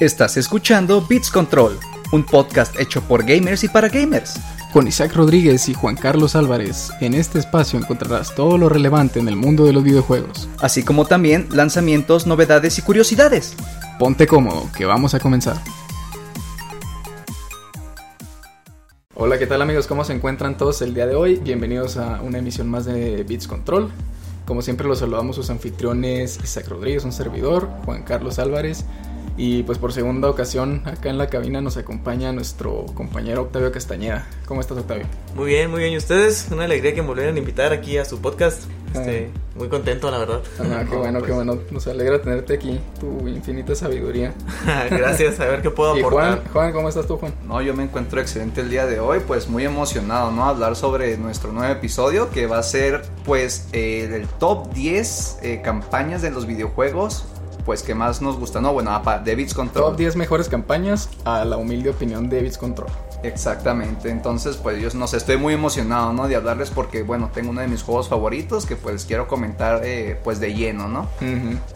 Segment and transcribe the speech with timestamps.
[0.00, 1.78] Estás escuchando Beats Control,
[2.10, 4.40] un podcast hecho por gamers y para gamers.
[4.72, 9.28] Con Isaac Rodríguez y Juan Carlos Álvarez, en este espacio encontrarás todo lo relevante en
[9.28, 10.48] el mundo de los videojuegos.
[10.58, 13.54] Así como también lanzamientos, novedades y curiosidades.
[13.98, 15.58] Ponte cómodo, que vamos a comenzar.
[19.14, 19.86] Hola, ¿qué tal amigos?
[19.86, 21.36] ¿Cómo se encuentran todos el día de hoy?
[21.36, 23.90] Bienvenidos a una emisión más de Beats Control.
[24.46, 28.86] Como siempre los saludamos sus anfitriones Isaac Rodríguez, un servidor, Juan Carlos Álvarez
[29.36, 34.26] y pues por segunda ocasión acá en la cabina nos acompaña nuestro compañero Octavio Castañeda.
[34.46, 35.06] ¿Cómo estás Octavio?
[35.34, 35.92] Muy bien, muy bien.
[35.92, 36.48] ¿Y ustedes?
[36.50, 38.64] Una alegría que me volvieran a invitar aquí a su podcast.
[38.92, 40.42] Este, muy contento, la verdad.
[40.58, 41.58] Ah, qué bueno, qué bueno.
[41.70, 44.34] Nos alegra tenerte aquí, tu infinita sabiduría.
[44.90, 46.40] Gracias, a ver qué puedo aportar.
[46.40, 47.32] Juan, Juan, ¿cómo estás tú, Juan?
[47.46, 50.44] No, yo me encuentro excelente el día de hoy, pues muy emocionado, ¿no?
[50.44, 55.60] Hablar sobre nuestro nuevo episodio que va a ser, pues, eh, el top 10 eh,
[55.62, 57.24] campañas de los videojuegos
[57.64, 58.72] pues que más nos gusta, ¿no?
[58.72, 58.90] Bueno,
[59.24, 59.90] de Beats Control.
[59.90, 62.88] Top 10 mejores campañas a la humilde opinión de Beats Control.
[63.22, 66.26] Exactamente, entonces pues yo no sé, estoy muy emocionado, ¿no?
[66.26, 70.18] De hablarles porque, bueno, tengo uno de mis juegos favoritos que pues quiero comentar eh,
[70.24, 71.06] pues de lleno, ¿no?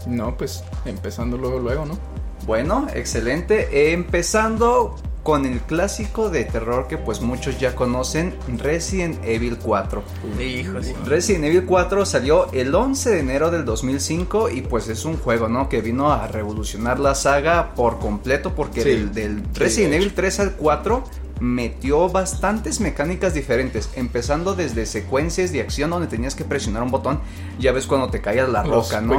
[0.07, 1.97] No, pues empezando luego, luego, ¿no?
[2.45, 3.91] Bueno, excelente.
[3.93, 10.03] Empezando con el clásico de terror que pues muchos ya conocen, Resident Evil 4.
[11.05, 15.49] Resident Evil 4 salió el 11 de enero del 2005 y pues es un juego,
[15.49, 15.67] ¿no?
[15.67, 21.03] Que vino a revolucionar la saga por completo porque del, Resident Evil 3 al 4
[21.39, 27.19] metió bastantes mecánicas diferentes, empezando desde secuencias de acción donde tenías que presionar un botón,
[27.59, 29.17] ya ves cuando te caía la roca, ¿no?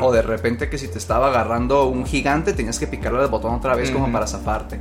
[0.00, 3.54] o de repente que si te estaba agarrando un gigante tenías que picarle el botón
[3.54, 4.80] otra vez como para zafarte.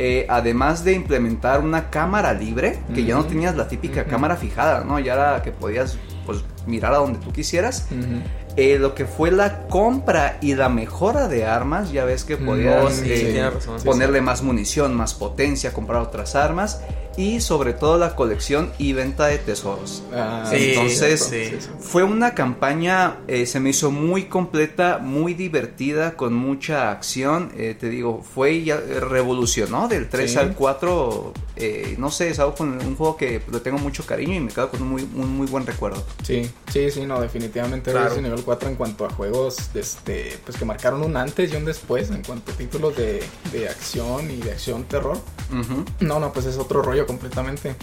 [0.00, 4.84] Eh, además de implementar una cámara libre, que ya no tenías la típica cámara fijada,
[4.84, 5.00] ¿no?
[5.00, 7.86] Ya era que podías pues mirar a donde tú quisieras.
[8.56, 12.44] Eh, lo que fue la compra y la mejora de armas, ya ves que mm,
[12.44, 13.50] podías eh,
[13.84, 16.80] ponerle más munición, más potencia, comprar otras armas
[17.18, 20.04] y sobre todo la colección y venta de tesoros.
[20.14, 26.92] Ah, Entonces fue una campaña, eh, se me hizo muy completa, muy divertida, con mucha
[26.92, 27.50] acción.
[27.56, 31.32] Eh, te digo, fue ya eh, revolucionó del 3 al 4.
[31.98, 34.70] no sé, es algo con un juego que le tengo mucho cariño y me quedo
[34.70, 36.04] con un muy, un muy buen recuerdo.
[36.22, 38.20] Sí, sí, sí, no, definitivamente claro.
[38.20, 42.10] nivel 4 en cuanto a juegos este, pues que marcaron un antes y un después
[42.10, 45.18] en cuanto a títulos de, de acción y de acción terror.
[46.00, 47.74] No, no, pues es otro rollo completamente.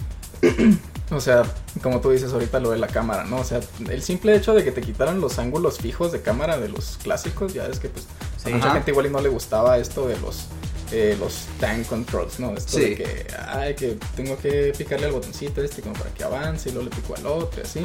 [1.10, 1.44] o sea,
[1.82, 3.38] como tú dices ahorita lo de la cámara, ¿no?
[3.38, 6.68] O sea, el simple hecho de que te quitaran los ángulos fijos de cámara de
[6.68, 8.06] los clásicos, ya es que pues
[8.44, 10.46] a mucha gente igual y no le gustaba esto de los
[10.92, 12.54] eh, los tank controls, ¿no?
[12.54, 16.68] Esto de que, ay, que tengo que picarle al botoncito este como para que avance
[16.68, 17.80] y luego le pico al otro y así.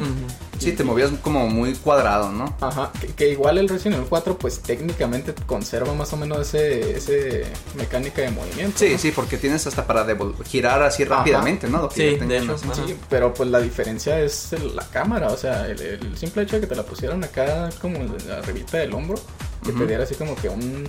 [0.58, 2.56] Sí, te movías como muy cuadrado, ¿no?
[2.60, 7.44] Ajá, que, igual el Resident Evil 4 pues técnicamente conserva más o menos ese, ese
[7.76, 8.78] mecánica de movimiento.
[8.78, 10.06] Sí, sí, porque tienes hasta para
[10.44, 11.90] girar así rápidamente, ¿no?
[11.90, 16.62] sí, sí, pero pues la diferencia es la cámara, o sea, el, simple hecho de
[16.62, 17.98] que te la pusieron acá como
[18.30, 19.18] arribita del hombro,
[19.64, 20.88] que te diera así como que un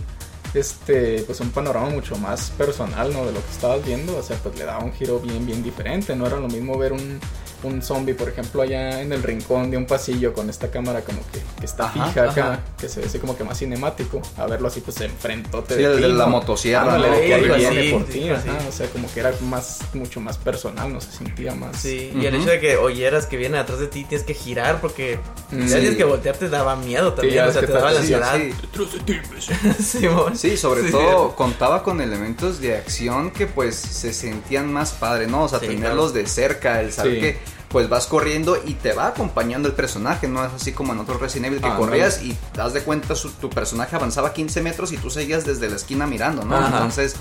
[0.53, 3.25] este, pues un panorama mucho más personal, ¿no?
[3.25, 6.15] De lo que estabas viendo, o sea, pues le daba un giro bien, bien diferente,
[6.15, 7.19] no era lo mismo ver un,
[7.63, 11.19] un zombie, por ejemplo, allá en el rincón de un pasillo con esta cámara como
[11.31, 14.67] que, que está fija acá, que se ve así como que más cinemático, a verlo
[14.67, 15.63] así pues se enfrentó.
[15.67, 17.03] Sí, el de la motosierra, ¿no?
[17.03, 21.01] que ahí viene por ti, o sea, como que era más, mucho más personal, no
[21.01, 21.77] se sentía más.
[21.77, 24.81] Sí, y el hecho de que oyeras que viene atrás de ti, tienes que girar
[24.81, 25.19] porque
[25.49, 28.39] si tienes que voltearte daba miedo también, o sea, te daba la ansiedad.
[30.33, 35.43] Sí, sobre todo contaba con elementos de acción que pues se sentían más padre, ¿no?
[35.43, 39.67] O sea, tenerlos de cerca, el saber que pues vas corriendo y te va acompañando
[39.67, 42.71] el personaje, no es así como en otros Resident Evil que ah, corrías y das
[42.73, 46.55] de cuenta tu personaje avanzaba 15 metros y tú seguías desde la esquina mirando, ¿no?
[46.63, 47.15] Entonces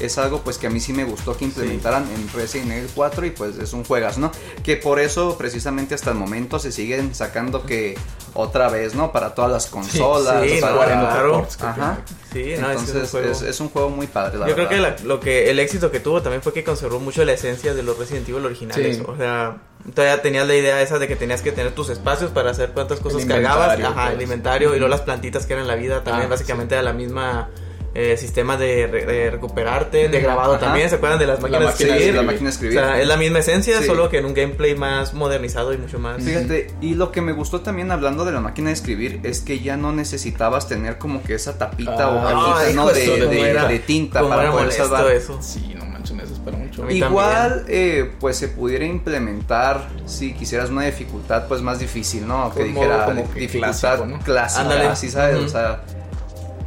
[0.00, 3.26] es algo pues que a mí sí me gustó que implementaran en Resident Evil 4
[3.26, 4.32] y pues es un juegas, ¿no?
[4.62, 7.98] Que por eso precisamente hasta el momento se siguen sacando que
[8.32, 9.12] otra vez, ¿no?
[9.12, 11.46] Para todas las consolas, sí, claro.
[11.60, 11.98] Ajá.
[12.32, 14.38] Sí, entonces es, un juego muy padre.
[14.46, 17.32] Yo creo que lo que el éxito que tuvo también fue que conservó mucho la
[17.32, 19.02] esencia de los Resident Evil originales.
[19.06, 19.58] O sea,
[19.94, 23.00] todavía tenías la idea esa de que tenías que tener tus espacios para hacer cuántas
[23.00, 26.26] cosas cargabas, ajá, el inventario y luego las plantitas que eran en la vida también
[26.26, 27.48] ah, básicamente era la misma
[27.94, 32.14] eh, sistema de, recuperarte, de grabado también, ¿se acuerdan de las máquinas de escribir?
[32.14, 32.78] la máquina de escribir.
[32.78, 35.98] O sea, es la misma esencia, solo que en un gameplay más modernizado y mucho
[35.98, 36.22] más.
[36.22, 39.60] Fíjate, y lo que me gustó también hablando de la máquina de escribir es que
[39.60, 44.70] ya no necesitabas tener como que esa tapita o ah, algo de, tinta para poder
[44.70, 45.10] salvar.
[45.10, 45.38] Eso.
[45.40, 46.22] Sí, no manches, me
[46.56, 46.90] mucho.
[46.90, 52.52] Igual, eh, pues se pudiera implementar si quisieras una dificultad pues más difícil, ¿no?
[52.54, 55.82] Que dijera como dificultad clásica, así sabes, o sea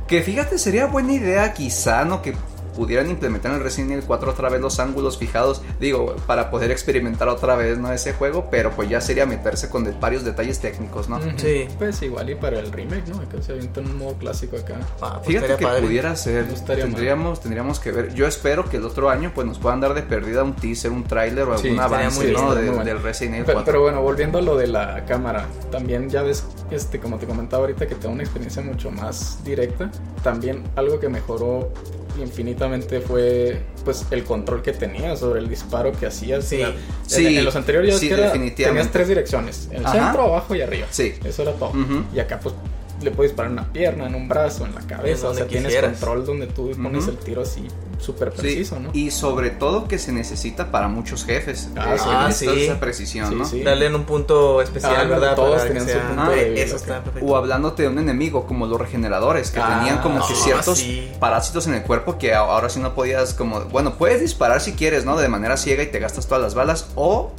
[0.07, 2.21] Que fíjate, sería buena idea quizá, ¿no?
[2.21, 2.33] Que
[2.75, 6.71] pudieran implementar en el Resident Evil 4 otra vez los ángulos fijados, digo, para poder
[6.71, 7.91] experimentar otra vez, ¿no?
[7.91, 11.19] Ese juego, pero pues ya sería meterse con varios detalles técnicos, ¿no?
[11.37, 11.67] Sí.
[11.77, 13.27] Pues igual y para el remake, ¿no?
[13.29, 14.79] Que se avienta un modo clásico acá.
[15.01, 19.09] Ah, pues Fíjate que pudiera ser, tendríamos, tendríamos que ver, yo espero que el otro
[19.09, 22.55] año pues nos puedan dar de perdida un teaser, un tráiler o algún avance, ¿no?
[22.55, 23.63] del Resident Evil 4.
[23.65, 27.61] Pero, bueno, volviendo a lo de la cámara, también ya ves, este, como te comentaba
[27.61, 29.91] ahorita, que tengo una experiencia mucho más directa,
[30.23, 31.71] también algo que mejoró
[32.19, 36.45] infinitamente fue pues el control que tenías sobre el disparo que hacías.
[36.45, 40.87] Sí, en, los anteriores tenías tres direcciones, el centro, abajo y arriba.
[40.89, 41.13] Sí.
[41.23, 41.73] Eso era todo.
[42.13, 42.55] Y acá pues
[43.01, 45.29] le puedes disparar en una pierna, en un brazo, en la cabeza.
[45.29, 47.67] O sea, tienes control donde tú pones el tiro así
[48.01, 48.89] súper preciso, ¿no?
[48.93, 51.69] Y sobre todo que se necesita para muchos jefes.
[51.77, 52.47] Ah, sí.
[52.47, 53.47] Ah, esa precisión, ¿no?
[53.63, 55.35] Darle en un punto especial, ah, ¿verdad?
[55.35, 57.27] Todos tenían su punto de eso está perfecto.
[57.27, 60.83] O hablándote de un enemigo, como los regeneradores, que tenían como que ciertos
[61.19, 63.61] parásitos en el cuerpo que ahora sí no podías como...
[63.65, 65.17] Bueno, puedes disparar si quieres, ¿no?
[65.17, 66.87] De manera ciega y te gastas todas las balas.
[66.95, 67.31] O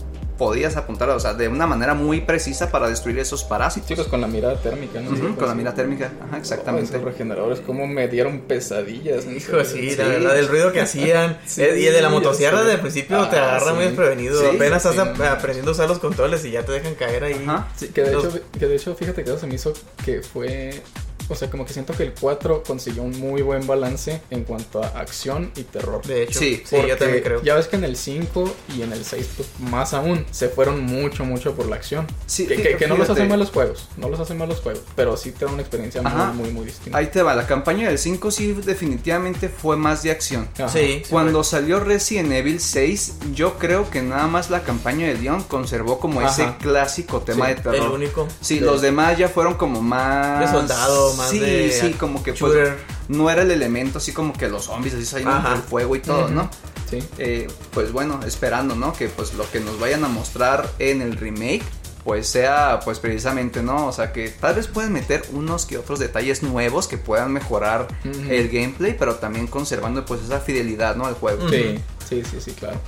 [0.42, 3.88] podías apuntar, o sea, de una manera muy precisa para destruir esos parásitos.
[3.88, 5.36] Chicos, con la mirada térmica, ¿no?
[5.36, 6.94] con la mirada térmica, ajá, exactamente.
[6.94, 9.24] Los regeneradores, como me dieron pesadillas.
[9.24, 11.38] Hijo, sí, la verdad, el ruido que hacían.
[11.56, 14.50] y el de la motosierra de principio te agarra ah, muy desprevenido.
[14.50, 17.44] Apenas estás aprendiendo a usar los controles y ya te dejan caer ahí.
[17.46, 17.68] Ajá.
[17.76, 19.72] Sí, que de, hecho, que de hecho, fíjate que eso se me hizo
[20.04, 20.82] que fue
[21.32, 24.82] o sea, como que siento que el 4 consiguió un muy buen balance en cuanto
[24.82, 26.04] a acción y terror.
[26.06, 27.42] De hecho, sí, sí yo también creo.
[27.42, 30.84] Ya ves que en el 5 y en el 6, pues, más aún, se fueron
[30.84, 32.06] mucho, mucho por la acción.
[32.26, 34.82] Sí, que, que, no los hacen mal los juegos, no los hacen mal los juegos,
[34.94, 36.98] pero sí te da una experiencia muy, muy, muy distinta.
[36.98, 40.48] Ahí te va, la campaña del 5 sí definitivamente fue más de acción.
[40.72, 41.02] Sí.
[41.08, 45.98] Cuando salió Resident Evil 6, yo creo que nada más la campaña de Leon conservó
[45.98, 47.74] como ese clásico tema de terror.
[47.76, 48.28] El único.
[48.40, 50.40] Sí, los demás ya fueron como más...
[50.40, 51.70] De soldado, más sí, de...
[51.70, 52.72] Sí, como que pues,
[53.08, 56.28] no era el elemento así como que los zombies así saliendo el fuego y todo,
[56.28, 56.50] ¿no?
[56.88, 56.98] Sí.
[57.18, 58.92] Eh, pues bueno, esperando, ¿no?
[58.92, 61.64] Que pues lo que nos vayan a mostrar en el remake
[62.04, 63.86] pues sea pues precisamente, ¿no?
[63.86, 67.88] O sea que tal vez pueden meter unos que otros detalles nuevos que puedan mejorar
[68.04, 71.06] el gameplay, pero también conservando pues esa fidelidad, ¿no?
[71.06, 71.48] Al juego.
[71.48, 71.78] Sí,
[72.08, 72.80] sí, sí, sí, claro.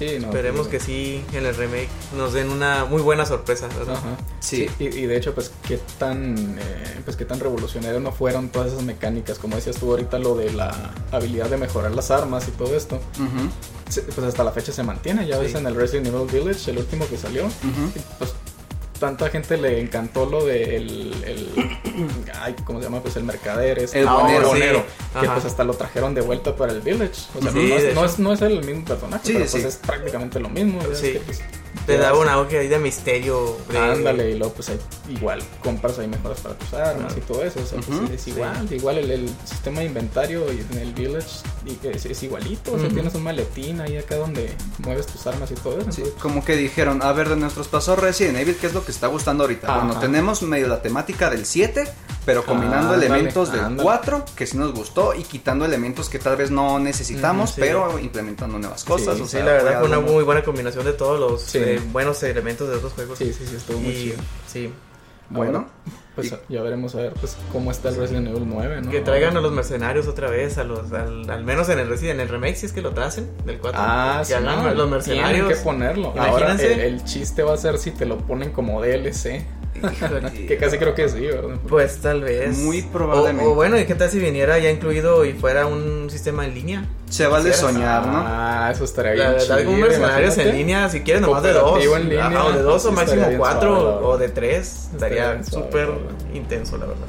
[0.00, 3.98] Esperemos que sí en el remake nos den una muy buena sorpresa, ¿verdad?
[4.40, 4.68] Sí.
[4.78, 8.84] Y, de hecho, pues qué tan eh, pues qué tan revolucionario no fueron todas esas
[8.84, 12.76] mecánicas, como decías tú ahorita lo de la habilidad de mejorar las armas y todo
[12.76, 13.00] esto.
[13.84, 17.06] pues hasta la fecha se mantiene, ya ves en el Resident Evil Village, el último
[17.08, 17.48] que salió.
[18.18, 18.34] Pues
[19.04, 21.48] tanta gente le encantó lo de el, el
[22.40, 23.02] ay, ¿cómo se llama?
[23.02, 24.84] Pues el mercader es el bonero,
[25.20, 27.28] que pues hasta lo trajeron de vuelta para el Village.
[27.34, 30.40] O sea, no, es, no, es, no, es, el mismo personaje, pero pues es prácticamente
[30.40, 30.80] lo mismo.
[30.94, 31.20] Sí.
[31.24, 31.42] Pues,
[31.86, 33.56] te da un auge ahí de misterio.
[33.68, 34.70] Ándale, y luego pues
[35.08, 37.60] igual compras ahí mejoras para tus armas y todo eso.
[37.60, 41.42] O sea, pues, es igual, igual el, sistema de inventario en el village
[41.92, 42.72] es, es igualito.
[42.72, 45.92] O sea, tienes un maletín ahí acá donde mueves tus armas y todo eso.
[45.92, 48.92] Sí, como que dijeron, a ver, de nuestros pasos Resident Evil, ¿qué es lo que
[48.92, 49.84] está gustando ahorita?
[49.84, 51.84] Bueno, tenemos medio la temática del 7,
[52.24, 56.50] pero combinando elementos del 4, que sí nos gustó, y quitando elementos que tal vez
[56.50, 59.18] no necesitamos, pero implementando nuevas cosas.
[59.28, 62.76] Sí, la verdad fue una muy buena combinación de todos los eh, buenos elementos de
[62.76, 63.18] otros juegos.
[63.18, 64.16] Sí, sí, sí, estuvo muy chido.
[64.46, 64.72] Sí.
[65.30, 65.66] Bueno,
[66.14, 68.90] pues ya veremos a ver pues cómo está el Resident Evil 9, ¿no?
[68.90, 72.20] Que traigan a los mercenarios otra vez, a los al, menos en el Resident, en
[72.20, 73.80] el remake si es que lo tracen del 4.
[73.82, 75.30] Ah, sí, los mercenarios.
[75.30, 76.14] Tienen que ponerlo.
[76.18, 79.44] Ahora el, el, chiste va a ser si te lo ponen como DLC.
[80.48, 81.56] que casi creo que sí, ¿verdad?
[81.68, 82.58] Pues tal vez.
[82.58, 83.50] Muy probablemente.
[83.50, 86.84] O, bueno, ¿y qué tal si viniera ya incluido y fuera un sistema en línea?
[87.10, 88.22] Se vale soñar, ¿no?
[88.24, 89.48] Ah, eso estaría bien.
[89.48, 91.84] La algún mercenarios en línea, si quieres nomás de dos.
[91.84, 94.88] En línea, ah, o de dos o máximo cuatro o de tres.
[94.92, 95.90] Estaría súper
[96.32, 97.06] intenso, la verdad.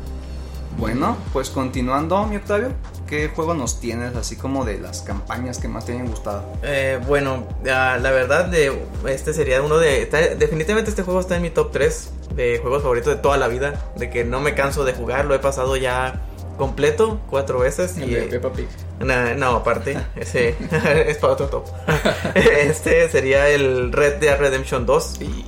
[0.77, 2.69] Bueno, pues continuando, mi Octavio,
[3.07, 6.43] ¿qué juego nos tienes así como de las campañas que más te hayan gustado?
[6.63, 8.71] Eh, bueno, la verdad, de,
[9.07, 10.05] este sería uno de...
[10.37, 13.91] definitivamente este juego está en mi top 3 de juegos favoritos de toda la vida,
[13.95, 16.21] de que no me canso de jugar, lo he pasado ya
[16.57, 17.97] completo cuatro veces.
[17.97, 18.67] y, de Peppa Pig.
[18.99, 20.55] no, aparte, ese
[21.07, 21.65] es para otro top.
[22.35, 25.21] este sería el Red Dead Redemption 2.
[25.21, 25.45] Y,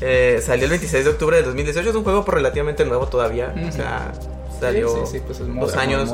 [0.00, 3.54] eh, salió el 26 de octubre de 2018, es un juego por relativamente nuevo todavía.
[3.66, 4.12] O sea,
[4.60, 6.12] salió pues dos años.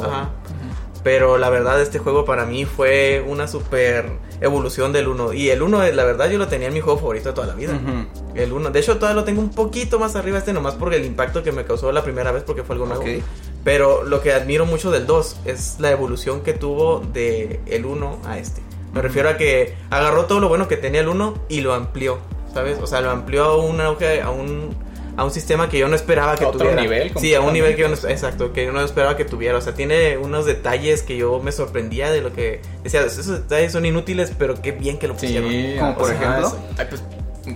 [1.02, 4.06] Pero la verdad, este juego para mí fue una super
[4.40, 5.32] evolución del 1.
[5.32, 7.54] Y el 1, la verdad, yo lo tenía en mi juego favorito de toda la
[7.54, 7.78] vida.
[8.34, 8.70] El 1.
[8.70, 11.50] De hecho, todavía lo tengo un poquito más arriba este, nomás por el impacto que
[11.50, 13.02] me causó la primera vez porque fue algo nuevo.
[13.64, 18.18] Pero lo que admiro mucho del 2 es la evolución que tuvo de el 1
[18.24, 18.62] a este.
[18.92, 22.18] Me refiero a que agarró todo lo bueno que tenía el 1 y lo amplió,
[22.52, 22.78] ¿sabes?
[22.80, 24.76] O sea, lo amplió a un auge, a un
[25.16, 26.80] a un sistema que yo no esperaba que a otro tuviera.
[26.80, 27.12] nivel.
[27.18, 29.58] Sí, a un nivel que yo no, exacto, que yo no esperaba que tuviera.
[29.58, 33.72] O sea, tiene unos detalles que yo me sorprendía de lo que decía, esos detalles
[33.72, 35.50] son inútiles, pero qué bien que lo pusieron.
[35.50, 36.46] Sí, Como por ejemplo.
[36.48, 37.02] es- ay, pues,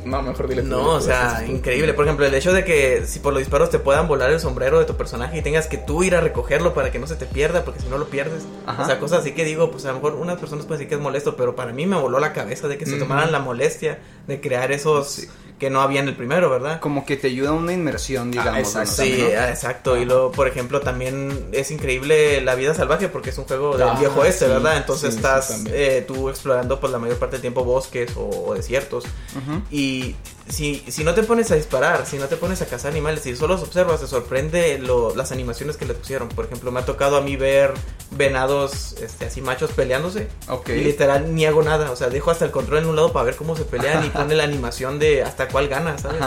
[0.04, 1.94] no, mejor dile No, o sea, increíble.
[1.94, 4.80] Por ejemplo, el hecho de que si por los disparos te puedan volar el sombrero
[4.80, 7.25] de tu personaje y tengas que tú ir a recogerlo para que no se te
[7.25, 8.42] pierda, porque si no lo pierdes.
[8.66, 8.82] Ajá.
[8.82, 10.96] O sea, cosas así que digo, pues a lo mejor unas personas pueden decir que
[10.96, 13.02] es molesto, pero para mí me voló la cabeza de que se Ujú.
[13.04, 15.28] tomaran la molestia de crear esos Sí.
[15.58, 16.80] Que no había en el primero, ¿verdad?
[16.80, 18.58] Como que te ayuda a una inmersión, digamos.
[18.60, 18.90] exacto.
[19.02, 19.04] ¿no?
[19.08, 19.40] Sí, ¿no?
[19.40, 19.96] ah, exacto.
[19.96, 23.88] Y luego, por ejemplo, también es increíble La Vida Salvaje porque es un juego del
[23.88, 24.76] Ah, viejo este, sí, ¿verdad?
[24.76, 28.54] Entonces sí, estás eh, tú explorando por la mayor parte del tiempo bosques o, o
[28.54, 29.04] desiertos.
[29.04, 29.62] Ujú.
[29.70, 30.14] Y
[30.48, 33.34] si, si no te pones a disparar, si no te pones a cazar animales, si
[33.36, 36.28] solo los observas, te sorprende lo- las animaciones que le pusieron.
[36.28, 37.74] Por ejemplo, me ha tocado a mí ver
[38.12, 40.28] venados este, así machos peleándose.
[40.48, 40.68] Ok.
[40.70, 41.90] Y literal ni hago nada.
[41.90, 44.10] O sea, dejo hasta el control en un lado para ver cómo se pelean y
[44.10, 46.20] pone la animación de hasta cuál gana, ¿sabes?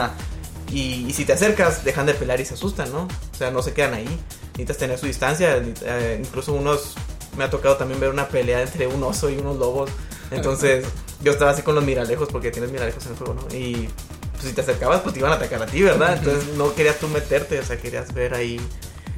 [0.72, 3.04] Y, y si te acercas, dejan de pelear y se asustan, ¿no?
[3.32, 4.08] O sea, no se quedan ahí.
[4.52, 5.64] Necesitas tener su distancia.
[5.84, 6.96] eh, incluso unos.
[7.38, 9.90] Me ha tocado también ver una pelea entre un oso y unos lobos.
[10.30, 10.86] Entonces,
[11.22, 13.56] yo estaba así con los miralejos, porque tienes miralejos en el juego, ¿no?
[13.56, 13.90] Y
[14.34, 16.18] pues, si te acercabas, pues te iban a atacar a ti, ¿verdad?
[16.18, 18.60] Entonces, no querías tú meterte, o sea, querías ver ahí.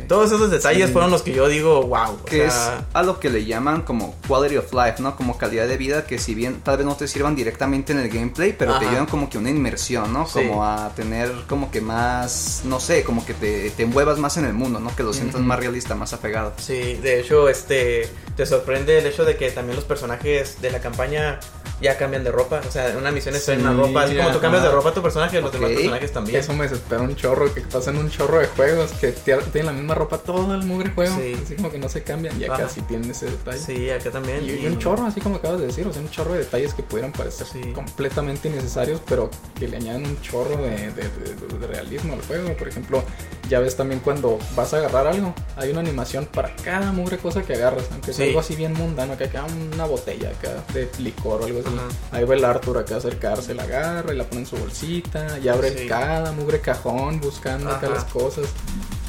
[0.07, 0.93] Todos esos detalles Sí.
[0.93, 2.15] fueron los que yo digo, wow.
[2.21, 5.15] O Que sea, es a lo que le llaman como quality of life, ¿no?
[5.15, 8.09] Como calidad de vida que si bien tal vez no te sirvan directamente en el
[8.09, 10.27] gameplay, pero te ayudan como que una inmersión, ¿no?
[10.27, 10.39] Sí.
[10.47, 14.45] Como a tener como que más, no sé, como que te, te envuelvas más en
[14.45, 14.93] el mundo, ¿no?
[14.95, 16.53] Que lo sientas más realista, más apegado.
[16.57, 20.79] Sí, de hecho, este, te sorprende el hecho de que también los personajes de la
[20.79, 21.39] campaña
[21.81, 22.61] ya cambian de ropa.
[22.67, 24.03] O sea, en una misión está en una Sí, ropa.
[24.03, 26.39] Así como tú cambias de ropa a tu personaje, los demás personajes también.
[26.39, 29.80] Eso me desespera un chorro, que pasan un chorro de juegos que tienen la misma
[29.89, 31.15] ropa todo el mugre juego.
[31.17, 31.35] Sí.
[31.43, 32.69] Así como que no se cambian y acá Ajá.
[32.69, 33.57] sí tienen ese detalle.
[33.59, 34.43] Sí, acá también.
[34.45, 36.73] Y, y un chorro, así como acabas de decir, o sea, un chorro de detalles
[36.73, 37.61] que pudieran parecer Sí.
[37.73, 42.55] completamente innecesarios, pero que le añaden un chorro de, de- de- de realismo al juego.
[42.57, 43.03] Por ejemplo,
[43.49, 47.43] ya ves también cuando vas a agarrar algo, hay una animación para cada mugre cosa
[47.43, 48.29] que agarras, aunque sea Sí.
[48.29, 51.69] algo así bien mundano, que acá una botella acá de licor o algo así.
[51.69, 52.17] Ajá.
[52.17, 55.39] Ahí va el Arthur acá a acercarse, la agarra y la pone en su bolsita,
[55.39, 58.45] y abre cada mugre cajón buscando acá las cosas.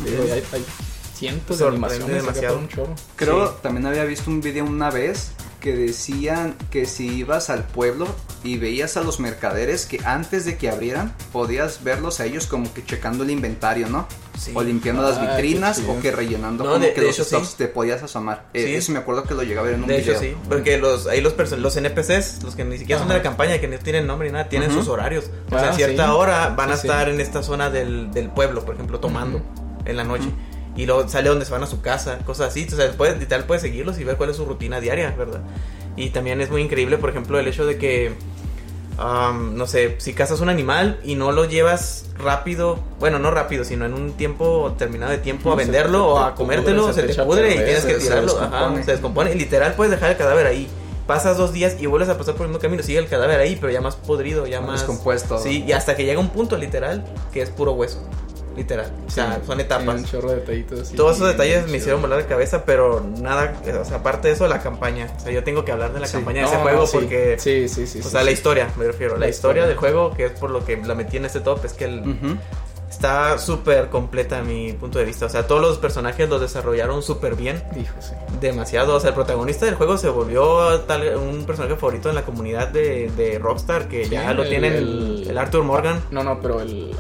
[0.04, 0.64] Digo, hay, hay
[1.14, 2.58] cientos de animaciones demasiado.
[2.58, 2.94] un chorro.
[3.16, 3.54] Creo Sí.
[3.62, 8.08] también había visto un video una vez que decían que si ibas al pueblo
[8.42, 12.74] y veías a los mercaderes que antes de que abrieran podías verlos a ellos como
[12.74, 14.08] que checando el inventario, ¿no?
[14.36, 14.50] Sí.
[14.56, 17.22] O limpiando las Ah, vitrinas o que rellenando No, como de- que de los hecho,
[17.22, 17.36] sí.
[17.36, 18.48] stocks te podías asomar.
[18.54, 18.74] Eh, Sí.
[18.74, 20.14] eso me acuerdo que lo llegué a ver en un De video.
[20.14, 23.22] hecho, sí, porque los, ahí los, los NPCs, los que ni siquiera son de la
[23.22, 25.26] campaña, que no tienen nombre ni nada, tienen sus horarios.
[25.46, 26.10] O sea, Ah, a cierta sí.
[26.12, 26.86] hora van a Sí, sí.
[26.88, 29.40] estar en esta zona del, del pueblo, por ejemplo, tomando.
[29.84, 30.28] En la noche.
[30.76, 32.66] Y luego sale donde se van a su casa, cosas así.
[32.72, 35.42] O sea, puedes, literal puedes seguirlos y ver cuál es su rutina diaria, ¿verdad?
[35.96, 38.14] Y también es muy increíble, por ejemplo, el hecho de que,
[38.98, 43.84] no sé, si cazas un animal y no lo llevas rápido, bueno, no rápido, sino
[43.84, 47.54] en un tiempo terminado de tiempo a venderlo o a comértelo, pudre, se, te pudre
[47.54, 48.32] y tienes que se tirarlo.
[48.40, 48.84] Ajá, descompone.
[48.84, 49.32] se descompone.
[49.32, 50.68] Y literal puedes dejar el cadáver ahí.
[51.06, 52.82] Pasas dos días y vuelves a pasar por el mismo camino.
[52.82, 54.80] Sigue el cadáver ahí, pero ya más podrido, ya Más más.
[54.80, 55.38] descompuesto.
[55.38, 58.02] Sí, y hasta que llega un punto literal que es puro hueso.
[58.56, 58.92] Literal.
[59.06, 59.94] O sea, Sí, son etapas.
[60.00, 60.90] un chorro de detallitos.
[60.92, 64.46] Todos esos detalles me hicieron volar la cabeza, pero nada, o sea, aparte de eso,
[64.48, 65.10] la campaña.
[65.16, 66.12] O sea, yo tengo que hablar de la Sí.
[66.14, 67.36] campaña de No, ese juego no, porque.
[67.38, 68.00] Sí, sí, sí.
[68.00, 69.14] O sea, la historia, me refiero.
[69.14, 69.66] La, La historia historia.
[69.66, 72.38] del juego, que es por lo que la metí en este top, es que el,
[72.90, 75.24] está súper completa a mi punto de vista.
[75.26, 77.62] O sea, todos los personajes los desarrollaron súper bien.
[77.74, 78.12] Hijo, sí.
[78.40, 78.94] Demasiado.
[78.96, 82.68] O sea, el protagonista del juego se volvió tal, un personaje favorito en la comunidad
[82.68, 86.00] de, de Rockstar, que ya lo tienen el- el Arthur Morgan.
[86.10, 86.94] No, no, pero el.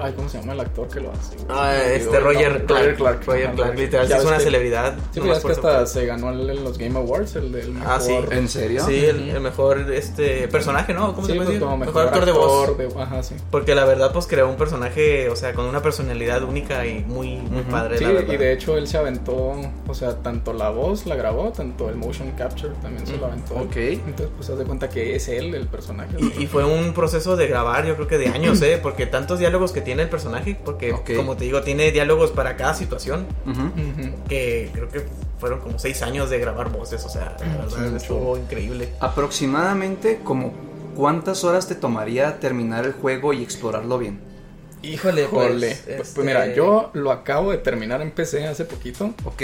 [0.00, 1.36] Ay, ¿cómo se llama el actor que lo hace?
[1.48, 2.80] Ah, este Roger Clark.
[2.84, 3.24] Roger Clark.
[3.26, 4.94] Roger Clark, literal, Ya es una que- celebridad.
[5.12, 7.90] Sí, pero es que hasta se ganó el- en los Game Awards, el del mejor.
[7.92, 8.16] Ah, sí.
[8.30, 8.84] ¿En serio?
[8.86, 11.14] Sí, el, mejor este personaje, ¿no?
[11.14, 11.60] ¿Cómo Sí, se puede pues decir?
[11.62, 12.78] como mejor, actor de voz.
[12.78, 13.34] de- ajá, sí.
[13.50, 17.40] Porque la verdad, pues creó un personaje, o sea, con una personalidad única y muy,
[17.70, 18.32] padre, Sí, la verdad.
[18.34, 19.54] y de hecho él se aventó,
[19.88, 23.54] o sea, tanto la voz la grabó, tanto el motion capture también se lo aventó.
[23.54, 23.76] Ok.
[23.76, 26.16] Entonces, pues haz de cuenta que es él el personaje.
[26.18, 28.78] Y, y fue un proceso de grabar, yo creo que de años, ¿eh?
[28.82, 31.10] Porque tantos diálogos que tiene el personaje, porque, Ok.
[31.16, 33.60] como te digo, tiene diálogos para cada situación, Ujú.
[33.62, 34.14] Ujú.
[34.28, 35.04] que creo que
[35.38, 38.88] fueron como seis años de grabar voces, o sea, la verdad, Sí, estuvo increíble.
[39.00, 40.52] Aproximadamente como
[40.96, 44.20] cuántas horas te tomaría terminar el juego y explorarlo bien.
[44.82, 45.76] Híjole, Jole.
[45.96, 49.14] Pues, pues mira, yo lo acabo de terminar en PC hace poquito.
[49.24, 49.42] ¿Ok?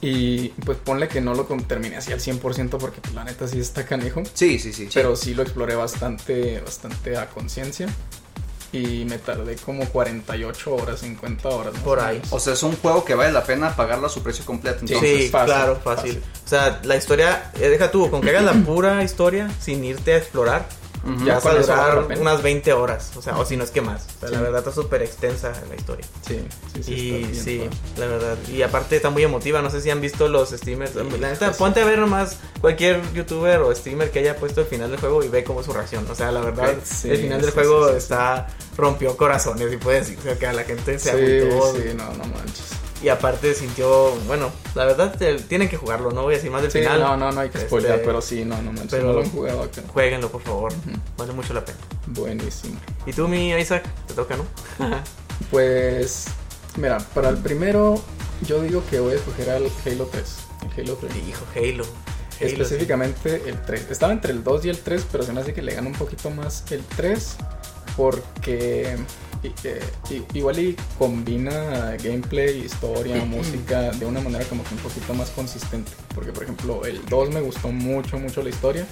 [0.00, 3.58] Y pues ponle que no lo terminé así al 100% porque pues, la neta sí
[3.60, 4.22] está canijo.
[4.32, 4.88] Sí, sí, sí.
[4.94, 7.88] Pero sí lo exploré bastante, bastante a conciencia.
[8.72, 11.74] Y me tardé como 48 horas, 50 horas.
[11.84, 12.16] Por ahí.
[12.16, 12.32] menos.
[12.32, 14.78] O sea, es un juego que vale la pena pagarlo a su precio completo.
[14.86, 14.94] Sí.
[14.94, 16.14] Entonces, Sí, fácil, claro, fácil.
[16.14, 16.22] fácil.
[16.44, 20.14] O sea, la historia, eh, deja tú, con que hagas la pura historia sin irte
[20.14, 20.66] a explorar,
[21.24, 24.06] Ya vas a durar unas 20 horas, o sea, o si no es que más.
[24.20, 26.06] la verdad está súper extensa la historia.
[26.26, 26.44] Sí,
[26.74, 26.92] sí, sí.
[26.92, 28.36] Y sí, la verdad.
[28.48, 30.94] Y aparte está muy emotiva, no sé si han visto los streamers.
[30.94, 34.90] la neta, ponte a ver nomás cualquier youtuber o streamer que haya puesto el final
[34.90, 36.06] del juego y ve cómo es su reacción.
[36.08, 40.22] O sea, la verdad, el final del juego está rompió corazones y puede decir, o
[40.22, 41.76] sea, que a la gente se agotó.
[41.76, 42.81] Sí, no, no manches.
[43.02, 45.16] Y aparte sintió, bueno, la verdad
[45.48, 47.00] tienen que jugarlo, no voy a decir más del final.
[47.00, 49.20] No, no, no hay que este, spoiler, pero sí, no, no manches, pero no lo
[49.22, 49.82] han jugado acá.
[49.88, 50.72] Jueguenlo, por favor,
[51.16, 51.78] vale mucho la pena.
[52.06, 52.78] Buenísimo.
[53.04, 53.84] ¿Y tú, mi Isaac?
[54.06, 54.44] Te toca, ¿no?
[55.50, 56.26] pues,
[56.76, 58.00] mira, para el primero,
[58.46, 60.36] yo digo que voy a escoger al Halo 3.
[60.76, 61.12] El Halo 3.
[61.28, 61.84] Hijo, Halo.
[62.38, 63.90] Específicamente el 3.
[63.90, 65.94] Estaba entre el 2 y el 3, pero se me hace que le gana un
[65.94, 67.36] poquito más el 3
[67.96, 68.96] porque
[70.34, 75.90] igual y combina gameplay, historia, música de una manera como que un poquito más consistente.
[76.14, 78.86] Porque por ejemplo el 2 me gustó mucho, mucho la historia,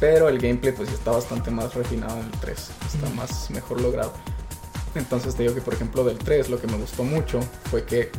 [0.00, 4.12] pero el gameplay pues está bastante más refinado en el 3, está más mejor logrado.
[4.94, 8.10] Entonces te digo que por ejemplo del 3 lo que me gustó mucho fue que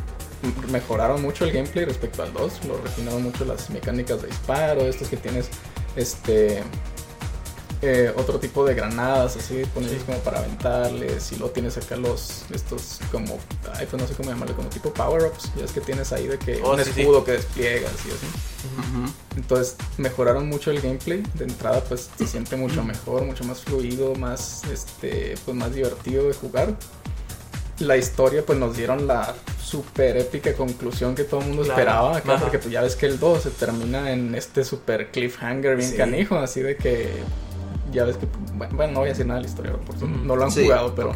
[0.70, 5.08] mejoraron mucho el gameplay respecto al 2, lo refinaron mucho las mecánicas de disparo, estos
[5.08, 5.48] que tienes
[5.96, 6.62] este
[7.82, 12.46] eh, otro tipo de granadas así disponibles como para aventarles y luego tienes acá los
[12.50, 13.38] estos como
[13.74, 16.26] ay pues no sé cómo llamarle como tipo power ups ya es que tienes ahí
[16.26, 18.26] de que oh, un escudo que despliegas y así.
[19.36, 24.14] Entonces mejoraron mucho el gameplay de entrada pues se siente mucho mejor mucho más fluido
[24.14, 26.74] más este pues más divertido de jugar.
[27.80, 32.38] La historia pues nos dieron la super épica conclusión que todo el mundo esperaba acá,
[32.38, 36.38] porque pues ya ves que el 2 se termina en este super cliffhanger bien canijo,
[36.38, 37.10] así de que
[37.96, 40.44] ya ves que, bueno, no voy a decir nada de la historia, porque no lo
[40.44, 41.12] han jugado, pero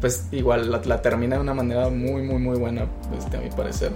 [0.00, 3.92] pues igual la, termina de una manera muy, muy, muy buena, este, a mi parecer.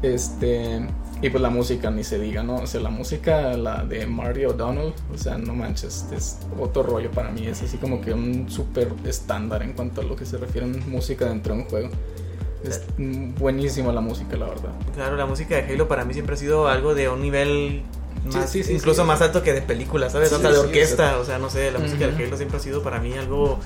[0.00, 0.80] Este,
[1.20, 2.56] y pues la música, ni se diga, ¿no?
[2.56, 7.10] O sea, la música, la de Marty O'Donnell, o sea, no manches, es otro rollo
[7.10, 10.38] para mí, es así como que un súper estándar en cuanto a lo que se
[10.38, 11.88] refiere a música dentro de un juego.
[12.64, 12.82] Es
[13.38, 14.72] buenísima la música, la verdad.
[14.94, 17.82] Claro, la música de Halo para mí siempre ha sido algo de un nivel
[18.70, 20.30] incluso más alto que de películas, ¿sabes?
[20.30, 23.14] de orquesta, o sea, no sé, la música del Halo siempre ha sido para mí
[23.14, 23.58] algo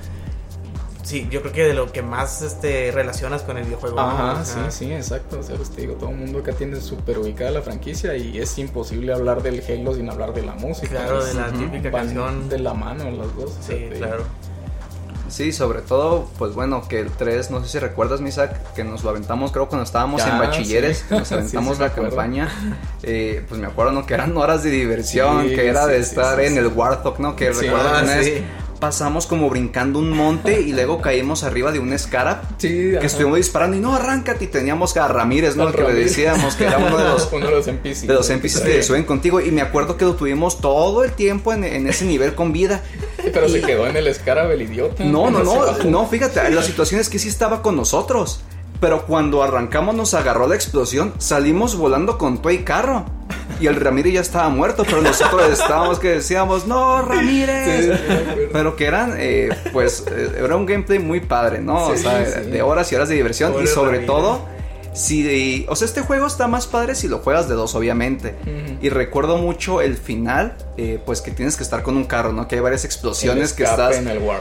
[1.04, 4.00] sí, yo creo que de lo que más este, relacionas con el videojuego.
[4.00, 5.38] Ajá, sí, sí, exacto.
[5.38, 8.38] O sea, pues te digo, todo el mundo acá tiene súper ubicada la franquicia y
[8.38, 10.88] es imposible hablar del Halo sin hablar de la música.
[10.88, 12.48] Claro, de la típica canción.
[12.48, 13.52] De la mano las dos.
[13.60, 14.24] Sí, claro.
[15.34, 19.02] Sí, sobre todo, pues bueno, que el 3, no sé si recuerdas, Misak, que nos
[19.02, 22.48] lo aventamos, creo, cuando estábamos en bachilleres, nos aventamos la campaña.
[23.02, 24.06] Eh, pues me acuerdo, ¿no?
[24.06, 27.34] Que eran horas de diversión, que era de estar en el Warthog, ¿no?
[27.34, 28.44] Que una vez
[28.78, 32.42] pasamos como brincando un monte y luego caímos arriba de un Scarab.
[32.58, 34.44] Sí, que estuvimos disparando y no, arráncate.
[34.44, 35.68] Y teníamos a Ramírez, ¿no?
[35.68, 38.06] El que le decíamos que era uno de los, uno de los NPCs.
[38.06, 39.40] De los NPCs que suben contigo.
[39.40, 42.82] Y me acuerdo que lo tuvimos todo el tiempo en, en ese nivel con vida.
[43.32, 45.04] Pero se quedó en el Scarab el idiota.
[45.04, 45.72] No, no, no.
[45.84, 48.40] No, fíjate, la situación es que sí estaba con nosotros.
[48.80, 53.06] Pero cuando arrancamos nos agarró la explosión, salimos volando con todo y carro.
[53.60, 57.98] Y el Ramírez ya estaba muerto, pero nosotros estábamos que decíamos, no, Ramírez.
[58.52, 61.86] pero que eran, eh, pues, eh, era un gameplay muy padre, ¿no?
[61.86, 63.54] o sea, de horas y horas de diversión.
[63.62, 64.54] y sobre todo
[64.94, 68.34] si, o sea, este juego está más padre si lo juegas de dos, obviamente.
[68.80, 72.48] Y recuerdo mucho el final, eh, pues que tienes que estar con un carro, ¿no?
[72.48, 73.96] Que hay varias explosiones que estás,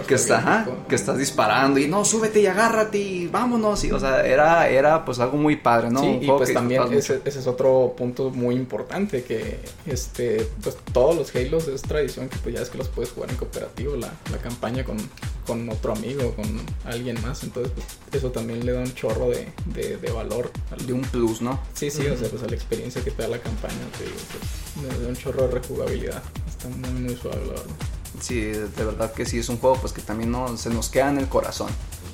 [0.08, 3.84] que, está, que estás disparando y no, súbete y agárrate y vámonos.
[3.84, 6.00] Y, o sea, era, era pues algo muy padre, ¿no?
[6.02, 11.36] Sí, y pues también ese, es otro punto muy importante que, este, pues todos los
[11.36, 14.38] Halos es tradición que pues ya es que los puedes jugar en cooperativo, la, la
[14.38, 14.98] campaña con,
[15.46, 16.46] con otro amigo, con
[16.86, 17.44] alguien más.
[17.44, 20.52] Entonces, pues, eso también le da un chorro de, de, de valor
[20.86, 21.60] de un plus, ¿no?
[21.74, 24.18] Sí, sí, o sea, pues a la experiencia que te da la campaña, te digo,
[24.32, 26.23] pues, de un chorro de rejugabilidad.
[26.48, 27.76] Está muy, muy suave, la verdad.
[28.20, 31.10] Sí, de verdad que sí, es un juego pues que también no, se nos queda
[31.10, 31.70] en el corazón.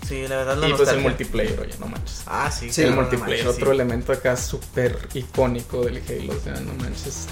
[0.08, 2.24] Sí, la verdad no Y pues el multiplayer, oye, no manches.
[2.26, 2.72] Ah, sí.
[2.72, 7.28] Sí, el multiplayer, otro elemento acá súper icónico del Halo, o sea, no manches.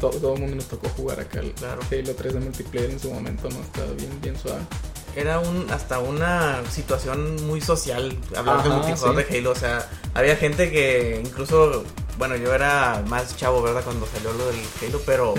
[0.00, 3.48] todo, el mundo nos tocó jugar acá el Halo 3 de multiplayer en su momento,
[3.48, 3.60] ¿no?
[3.60, 4.62] Está bien, bien suave
[5.14, 9.50] era un hasta una situación muy social hablar de multijugador de Halo.
[9.50, 11.84] O sea, había gente que incluso,
[12.18, 13.82] bueno, yo era más chavo, ¿verdad?
[13.84, 15.34] Cuando salió lo del Halo, pero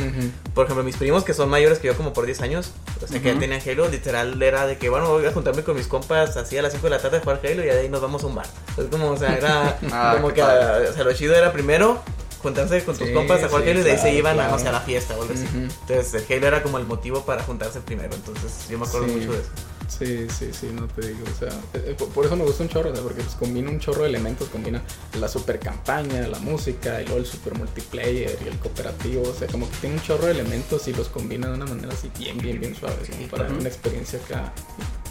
[0.53, 3.21] por ejemplo, mis primos que son mayores que yo como por 10 años, o sea,
[3.21, 6.35] que ya tenían Halo, literal era de que, bueno, voy a juntarme con mis compas
[6.37, 8.23] así a las 5 de la tarde a jugar Halo y de ahí nos vamos
[8.23, 8.47] a un bar.
[8.77, 12.01] Es como, o sea, era ah, como que, o sea, lo chido era primero
[12.41, 14.81] juntarse con tus compas a jugar Halo y de ahí se iban a, a la
[14.81, 15.47] fiesta o algo así.
[15.53, 19.31] Entonces el Halo era como el motivo para juntarse primero, entonces yo me acuerdo mucho
[19.31, 19.49] de eso.
[19.87, 22.69] Sí, sí, sí, no te digo, o sea, eh, eh, por, eso me gusta un
[22.69, 24.81] chorro, porque pues combina un chorro de elementos, combina
[25.19, 29.47] la super campaña, la música, y luego el super multiplayer y el cooperativo, o sea,
[29.47, 32.37] como que tiene un chorro de elementos y los combina de una manera así bien,
[32.37, 32.95] bien, bien suave,
[33.29, 34.53] para una experiencia acá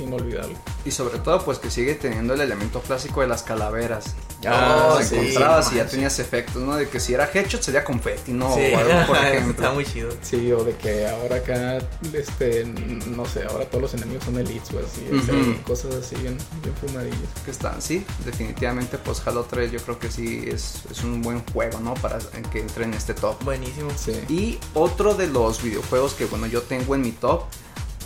[0.03, 0.57] inolvidable.
[0.85, 4.15] Y sobre todo, pues que sigue teniendo el elemento clásico de las calaveras.
[4.41, 6.75] Ya oh, encontrabas y ya tenías efectos, ¿no?
[6.75, 8.53] De que si era headshot sería confetti, ¿no?
[8.55, 8.73] Sí.
[8.75, 9.53] O algo, por ejemplo.
[9.53, 10.11] Está muy chido.
[10.21, 11.79] Sí, o de que ahora acá,
[12.13, 16.75] este, no sé, ahora todos los enemigos son elites o así, cosas así bien, bien
[16.75, 17.19] fumadillas.
[17.45, 21.45] Que están, sí, definitivamente, pues Halo 3 yo creo que sí es, es un buen
[21.53, 21.95] juego, ¿no?
[21.95, 22.19] Para
[22.51, 23.43] que entre en este top.
[23.45, 23.91] Buenísimo.
[23.97, 24.13] Sí.
[24.29, 27.45] Y otro de los videojuegos que, bueno, yo tengo en mi top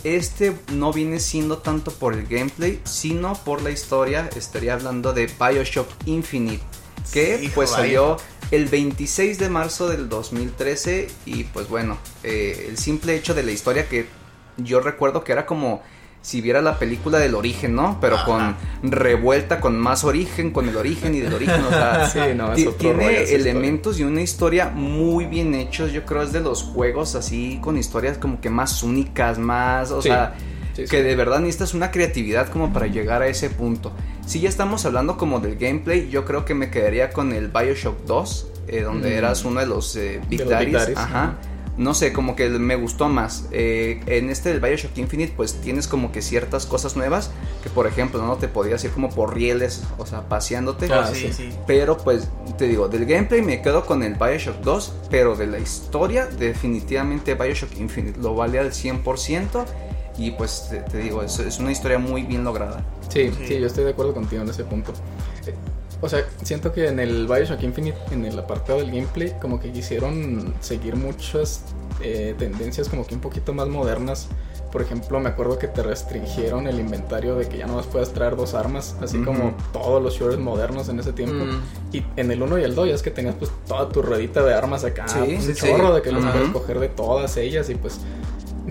[0.03, 4.29] este no viene siendo tanto por el gameplay, sino por la historia.
[4.35, 6.63] Estaría hablando de Bioshock Infinite,
[7.11, 8.17] que pues salió
[8.51, 13.51] el 26 de marzo del 2013 y pues bueno, eh, el simple hecho de la
[13.51, 14.07] historia que
[14.57, 15.83] yo recuerdo que era como
[16.27, 17.99] si viera la película del origen, ¿no?
[18.01, 21.63] Pero con revuelta, con más origen, con el origen y del origen.
[21.63, 22.11] O sea,
[22.77, 25.93] tiene elementos y una historia muy bien hechos.
[25.93, 30.01] Yo creo es de los juegos así, con historias como que más únicas, más, o
[30.01, 30.35] sea,
[30.75, 33.93] que de verdad necesitas una creatividad como para llegar a ese punto.
[34.25, 38.03] Si ya estamos hablando como del gameplay, yo creo que me quedaría con el Bioshock
[38.03, 39.17] 2, eh, donde mm.
[39.17, 40.89] eras uno de los eh, Big, Daddies.
[40.97, 41.37] Ajá
[41.77, 43.45] no sé, como que me gustó más.
[43.51, 47.31] Eh, en este del Bioshock Infinite, pues tienes como que ciertas cosas nuevas,
[47.63, 50.87] que por ejemplo, no te podías ir como por rieles, o sea, paseándote.
[50.91, 51.49] Ah, sí, sí.
[51.67, 55.59] Pero pues, te digo, del gameplay me quedo con el Bioshock 2, pero de la
[55.59, 59.65] historia, definitivamente Bioshock Infinite lo vale al 100%.
[60.19, 62.83] Y pues te, digo, es, es, una historia muy bien lograda.
[63.07, 64.91] Sí, sí, yo estoy de acuerdo contigo en ese punto.
[66.01, 69.71] O sea, siento que en el Bioshock Infinite, en el apartado del gameplay, como que
[69.71, 71.63] quisieron seguir muchas
[72.01, 74.27] eh, tendencias como que un poquito más modernas.
[74.71, 78.13] Por ejemplo, me acuerdo que te restringieron el inventario de que ya no más puedas
[78.13, 81.45] traer dos armas, así como todos los shooters modernos en ese tiempo.
[81.45, 81.95] Mm.
[81.95, 84.43] Y en el 1 y el 2 ya es que tenías pues toda tu ruedita
[84.43, 87.69] de armas acá, sí, pues, un chorro de que los puedes coger de todas ellas
[87.69, 87.99] y pues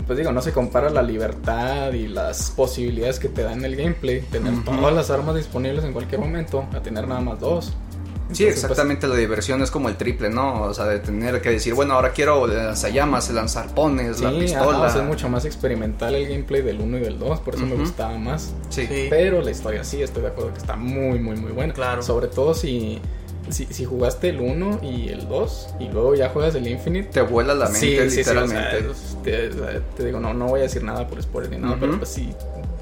[0.07, 3.75] pues digo, no se compara la libertad y las posibilidades que te da en el
[3.75, 7.73] gameplay, tener todas las armas disponibles en cualquier momento, a tener nada más dos.
[8.31, 10.63] sí, pues, exactamente, la diversión es como el triple, ¿no?
[10.63, 14.87] O sea, de tener que decir, bueno, ahora quiero lanzallamas, lanzar pones, la pistola.
[14.87, 18.17] es mucho más experimental el gameplay del 1 y del 2, por eso me gustaba
[18.17, 18.55] más.
[18.69, 18.87] Sí.
[19.11, 21.73] Pero la historia sí, estoy de acuerdo que está muy, muy, muy buena.
[21.75, 22.01] Claro.
[22.03, 23.01] Sobre todo si
[23.51, 27.21] si, si, jugaste el 1 y el 2 y luego ya juegas el Infinite, te
[27.23, 28.85] vuela la mente literalmente.
[29.23, 32.33] te, digo, no, no voy a decir nada por spoiler ni nada, pero pues sí.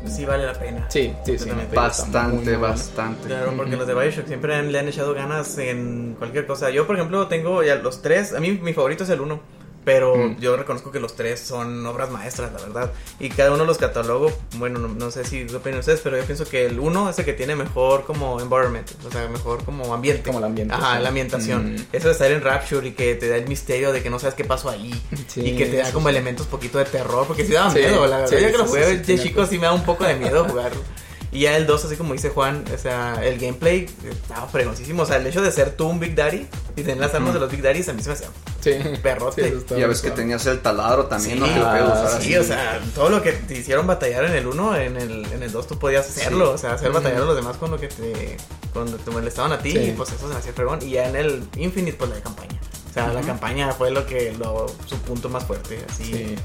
[0.07, 0.85] Sí vale la pena.
[0.91, 1.51] Sí, sí, sí.
[1.75, 3.27] Bastante, bastante.
[3.27, 6.71] Claro, porque los de Bioshock siempre le han echado ganas en cualquier cosa.
[6.71, 8.35] Yo, por ejemplo, tengo ya los tres.
[8.35, 9.41] A mí mi favorito es el 1.
[9.85, 10.41] Pero mm.
[10.41, 12.93] yo reconozco que los tres son obras maestras, la verdad.
[13.21, 16.47] Y cada uno los catalogo, bueno, no, sé si lo opinan ustedes, pero yo pienso
[16.47, 20.23] que el uno es el que tiene mejor como environment, o sea, mejor como ambiente.
[20.23, 20.75] Como el ambiente.
[20.75, 21.75] Ajá, la ambientación.
[21.75, 21.87] Mm.
[21.93, 24.35] Eso de estar en Rapture y que te da el misterio de que no sabes
[24.35, 24.95] qué pasó ahí.
[25.37, 28.39] y que te da como elementos poquito de terror, porque sí da miedo, la verdad.
[28.39, 30.81] yo que lo jugué de chico sí me da un poco de miedo jugarlo.
[31.35, 35.03] Y ya el 2, así como dice Juan, o sea, el gameplay estaba fregoncísimo.
[35.03, 37.41] O sea, el hecho de ser tú un Big Daddy y tener las armas de
[37.41, 38.29] los Big Daddies a mí se me hacía
[38.61, 38.71] sí.
[39.03, 39.51] perrote.
[39.51, 41.47] Sí, ya ves que tenías el taladro también, ¿no?
[41.47, 45.25] Ah, sí, o sea, todo lo que te hicieron batallar en el 1, en el,
[45.33, 46.53] en el 2 tú podías hacerlo.
[46.53, 48.37] O sea, hacer batallar a los demás con lo que te,
[48.73, 49.77] cuando te molestaban a ti.
[49.77, 50.79] Y pues eso se me hacía fregón.
[50.83, 52.61] Y ya en el Infinite, pues la campaña.
[52.89, 56.37] O sea, la campaña fue lo que, lo, su punto más fuerte, así.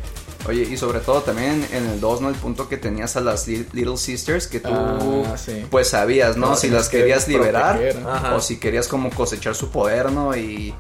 [0.48, 2.30] Oye, y sobre todo también en el 2, ¿no?
[2.30, 5.36] El punto que tenías a las Little Sisters que tú ah,
[5.70, 6.56] pues sabías, ¿no?
[6.56, 7.80] si las querías liberar
[8.34, 10.36] o si querías como cosechar su poder, ¿no?
[10.36, 10.74] Y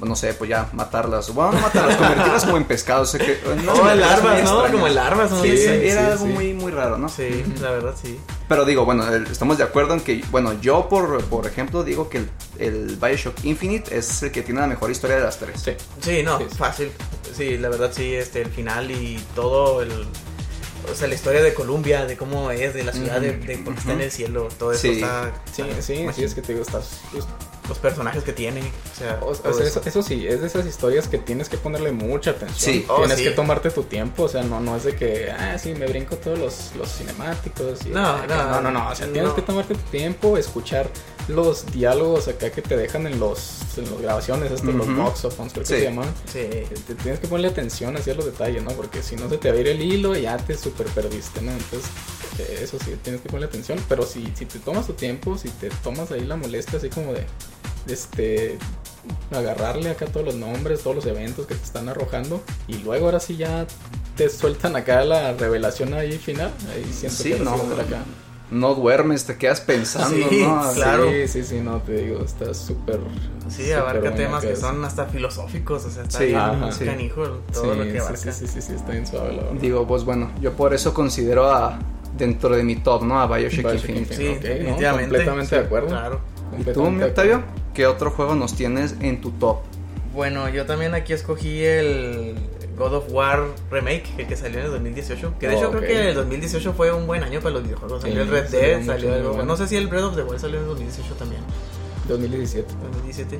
[0.00, 1.32] no sé, pues ya matarlas.
[1.32, 3.02] Bueno, no matarlas, convertirlas como en pescado.
[3.02, 4.70] O sea que, no, como el larvas, ¿no?
[4.70, 5.42] Como el larvas, ¿no?
[5.42, 7.08] Sí, era algo muy, muy raro, ¿no?
[7.08, 8.18] Sí, la verdad sí.
[8.48, 12.18] Pero digo, bueno, estamos de acuerdo en que, bueno, yo por, por ejemplo digo que
[12.18, 15.60] el, el Bioshock Infinite es el que tiene la mejor historia de las tres.
[15.62, 16.90] Sí, sí no, fácil.
[17.34, 20.06] Sí, la verdad sí, este, el final y todo el
[20.90, 23.74] o sea, la historia de Colombia, de cómo es, de la ciudad, de, de por
[23.74, 25.32] qué está en el cielo, todo eso está.
[25.52, 27.00] Sí, sí, sí, es que te digo, estás,
[27.68, 28.60] los personajes que tiene.
[29.22, 29.54] O sea,
[29.86, 32.74] eso, sí, es de esas historias que tienes que ponerle mucha atención.
[32.74, 32.86] Sí.
[32.96, 35.74] tienes oh, que tomarte tu tiempo, o sea, no, no es de que, ah, sí,
[35.74, 37.86] me brinco todos los, los cinemáticos.
[37.86, 40.90] Y, no, no, no, no, no, o sea, tienes que tomarte tu tiempo, escuchar
[41.28, 45.64] los diálogos acá que te dejan en los en las grabaciones, estos, los boxophones, creo
[45.64, 46.12] que se llaman.
[46.26, 46.40] Sí.
[46.86, 48.70] Te tienes que ponerle atención hacia los detalles, ¿no?
[48.72, 51.52] Porque si no se te va a ir el hilo, ya te super perdiste, ¿no?
[51.52, 51.90] Entonces,
[52.38, 53.78] eh, eso sí, tienes que ponerle atención.
[53.88, 57.12] Pero si, si te tomas tu tiempo, si te tomas ahí la molestia, así como
[57.12, 57.24] de,
[57.86, 58.58] este,
[59.30, 63.20] agarrarle acá todos los nombres, todos los eventos que te están arrojando, y luego ahora
[63.20, 63.66] sí ya
[64.16, 68.04] te sueltan acá la revelación ahí final, ahí siento sí, que no, acá.
[68.52, 70.72] No duermes, te quedas pensando, ¿no?
[70.74, 71.10] Claro.
[71.10, 73.00] Sí, sí, sí, no, te digo, está súper...
[73.48, 76.84] Sí, abarca temas que, son hasta filosóficos, o sea, está sí, bien sí.
[76.84, 78.16] canijo todo lo que abarca.
[78.16, 79.60] Sí, sí, sí, sí, está bien suave la verdad.
[79.60, 81.78] Digo, pues bueno, yo por eso considero a,
[82.16, 83.20] dentro de mi top, ¿no?
[83.20, 84.16] A Bioshock, Bioshock Infinite.
[84.16, 85.08] Sí, definitivamente.
[85.08, 85.88] completamente de acuerdo.
[85.88, 86.20] Claro.
[86.58, 87.42] ¿Y tú, Octavio?
[87.72, 89.58] ¿Qué otro juego nos tienes en tu top?
[90.14, 92.34] Bueno, yo también aquí escogí el
[92.82, 95.34] God of War Remake, el que salió en el 2018.
[95.38, 98.02] Que de hecho creo que el 2018 fue un buen año para los videojuegos.
[98.02, 99.46] Salió el Red Dead, salió el...
[99.46, 101.42] No sé si el Breath of the Wild salió en el 2018 también.
[102.08, 102.74] 2017.
[102.82, 103.38] 2017.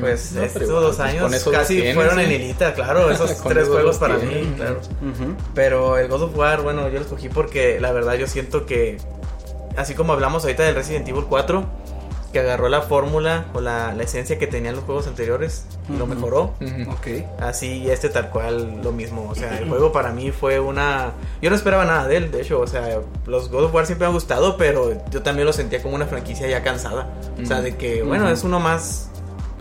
[0.00, 4.52] Pues estos dos pues, años casi fueron en hilita, claro, esos tres juegos para mí,
[4.56, 4.80] claro.
[5.54, 8.98] Pero el God of War, bueno, yo lo escogí porque la verdad yo siento que,
[9.76, 11.66] así como hablamos ahorita del Resident Evil 4,
[12.36, 16.06] que agarró la fórmula o la, la, esencia que tenían los juegos anteriores y lo
[16.06, 16.52] mejoró.
[17.40, 19.26] Así este tal cual lo mismo.
[19.30, 21.12] O sea, el juego para mí fue una...
[21.40, 22.60] Yo no esperaba nada de él, de hecho.
[22.60, 25.80] O sea, los God of War siempre me han gustado, pero yo también lo sentía
[25.82, 27.08] como una franquicia ya cansada.
[27.42, 29.08] O sea, de que, bueno, es uno más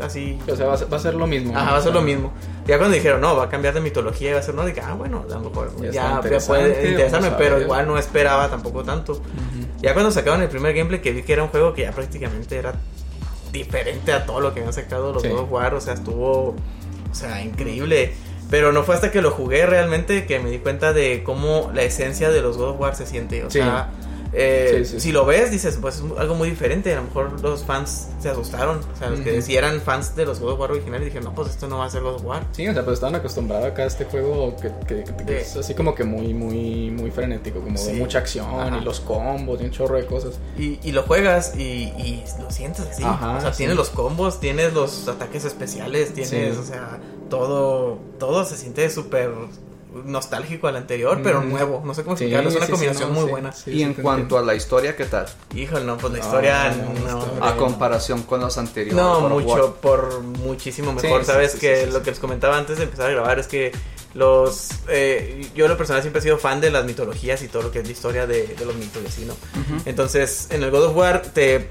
[0.04, 0.38] así.
[0.52, 1.58] O sea, va a, ser, lo mismo.
[1.58, 2.34] Ajá, va a ser lo mismo.
[2.66, 4.82] Ya cuando dijeron, no, va a cambiar de mitología y va a ser, no, dije,
[4.84, 9.22] ah, bueno, a lo mejor ya, puede interesarme, pero igual no esperaba tampoco tanto.
[9.82, 12.58] Ya cuando sacaron el primer gameplay que vi que era un juego que ya prácticamente
[12.58, 12.74] era
[13.52, 17.42] diferente a todo lo que habían sacado los dos War, o sea, estuvo, o sea,
[17.42, 18.14] increíble.
[18.50, 21.84] Pero no fue hasta que lo jugué realmente que me di cuenta de cómo la
[21.84, 23.44] esencia de los God of War se siente.
[23.44, 23.90] O sea,
[24.38, 26.94] eh, si lo ves, dices, pues es algo muy diferente.
[26.94, 28.80] A lo mejor los fans se asustaron.
[28.94, 31.36] O sea, los que si eran fans de los God of War originales dijeron, no,
[31.36, 32.46] pues esto no va a ser God of War.
[32.52, 35.06] Sí, o sea, pues estaban acostumbrados acá a este juego que,
[35.40, 39.62] es así como que muy, muy, muy frenético, como de mucha acción y los combos
[39.62, 40.40] y un chorro de cosas.
[40.58, 43.04] Y, y lo juegas y, lo sientes así.
[43.04, 48.58] o sea, tienes los combos, tienes los ataques especiales, tienes, o sea, todo, todo se
[48.58, 49.32] siente súper
[50.04, 51.82] nostálgico al anterior, pero nuevo.
[51.86, 52.50] No sé cómo explicarlo.
[52.50, 53.54] es una combinación muy buena.
[53.66, 55.28] y en cuanto a la historia, ¿qué tal?
[55.56, 56.76] Híjole, no, pues la historia.
[57.42, 58.96] a comparación con los anteriores.
[58.96, 61.24] No, mucho, por muchísimo mejor.
[61.26, 63.72] Sabes que lo que les comentaba antes de empezar a grabar es que
[64.14, 67.72] los eh, yo lo personal siempre he sido fan de las mitologías y todo lo
[67.72, 69.36] que es la historia de, los mitos y así, ¿no?
[69.86, 71.70] Entonces, en el God of War te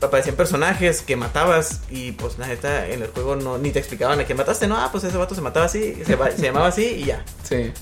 [0.00, 4.20] aparecían personajes que matabas y pues la neta en el juego no ni te explicaban
[4.20, 7.04] a quién mataste, no, ah, pues ese vato se mataba así, se, llamaba así y
[7.04, 7.24] ya.
[7.42, 7.72] Sí.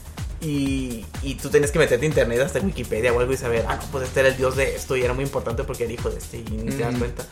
[0.40, 3.78] Y, y tú tenías que meterte a internet hasta Wikipedia o algo y saber, ah,
[3.90, 6.18] pues este era el dios de esto y era muy importante porque era hijo de
[6.18, 7.24] este y ni te das cuenta.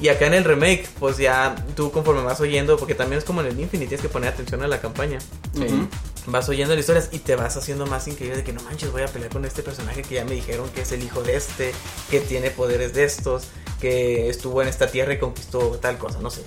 [0.00, 3.42] Y acá en el remake, pues ya tú conforme vas oyendo, porque también es como
[3.42, 5.18] en el Infinite, tienes que poner atención a la campaña.
[5.54, 5.88] Sí
[6.26, 9.02] vas oyendo las historias y te vas haciendo más increíble de que no manches, voy
[9.02, 11.72] a pelear con este personaje que ya me dijeron que es el hijo de este,
[12.10, 13.48] que tiene poderes de estos,
[13.80, 16.42] que estuvo en esta tierra y conquistó tal cosa, no sé.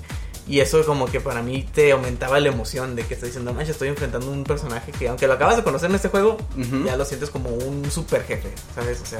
[0.47, 3.71] Y eso como que para mí te aumentaba la emoción de que estás diciendo, manches,
[3.71, 6.37] estoy enfrentando un personaje que aunque lo acabas de conocer en este juego,
[6.85, 9.01] ya lo sientes como un super jefe, ¿sabes?
[9.01, 9.19] O sea,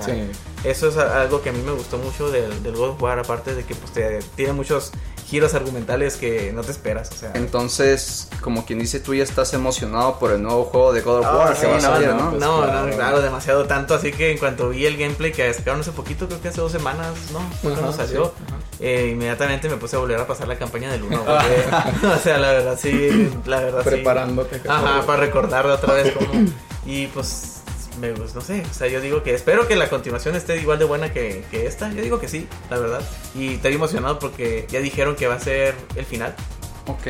[0.64, 3.56] eso es algo que a mí me gustó mucho del, del God of War, aparte
[3.56, 4.92] de que pues te tiene muchos
[5.28, 7.12] giros argumentales que no te esperas.
[7.12, 7.32] O sea.
[7.36, 11.26] Entonces, como quien dice, tú ya estás emocionado por el nuevo juego de God of
[11.26, 12.32] War que va a salir, ¿no?
[12.32, 13.94] No, no, claro, demasiado tanto.
[13.94, 16.72] Así que en cuanto vi el gameplay que sacaron hace poquito, creo que hace dos
[16.72, 17.42] semanas, ¿no?
[17.62, 18.34] cuando salió.
[18.80, 21.24] Eh, inmediatamente me puse a volver a pasar la campaña del 1.
[21.24, 24.62] o sea, la verdad sí, la verdad Preparándote.
[24.68, 26.46] Ajá, para recordar otra vez cómo.
[26.86, 27.58] Y pues
[28.00, 30.80] me, pues, no sé, o sea, yo digo que espero que la continuación esté igual
[30.80, 31.92] de buena que, que esta.
[31.92, 33.02] Yo digo que sí, la verdad.
[33.36, 36.36] Y estoy emocionado porque ya dijeron que va a ser el final.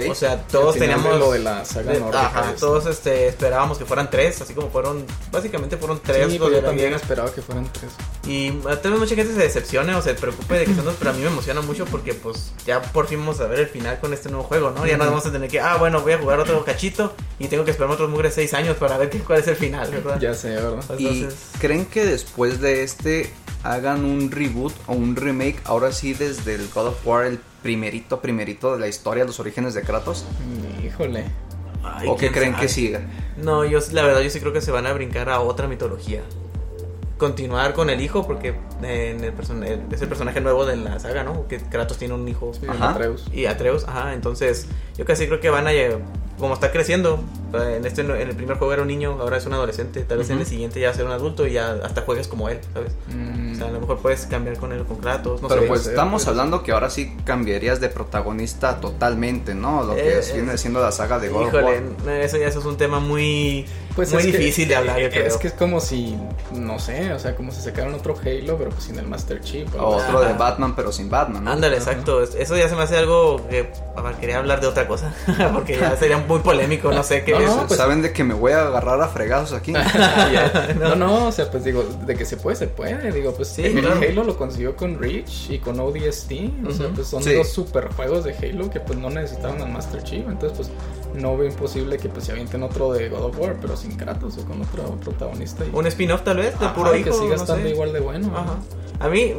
[0.09, 1.19] O sea, todos teníamos.
[1.19, 5.05] lo de la saga Ajá, todos este, esperábamos que fueran tres, así como fueron.
[5.31, 6.31] Básicamente fueron tres.
[6.31, 7.91] Sí, yo también esperaba que fueran tres.
[8.25, 11.11] Y tal vez mucha gente se decepcione o se preocupe de que son dos, pero
[11.11, 13.99] a mí me emociona mucho porque, pues, ya por fin vamos a ver el final
[13.99, 14.85] con este nuevo juego, ¿no?
[14.85, 17.63] Ya no vamos a tener que, ah, bueno, voy a jugar otro cachito y tengo
[17.63, 20.19] que esperar otros mugres seis años para ver qué, cuál es el final, ¿verdad?
[20.19, 20.83] Ya sé, ¿verdad?
[20.97, 21.27] ¿Y
[21.59, 26.69] creen que después de este hagan un reboot o un remake ahora sí desde el
[26.69, 30.25] God of War el primerito, primerito de la historia, los orígenes de Kratos?
[30.85, 31.25] Híjole.
[32.07, 33.01] ¿O qué creen que siga?
[33.37, 36.21] No, yo la verdad yo sí creo que se van a brincar a otra mitología.
[37.17, 39.33] Continuar con el hijo, porque en el
[39.91, 41.47] es el personaje nuevo de la saga, ¿no?
[41.47, 42.51] Que Kratos tiene un hijo.
[42.79, 43.25] Atreus.
[43.33, 44.13] Y Atreus, ajá.
[44.13, 44.67] Entonces,
[44.97, 45.71] yo casi creo que van a
[46.37, 47.23] como está creciendo,
[47.53, 50.29] en este en el primer juego era un niño, ahora es un adolescente, tal vez
[50.29, 52.93] en el siguiente ya ser un adulto y ya hasta juegues como él, ¿sabes?
[53.07, 53.53] Mm.
[53.53, 56.27] O sea, a lo mejor puedes cambiar con él con Kratos, no Pero pues estamos
[56.27, 59.83] hablando que ahora sí cambiarías de protagonista totalmente, ¿no?
[59.83, 61.81] Lo que eh, viene siendo la saga de God Híjole,
[62.23, 63.65] eso ya eso es un tema muy
[63.97, 65.25] pues muy difícil de hablar, yo creo.
[65.25, 66.15] Es que es como si,
[66.53, 69.67] no sé, o sea, como si sacaran otro Halo, pero pues sin el Master Chief.
[69.75, 71.51] O otro de Batman, pero sin Batman, ¿no?
[71.51, 72.21] Ándale, exacto.
[72.21, 73.71] Eso ya se me hace algo que
[74.19, 75.15] quería hablar de otra cosa,
[75.53, 77.33] porque ya sería muy polémico, no sé qué,
[77.67, 79.73] pues saben de que me voy a agarrar a fregados aquí.
[80.79, 83.11] no, no, o sea, pues digo, de que se puede, se puede.
[83.11, 86.31] Digo, pues sí, el Halo lo consiguió con Reach y con ODST.
[86.67, 90.03] O sea, pues son dos super juegos de Halo que pues no necesitaban al Master
[90.03, 90.25] Chief.
[90.27, 90.71] Entonces, pues
[91.21, 94.37] no veo imposible que pues se avienten otro de God of War, pero sin Kratos
[94.37, 95.65] o con otro protagonista.
[95.73, 97.09] Un spin-off tal vez, de puro hijo.
[97.09, 98.31] Que siga estando igual de bueno.
[98.35, 98.57] Ajá.
[98.99, 99.33] A mí,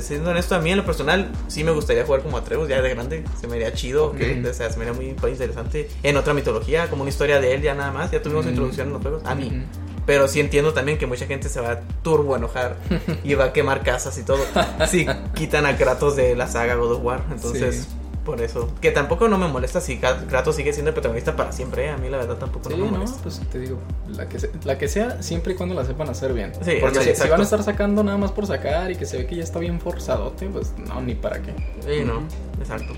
[0.00, 2.90] siendo honesto, a mí en lo personal sí me gustaría jugar como Atreus ya de
[2.90, 3.24] grande.
[3.40, 5.88] Se me haría chido, o sea, se me haría muy, interesante.
[6.02, 8.10] En otra mitología, como una historia de él ya nada más.
[8.10, 9.22] Ya tuvimos introducción en los juegos.
[9.24, 9.64] A mí.
[10.06, 12.76] Pero sí entiendo también que mucha gente se va a turbo enojar
[13.24, 14.38] y va a quemar casas y todo.
[14.88, 17.24] si quitan a Kratos de la saga God of War.
[17.30, 17.88] Entonces,
[18.26, 18.68] por eso.
[18.82, 21.86] Que tampoco no me molesta si Kratos sigue siendo el protagonista para siempre.
[21.86, 21.90] ¿eh?
[21.90, 23.16] A mí la verdad tampoco no me molesta.
[23.16, 26.34] No, pues te digo, la que, la que sea, siempre y cuando la sepan hacer
[26.34, 26.52] bien.
[26.62, 29.26] Sí, Porque si, van a estar sacando nada más por sacar y que se ve
[29.26, 31.54] que ya está bien forzadote, pues no, ni para qué.
[31.80, 32.22] Sí, no,
[32.58, 32.92] exacto.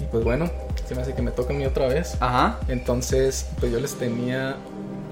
[0.00, 0.50] Y pues bueno,
[0.86, 2.16] se me hace que me toca a mí otra vez.
[2.20, 2.58] Ajá.
[2.68, 4.56] Entonces, pues yo les tenía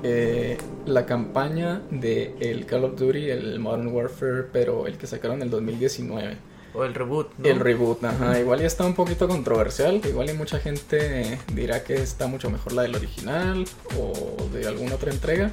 [0.02, 5.36] eh, la campaña de el Call of Duty, el Modern Warfare, pero el que sacaron
[5.36, 6.36] en el 2019.
[6.74, 7.28] O el reboot.
[7.44, 8.38] El reboot, ajá.
[8.38, 10.00] Igual ya está un poquito controversial.
[10.04, 13.64] Igual y mucha gente dirá que está mucho mejor la del original
[13.98, 15.52] o de alguna otra entrega.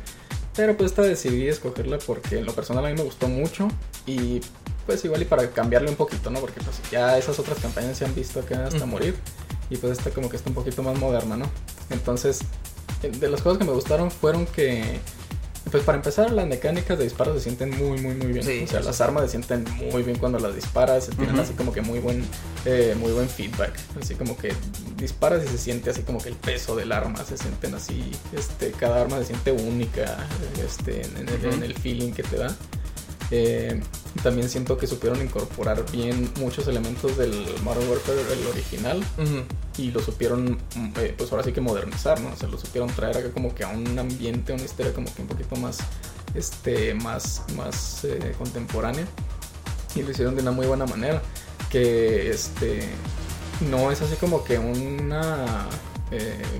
[0.55, 3.67] Pero pues esta decidí escogerla porque en lo personal a mí me gustó mucho.
[4.05, 4.41] Y
[4.85, 6.39] pues igual y para cambiarle un poquito, ¿no?
[6.39, 9.15] Porque pues ya esas otras campañas se han visto acá hasta morir.
[9.69, 11.49] Y pues esta como que está un poquito más moderna, ¿no?
[11.89, 12.41] Entonces,
[13.01, 14.99] de las cosas que me gustaron fueron que
[15.71, 18.63] pues para empezar, las mecánicas de disparo se sienten muy, muy, muy bien.
[18.63, 21.09] o sea, las armas se sienten muy bien cuando las disparas.
[21.17, 22.23] Tienen así como que muy buen,
[22.65, 23.73] eh, muy buen feedback.
[23.99, 24.53] Así como que
[24.97, 27.23] disparas y se siente así como que el peso del arma.
[27.25, 28.11] Se sienten así.
[28.35, 30.17] Este, cada arma se siente única
[30.63, 32.55] este, en el feeling que te da.
[33.31, 33.81] Eh,
[34.21, 39.03] también siento que supieron incorporar bien muchos elementos del Modern Warfare, el original,
[39.77, 40.57] y lo supieron,
[40.97, 42.31] eh, pues ahora sí que modernizar, ¿no?
[42.31, 45.21] O sea, lo supieron traer acá como que a un ambiente, una historia como que
[45.21, 45.79] un poquito más,
[46.33, 49.05] este, más, más eh, contemporánea,
[49.95, 51.21] y lo hicieron de una muy buena manera,
[51.69, 52.87] que, este,
[53.69, 55.67] no es así como que una...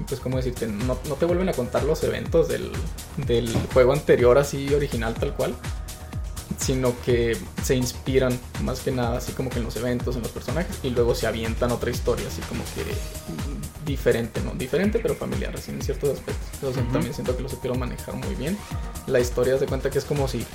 [0.08, 2.72] pues como decirte, no, no, te vuelven a contar los eventos del,
[3.26, 5.56] del juego anterior así original tal cual,
[6.58, 10.32] sino que se inspiran más que nada así como que en los eventos, en los
[10.32, 12.84] personajes y luego se avientan otra historia así como que
[13.86, 14.52] diferente, ¿no?
[14.52, 16.48] Diferente pero familiar, así en ciertos aspectos.
[16.56, 18.58] Entonces también siento que lo supieron manejar muy bien.
[19.08, 20.46] La historia se cuenta que es como si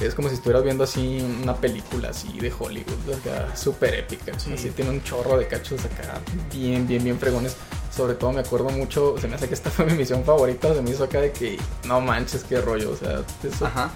[0.00, 4.32] es como si estuvieras viendo así una película así de Hollywood, acá súper épica.
[4.34, 6.20] Así tiene un chorro de cachos acá
[6.52, 7.56] bien, bien, bien fregones.
[7.94, 10.80] Sobre todo me acuerdo mucho, se me hace que esta fue mi misión favorita, se
[10.80, 13.90] me hizo acá de que no manches, qué rollo, o sea, eso, Ajá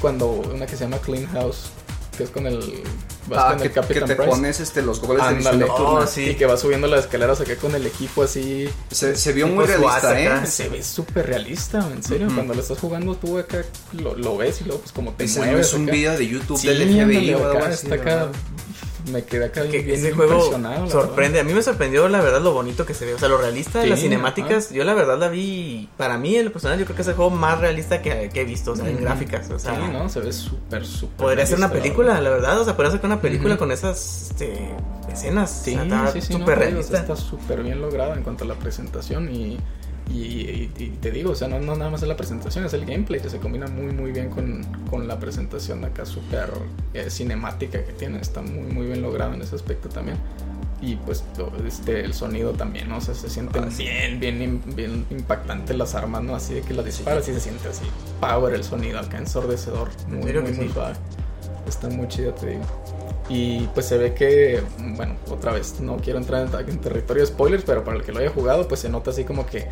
[0.00, 1.70] cuando una que se llama Clean House,
[2.16, 2.82] que es con el
[3.28, 6.30] vas ah, con que, el Capitán que te pones este, los goles de oh, sí.
[6.30, 8.68] y que vas subiendo las escaleras acá con el equipo así.
[8.90, 10.46] Se, se vio muy realista ¿eh?
[10.46, 12.28] se ve súper realista en serio.
[12.34, 15.68] Cuando lo estás jugando tú acá lo, ves y luego pues como te Ese mueves
[15.68, 18.28] es un video de YouTube sí, del FBI o algo así, está acá
[19.10, 20.52] me quedé acá que bien ese juego
[20.88, 21.40] sorprende.
[21.40, 23.14] A mí me sorprendió la verdad lo bonito que se ve.
[23.14, 24.70] O sea, lo realista de las cinemáticas.
[24.70, 25.88] Yo la verdad la vi.
[25.96, 28.72] Para mí, el personal, yo creo que es el juego más realista que, he visto.
[28.72, 29.50] O sea, en gráficas.
[29.50, 31.16] O sea, sí, no, se ve súper, súper.
[31.16, 32.60] Podría ser una película, la verdad.
[32.60, 34.70] O sea, podría ser una película con esas este,
[35.12, 35.50] escenas.
[35.64, 35.76] Sí,
[36.12, 36.98] sí, sí, súper realista.
[36.98, 39.58] Está súper bien lograda en cuanto a la presentación y
[40.08, 40.68] y,
[41.00, 43.38] te digo, o sea, no, nada más es la presentación, es el gameplay que se
[43.38, 46.50] combina muy muy bien con, con la presentación acá súper
[46.94, 50.16] eh, cinemática que tiene, está muy muy bien logrado en ese aspecto también.
[50.80, 51.24] Y pues
[51.66, 52.98] este, el sonido también, ¿no?
[52.98, 56.36] O sea, se siente ah, bien, bien, bien impactante las armas, ¿no?
[56.36, 57.86] Así de que las disparas y se siente así,
[58.20, 60.94] power el sonido acá ensordecedor, muy, muy, muy suave.
[61.66, 62.62] Está muy chido, te digo.
[63.28, 67.26] Y pues se ve que, bueno, otra vez, no quiero entrar en, en territorio de
[67.26, 69.66] spoilers, pero para el que lo haya jugado, pues se nota así como que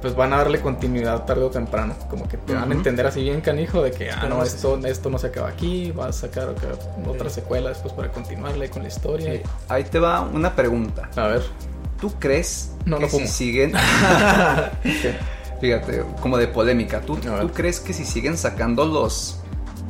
[0.00, 1.94] pues van a darle continuidad tarde o temprano.
[2.08, 5.10] Como que te van a entender así bien canijo de que, ah, no, esto, esto
[5.10, 6.54] no se acaba aquí, va a sacar
[7.06, 9.42] otra secuela después para continuarle con la historia.
[9.68, 11.10] Ahí te va una pregunta.
[11.16, 11.42] A ver.
[12.00, 13.74] ¿Tú crees que si siguen...
[15.60, 19.39] Fíjate, como de polémica, ¿tú, ¿tú crees que si siguen sacando los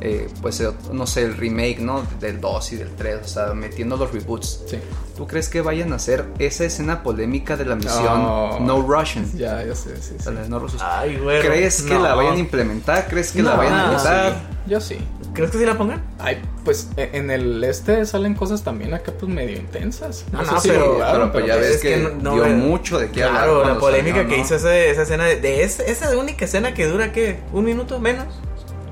[0.01, 2.03] eh, pues eh, no sé, el remake, ¿no?
[2.19, 4.63] Del 2 y del 3, o sea, metiendo los reboots.
[4.67, 4.77] Sí.
[5.15, 9.29] ¿Tú crees que vayan a hacer esa escena polémica de la misión No, Russian?
[9.37, 10.29] Ya, ya sé, sí, sí.
[10.49, 11.41] No Ay, güey.
[11.41, 13.07] ¿Crees que la vayan a implementar?
[13.07, 14.33] ¿Crees que la vayan a implementar?
[14.65, 14.97] Yo sí.
[15.33, 16.03] ¿Crees que sí la pongan?
[16.19, 20.25] Ay, pues e, en el este salen cosas también acá pues medio intensas.
[20.31, 23.43] No, no, pero, pero, pues ya ves que, dio mucho de qué hablar.
[23.43, 27.13] Claro, la polémica que hizo esa, esa escena de, esa, esa única escena que dura,
[27.13, 27.39] ¿qué?
[27.53, 28.27] ¿Un minuto menos?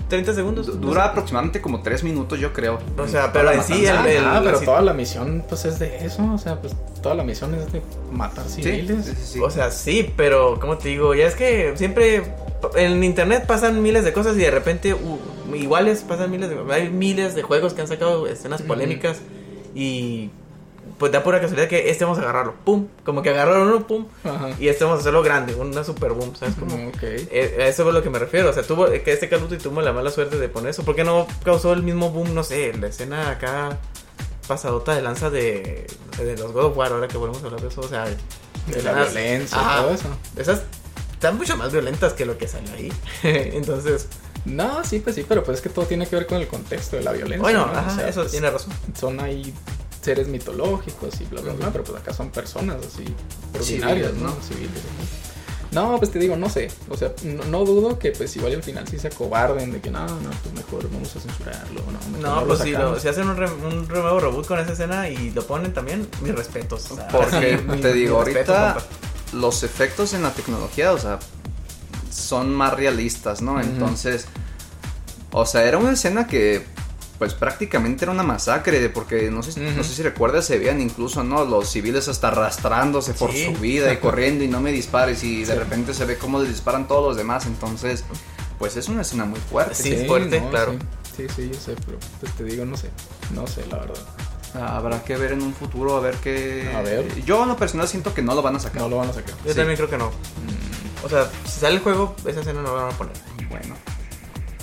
[0.09, 0.81] 30 segundos.
[0.81, 2.79] dura aproximadamente como 3 minutos, yo creo.
[2.97, 6.29] O sea, pero en sí, el, ah, pero toda la misión, pues es de eso.
[6.33, 7.81] O sea, pues toda la misión es de
[8.11, 9.37] matar civiles.
[9.41, 11.15] o sea, sí, pero, como te digo?
[11.15, 12.23] Ya es que siempre
[12.75, 14.95] en internet pasan miles de cosas y de repente
[15.53, 19.21] iguales pasan miles de hay miles de juegos que han sacado escenas polémicas
[19.73, 20.29] y
[20.97, 24.05] pues da pura casualidad que este vamos a agarrarlo, pum, como que agarraron uno, pum,
[24.59, 26.55] y este vamos a hacerlo grande, una super boom, ¿sabes?
[26.55, 29.47] Como, eh, eso es a lo que me refiero, o sea, tuvo, que este Call
[29.57, 32.43] tuvo la mala suerte de poner eso, ¿por qué no causó el mismo boom, no
[32.43, 33.77] sé, la escena acá
[34.47, 35.85] pasadota de lanza de,
[36.17, 38.83] de los God of War, ahora que volvemos a hablar de eso, o sea, de,
[38.83, 40.07] la violencia y todo eso.
[40.35, 40.63] Esas
[41.13, 44.07] están mucho más violentas que lo que sale ahí, entonces...
[44.45, 46.95] No, sí, pues sí, pero pues es que todo tiene que ver con el contexto
[46.95, 47.41] de la violencia.
[47.41, 47.69] Bueno,
[48.07, 48.71] eso pues, tiene razón.
[48.97, 49.53] Son ahí
[50.01, 53.05] seres mitológicos y bla, bla, bla, pero pues acá son personas así
[53.53, 54.35] ordinarias, ¿no?
[54.41, 54.83] Civiles.
[55.71, 56.71] No, pues te digo, no sé.
[56.89, 60.03] O sea, no, dudo que pues igual al final sí se acobarden de que no,
[60.07, 61.81] no, pues mejor vamos a censurarlo.
[62.19, 65.29] No, no pues si, lo, si hacen un, un nuevo reboot con esa escena y
[65.31, 66.87] lo ponen también, mis respetos.
[67.11, 68.77] Porque te digo, ahorita
[69.33, 71.19] los efectos en la tecnología, o sea,
[72.11, 73.61] son más realistas, ¿no?
[73.61, 74.25] Entonces,
[75.31, 76.65] o sea, era una escena que
[77.19, 81.21] pues prácticamente era una masacre, porque no sé, no sé si recuerdas, se veían incluso,
[81.21, 81.43] ¿no?
[81.43, 85.53] Los civiles hasta arrastrándose por su vida y corriendo y no me dispares y de
[85.53, 88.05] repente se ve cómo les disparan todos los demás, entonces,
[88.57, 89.75] pues es una escena muy fuerte.
[89.75, 90.77] Sí, fuerte, claro.
[91.15, 91.27] Sí.
[91.35, 92.89] sí, yo sé, pero pues te digo, no sé,
[93.35, 93.99] no sé, la verdad.
[94.53, 96.71] Habrá que ver en un futuro a ver qué.
[96.73, 97.23] A ver.
[97.23, 98.81] Yo en lo personal siento que no lo van a sacar.
[98.81, 99.35] No lo van a sacar.
[99.45, 100.07] Yo también creo que no.
[100.07, 101.05] Mm.
[101.05, 103.13] O sea, si sale el juego, esa escena no la van a poner.
[103.47, 103.75] Bueno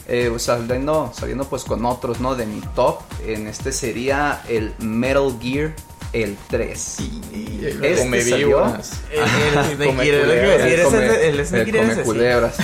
[0.08, 2.34] eh, saliendo, saliendo pues con otros, ¿no?
[2.34, 5.74] De mi top, en este sería el Metal Gear
[6.12, 6.98] el 3.
[7.62, 12.56] este come salió, el, el, el, come culebras.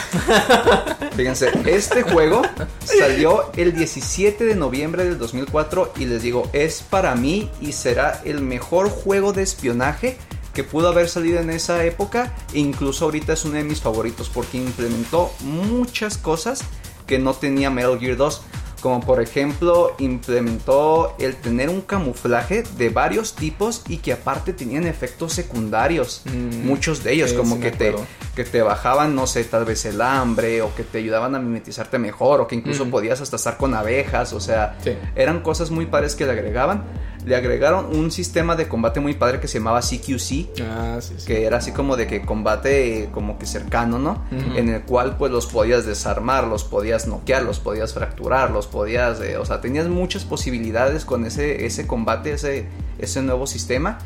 [1.16, 2.42] Fíjense, este juego
[2.84, 8.22] salió el 17 de noviembre del 2004 y les digo, es para mí y será
[8.24, 10.16] el mejor juego de espionaje
[10.54, 12.34] que pudo haber salido en esa época.
[12.54, 16.64] Incluso ahorita es uno de mis favoritos porque implementó muchas cosas
[17.12, 18.42] que no tenía Metal Gear 2
[18.80, 24.86] como por ejemplo implementó el tener un camuflaje de varios tipos y que aparte tenían
[24.86, 27.94] efectos secundarios, mm, muchos de ellos, como que, te,
[28.34, 31.98] que te bajaban, no sé, tal vez el hambre o que te ayudaban a mimetizarte
[31.98, 34.78] mejor o que incluso podías hasta estar con abejas, o sea,
[35.14, 36.82] eran cosas muy padres que le agregaban
[37.24, 40.60] le agregaron un sistema de combate muy padre que se llamaba CQC.
[40.62, 41.26] Ah, sí, sí.
[41.26, 44.22] Que era así como de que combate como que cercano, ¿no?
[44.56, 49.20] En el cual pues los podías desarmar, los podías noquear, los podías fracturar, los podías...
[49.20, 52.66] Eh, o sea, tenías muchas posibilidades con ese, ese combate, ese,
[52.98, 53.98] ese nuevo sistema.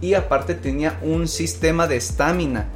[0.00, 2.66] Y aparte tenía un sistema de estamina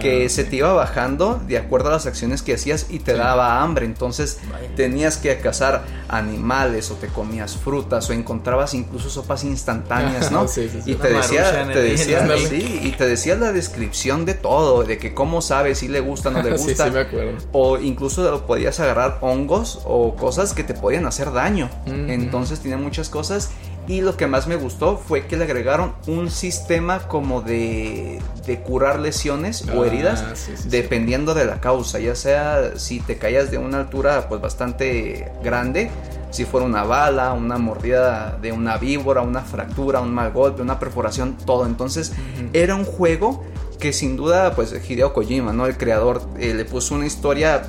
[0.00, 3.62] que se te iba bajando de acuerdo a las acciones que hacías y te daba
[3.62, 3.86] hambre.
[3.86, 4.38] Entonces
[4.76, 10.46] tenías que cazar animales o te comías frutas o encontrabas incluso sopas instantáneas, ¿no?
[10.86, 12.26] y te decía, te decía,
[12.82, 16.32] y te decía la descripción de todo, de que cómo sabes si le gusta o
[16.32, 16.90] no le gusta.
[17.52, 21.70] O incluso podías agarrar hongos o cosas que te podían hacer daño.
[21.86, 23.50] Entonces tenía muchas cosas
[23.86, 28.60] y lo que más me gustó fue que le agregaron un sistema como de, de
[28.60, 33.58] curar lesiones o ah, heridas dependiendo de la causa, ya sea si te caías de
[33.58, 35.90] una altura pues bastante grande,
[36.30, 40.78] si fuera una bala, una mordida de una víbora, una fractura, un mal golpe, una
[40.78, 41.66] perforación, todo.
[41.66, 42.12] Entonces
[42.52, 43.44] era un juego
[43.80, 45.66] que sin duda pues Hideo Kojima, ¿no?
[45.66, 47.62] El creador eh, le puso una historia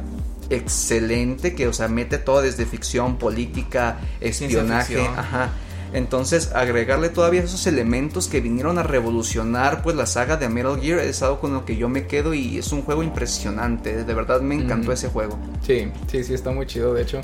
[0.51, 5.49] excelente que o sea mete todo desde ficción, política, espionaje, ajá
[5.93, 10.99] entonces, agregarle todavía esos elementos que vinieron a revolucionar pues la saga de Metal Gear
[10.99, 14.05] es algo con lo que yo me quedo y es un juego impresionante.
[14.05, 15.37] De verdad me encantó ese juego.
[15.61, 16.93] Sí, sí, sí, está muy chido.
[16.93, 17.19] De hecho,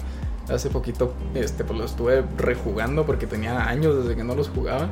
[0.50, 4.90] hace poquito este, pues lo estuve rejugando porque tenía años desde que no los jugaba.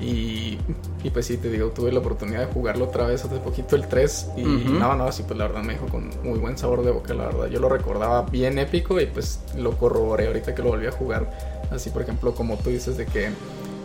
[0.00, 0.58] Y,
[1.02, 3.88] y, pues sí, te digo, tuve la oportunidad de jugarlo otra vez hace poquito el
[3.88, 6.92] 3 y no, no, sí, pues la verdad me dijo con muy buen sabor de
[6.92, 7.46] boca, la verdad.
[7.48, 11.57] Yo lo recordaba bien épico y pues lo corroboré ahorita que lo volví a jugar.
[11.70, 13.30] Así, por ejemplo, como tú dices de que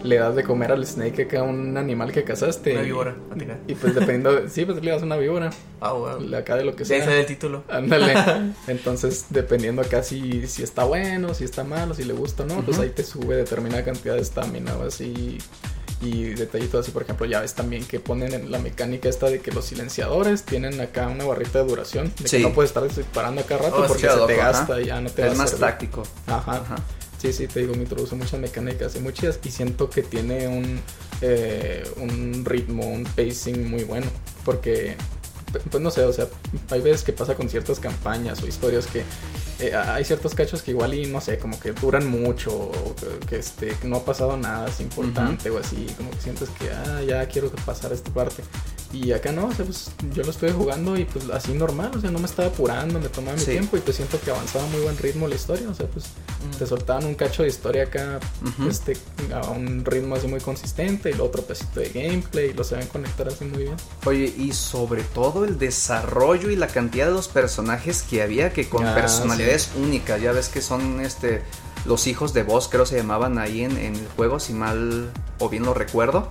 [0.04, 2.74] le das de comer al snake a un animal que cazaste.
[2.74, 3.16] Una víbora,
[3.68, 5.50] y, y, pues dependiendo, sí, pues le das una víbora.
[5.80, 6.36] Ah, wow.
[6.36, 6.98] Acá de lo que sea.
[6.98, 7.64] Ese es el título.
[7.70, 8.14] Ándale.
[8.68, 12.62] Entonces, dependiendo acá si, si está bueno, si está malo, si le gusta o no,
[12.62, 15.38] pues ahí te sube determinada cantidad de estamina o así
[16.02, 19.40] y detallitos así, por ejemplo, ya ves también que ponen en la mecánica esta de
[19.40, 23.42] que los silenciadores tienen acá una barrita de duración, de que no puedes estar disparando
[23.42, 26.04] acá rato oh, porque se te gasta y ya no te Es más táctico.
[26.28, 26.62] Ajá.
[27.24, 30.82] Sí, sí, te digo, me introduce muchas mecánicas y muchas y siento que tiene un,
[31.22, 34.08] eh, un ritmo, un pacing muy bueno,
[34.44, 34.98] porque
[35.60, 36.28] pues no sé, o sea,
[36.70, 39.04] hay veces que pasa con ciertas campañas o historias que
[39.60, 42.96] eh, hay ciertos cachos que igual y no sé, como que duran mucho, o
[43.28, 47.02] que, este, no ha pasado nada, es importante o así, como que sientes que, ah,
[47.08, 48.44] ya quiero pasar esta parte.
[48.92, 52.00] Y acá no, o sea, pues yo lo estoy jugando y pues así normal, o
[52.00, 54.82] sea, no me estaba apurando, me tomaba mi tiempo y pues siento que avanzaba muy
[54.82, 56.06] buen ritmo la historia, o sea, pues
[56.60, 58.20] te soltaban un cacho de historia acá,
[58.70, 58.96] este,
[59.34, 62.86] a un ritmo así muy consistente y lo otro pesito de gameplay y lo saben
[62.88, 63.76] conectar así muy bien.
[64.06, 68.70] Oye, y sobre todo el desarrollo y la cantidad de los personajes que había que
[68.70, 71.44] con ah, personalidades únicas, ya ves que son este
[71.86, 75.64] los hijos de Boss, creo se llamaban ahí en, el juego, si mal o bien
[75.64, 76.30] lo recuerdo.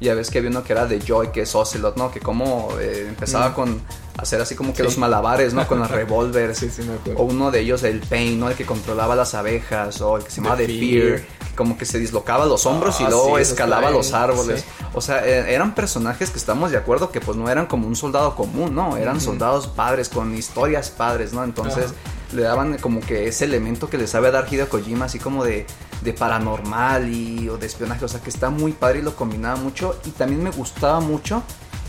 [0.00, 2.10] Ya ves que había uno que era de Joy, que es Ocelot, ¿no?
[2.10, 3.82] Que como eh, empezaba con
[4.16, 5.66] hacer así como que los malabares, ¿no?
[5.66, 6.58] Con las revólveres.
[6.58, 7.20] sí, sí, me acuerdo.
[7.20, 8.48] O uno de ellos, el Pain, ¿no?
[8.48, 11.22] El que controlaba las abejas, o el que se llamaba The, Fear,
[11.56, 14.64] como que se dislocaba los hombros y ah, luego escalaba los árboles.
[14.94, 17.96] O sea, e, eran personajes que estamos de acuerdo que pues no eran como un
[17.96, 18.96] soldado común, ¿no?
[18.96, 21.42] Eran soldados padres, con historias padres, ¿no?
[21.42, 21.92] Entonces
[22.32, 25.66] le daban como que ese elemento que le sabe dar Hideo Kojima, así como de,
[26.02, 29.56] de paranormal y, o de espionaje, o sea que está muy padre y lo combinaba
[29.56, 30.00] mucho.
[30.04, 31.42] Y también me gustaba mucho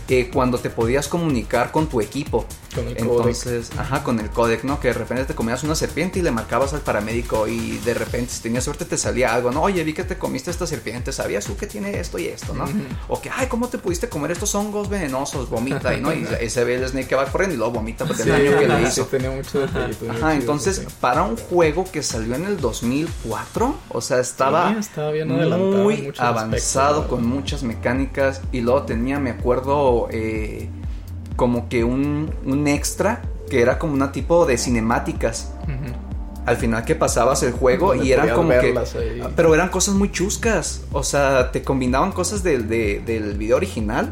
[0.09, 2.45] eh, cuando te podías comunicar con tu equipo.
[2.75, 4.79] Con el Entonces, ajá, con el codec, ¿no?
[4.79, 8.33] Que de repente te comías una serpiente y le marcabas al paramédico y de repente,
[8.33, 9.61] si tenías suerte, te salía algo, ¿no?
[9.61, 12.65] Oye, vi que te comiste esta serpiente, ¿sabías tú que tiene esto y esto, ¿no?
[13.07, 15.49] O que, ay, ¿cómo te pudiste comer estos hongos venenosos?
[15.49, 18.23] Vomita, y no, y ese ve el Snake que va corriendo y luego vomita porque
[18.23, 19.05] el daño que le hizo.
[19.05, 19.65] tenía mucho
[20.09, 25.29] Ajá, entonces, para un juego que salió en el 2004, o sea, estaba, estaba bien
[25.29, 30.69] muy avanzado, con muchas mecánicas y luego tenía, me acuerdo, eh,
[31.35, 35.51] como que un, un extra que era como una tipo de cinemáticas.
[36.45, 38.77] Al final que pasabas el juego y eran como que...
[39.35, 40.81] Pero eran cosas muy chuscas.
[40.91, 44.11] O sea, te combinaban cosas del, del video original,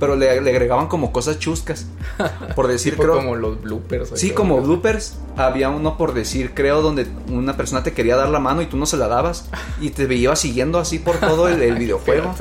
[0.00, 1.86] pero le, agregaban como cosas chuscas.
[2.54, 3.16] Por decir, creo...
[3.16, 4.12] Como los bloopers.
[4.14, 5.18] Sí, como bloopers.
[5.36, 8.78] Había uno por decir, creo, donde una persona te quería dar la mano y tú
[8.78, 9.48] no se la dabas.
[9.80, 12.34] Y te veía siguiendo así por todo el, el videojuego.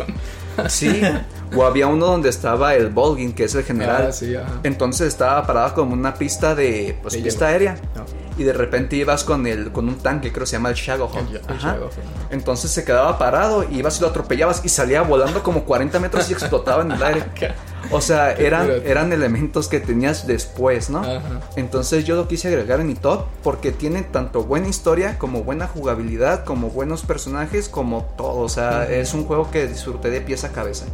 [0.67, 1.01] Sí,
[1.55, 4.09] o había uno donde estaba el Volgin, que es el general.
[4.09, 4.11] Ah,
[4.63, 7.77] Entonces estaba parado como una pista de, pues, pista aérea.
[8.37, 11.27] Y de repente ibas con el con un tanque, creo que se llama el Shadowhawk.
[12.31, 16.29] Entonces se quedaba parado y ibas y lo atropellabas y salía volando como 40 metros
[16.29, 17.23] y explotaba en el aire.
[17.91, 21.03] O sea, eran, eran elementos que tenías después, ¿no?
[21.55, 25.67] Entonces yo lo quise agregar en mi top porque tiene tanto buena historia como buena
[25.67, 28.39] jugabilidad, como buenos personajes, como todo.
[28.39, 30.85] O sea, es un juego que disfruté de pieza a cabeza.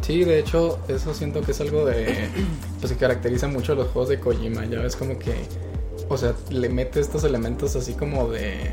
[0.00, 2.28] Sí, de hecho, eso siento que es algo de.
[2.80, 4.64] Pues que caracteriza mucho a los juegos de Kojima.
[4.64, 5.34] Ya ves como que.
[6.10, 8.70] O sea, le mete estos elementos así como de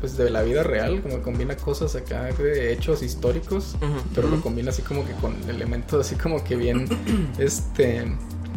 [0.00, 3.76] pues de la vida real, como combina cosas acá de hechos históricos,
[4.12, 6.88] pero lo combina así como que con elementos así como que bien,
[7.38, 8.04] este,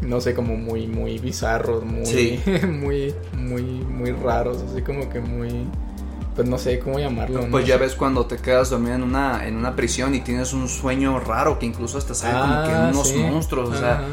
[0.01, 5.67] no sé, como muy, muy bizarros, muy, muy, muy, muy raros, así como que muy
[6.35, 7.47] pues no sé cómo llamarlo.
[7.49, 10.67] Pues ya ves cuando te quedas dormido en una, en una prisión y tienes un
[10.67, 14.03] sueño raro que incluso hasta salen como que ah, unos monstruos, o sea,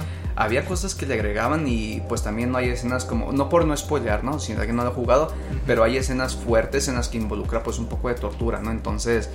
[0.43, 3.77] había cosas que le agregaban y pues también no hay escenas como, no por no
[3.77, 4.39] spoilear, ¿no?
[4.39, 5.33] Si alguien no lo ha jugado,
[5.67, 8.71] pero hay escenas fuertes en las que involucra pues un poco de tortura, ¿no?
[8.71, 9.31] Entonces,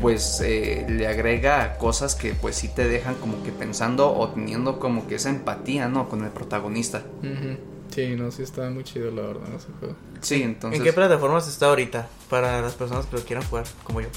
[0.00, 4.78] pues eh, le agrega cosas que pues sí te dejan como que pensando o teniendo
[4.78, 6.08] como que esa empatía, ¿no?
[6.08, 7.02] Con el protagonista.
[7.90, 9.96] Sí, no, sí está muy chido la verdad ese juego.
[10.20, 10.78] Sí, entonces...
[10.78, 12.08] ¿En qué plataformas está ahorita?
[12.30, 14.08] Para las personas que lo quieran jugar, como yo.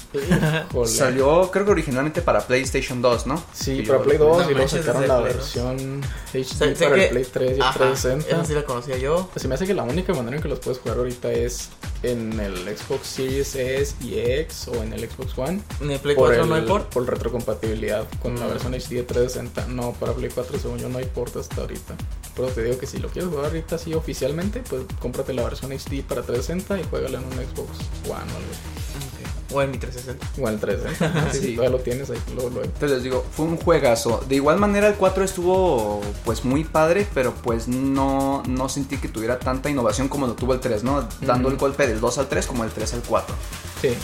[0.86, 3.42] Salió, creo que originalmente para PlayStation 2, ¿no?
[3.52, 6.00] Sí, para Play 2 y luego sacaron la versión
[6.32, 8.28] HD para el Play 3 y el 360.
[8.28, 9.28] Esa sí la conocía yo.
[9.32, 11.70] Pues se me hace que la única manera en que los puedes jugar ahorita es
[12.04, 15.60] en el Xbox Series S y X o en el Xbox One.
[15.80, 16.92] ¿En el Play 4 no hay port?
[16.92, 18.50] Por retrocompatibilidad con la mm.
[18.50, 19.66] versión HD de 360.
[19.68, 21.96] No, para Play 4 según yo no hay port hasta ahorita.
[22.36, 25.72] Pero te digo que si lo quieres jugar ahorita así oficialmente, pues cómprate la versión
[25.72, 27.70] HD para 360 y juégala en un Xbox
[28.04, 30.42] One o algo O en mi 360.
[30.42, 31.32] O en el 360.
[31.32, 32.18] sí, todavía lo tienes ahí.
[32.34, 32.64] Lo, lo...
[32.64, 34.24] Entonces les digo, fue un juegazo.
[34.28, 39.08] De igual manera el 4 estuvo pues muy padre, pero pues no, no sentí que
[39.08, 41.08] tuviera tanta innovación como lo tuvo el 3, ¿no?
[41.20, 43.34] Dando el golpe del 2 al 3 como el 3 al 4.
[43.80, 43.94] Sí.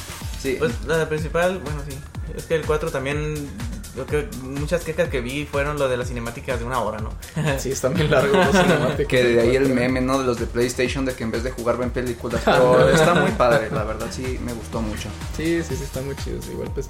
[0.40, 0.57] Sí.
[0.59, 1.96] Pues la principal, bueno, sí.
[2.36, 3.48] Es que el 4 también
[3.97, 7.11] yo creo muchas quejas que vi fueron lo de las cinemáticas de una hora, ¿no?
[7.59, 9.07] sí, están bien largos los cinemáticos.
[9.07, 10.18] que de ahí el meme, ¿no?
[10.18, 12.43] De los de PlayStation, de que en vez de jugar ven películas.
[12.45, 15.09] Pero está muy padre, la verdad sí me gustó mucho.
[15.36, 16.47] Sí, sí, sí, están muy chidos.
[16.49, 16.88] Igual pues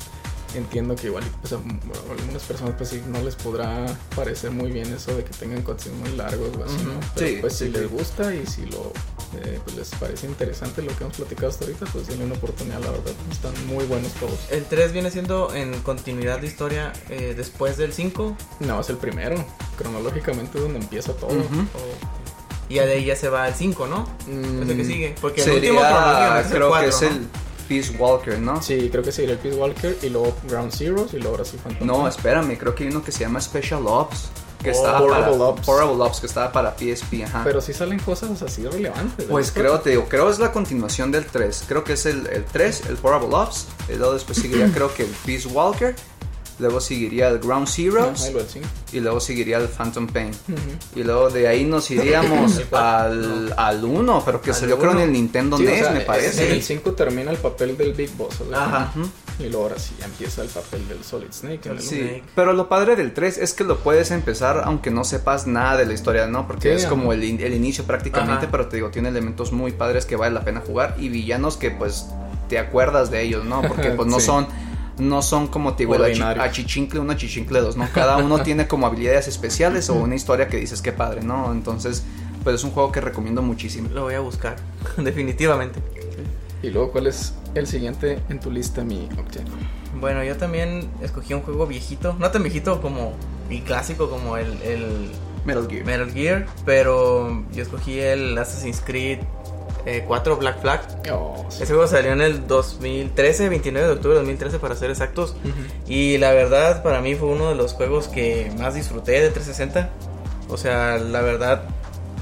[0.55, 4.93] entiendo que igual pues, a algunas personas pues sí no les podrá parecer muy bien
[4.93, 7.01] eso de que tengan cutscenes muy largos o así, ¿no?
[7.15, 8.93] Pero pues si les gusta y si lo
[9.39, 12.81] eh, pues, les parece interesante lo que hemos platicado hasta ahorita, pues denle una oportunidad,
[12.81, 13.13] la verdad.
[13.31, 14.39] Están muy buenos todos.
[14.51, 18.37] ¿El 3 viene siendo en continuidad de historia eh, después del 5?
[18.61, 19.45] No, es el primero.
[19.79, 21.31] cronológicamente es donde empieza todo.
[22.69, 24.09] Y de ahí ya se va al 5, ¿no?
[24.27, 25.15] Mm, es el que sigue.
[25.21, 27.29] Porque el último cronológicamente creo que es el
[27.71, 28.61] Peace Walker, ¿no?
[28.61, 31.57] Sí, creo que sería el Peace Walker y luego Ground Zeroes y luego ahora sí
[31.57, 34.29] Phantom No, espérame, creo que hay uno que se llama Special Ops.
[34.61, 35.69] Que oh, estaba para, Ops.
[35.69, 37.43] Ops, que estaba para PSP, ajá.
[37.45, 39.25] Pero sí salen cosas así relevantes.
[39.27, 41.65] Pues creo, te digo, creo es la continuación del 3.
[41.69, 43.69] Creo que es el, el 3, el Portable Ops.
[43.89, 45.95] Y luego después seguiría creo que el Peace Walker
[46.61, 48.13] luego seguiría el Ground Zero
[48.93, 50.31] y luego seguiría el Phantom Pain.
[50.95, 55.13] Y luego de ahí nos iríamos al, al 1, pero que salió creo en el
[55.13, 56.47] Nintendo NES, me parece.
[56.47, 58.37] En el 5 termina el papel del Big Boss.
[58.53, 58.93] Ajá.
[59.39, 61.71] Y luego ahora sí empieza el papel del Solid Snake.
[61.79, 65.79] sí, pero lo padre del 3 es que lo puedes empezar aunque no sepas nada
[65.79, 66.47] de la historia, ¿no?
[66.47, 70.17] Porque es como el, el, inicio prácticamente, pero te digo, tiene elementos muy padres que
[70.17, 72.07] vale la pena jugar y villanos que pues
[72.49, 73.63] te acuerdas de ellos, ¿no?
[73.63, 74.47] Porque pues no son
[75.01, 77.89] no son como te digo, achichincle 1, achichincle 2, ¿no?
[77.93, 81.53] Cada uno tiene como habilidades especiales o una historia que dices que padre, ¿no?
[81.53, 82.05] Entonces,
[82.45, 83.89] pues es un juego que recomiendo muchísimo.
[83.93, 84.57] Lo voy a buscar,
[84.97, 85.81] definitivamente.
[86.63, 89.51] Y luego, ¿cuál es el siguiente en tu lista, mi Octane?
[89.99, 93.15] Bueno, yo también escogí un juego viejito, no tan viejito como
[93.49, 95.11] y clásico como el, el
[95.45, 95.85] Metal Gear.
[95.85, 99.21] Metal Gear, pero yo escogí el Assassin's Creed
[100.07, 100.81] 4 eh, Black Flag.
[101.13, 105.37] Oh, Ese juego salió en el 2013, 29 de octubre de 2013 para ser exactos.
[105.87, 109.91] Y la verdad para mí fue uno de los juegos que más disfruté de 360.
[110.49, 111.63] O sea, la verdad,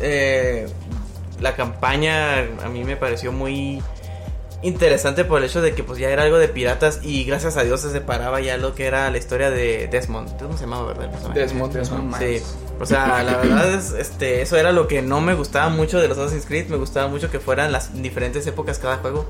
[0.00, 0.68] eh,
[1.40, 3.82] la campaña a mí me pareció muy
[4.62, 7.62] interesante por el hecho de que pues ya era algo de piratas y gracias a
[7.62, 10.38] Dios se separaba ya lo que era la historia de Desmond.
[10.38, 11.08] ¿Cómo se llamaba, verdad?
[11.32, 12.18] Desmond, Desmond.
[12.18, 12.42] Sí.
[12.80, 16.08] O sea, la verdad es, este, eso era lo que no me gustaba mucho de
[16.08, 16.68] los Assassin's Creed.
[16.68, 19.28] Me gustaba mucho que fueran las diferentes épocas cada juego.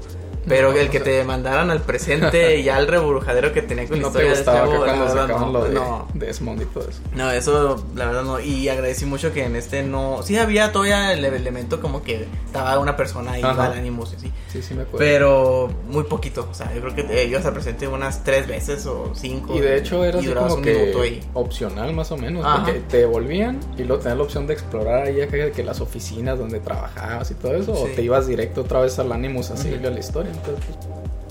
[0.48, 4.28] Pero el que te mandaran al presente y al reburujadero que tenía con la historia
[4.30, 6.08] de este cuando lo de no.
[6.14, 7.00] Desmond y todo eso.
[7.14, 8.40] No, eso la verdad no.
[8.40, 10.22] Y agradecí mucho que en este no.
[10.22, 14.16] Sí había todavía el elemento como que estaba una persona ahí, al ánimo, sí.
[14.48, 14.98] Sí, sí me acuerdo.
[14.98, 16.48] Pero muy poquito.
[16.50, 19.54] O sea, yo creo que ellos se presente unas tres veces o cinco.
[19.54, 22.46] Y de hecho era así como que opcional más o menos.
[22.58, 26.38] Porque te devolvían y luego tenías la opción de explorar ahí que, que las oficinas
[26.38, 27.72] donde trabajabas y todo eso.
[27.72, 30.32] O te ibas directo otra vez al ánimo a seguirle a la historia.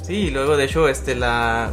[0.02, 1.72] Sí, y luego de hecho, este, la,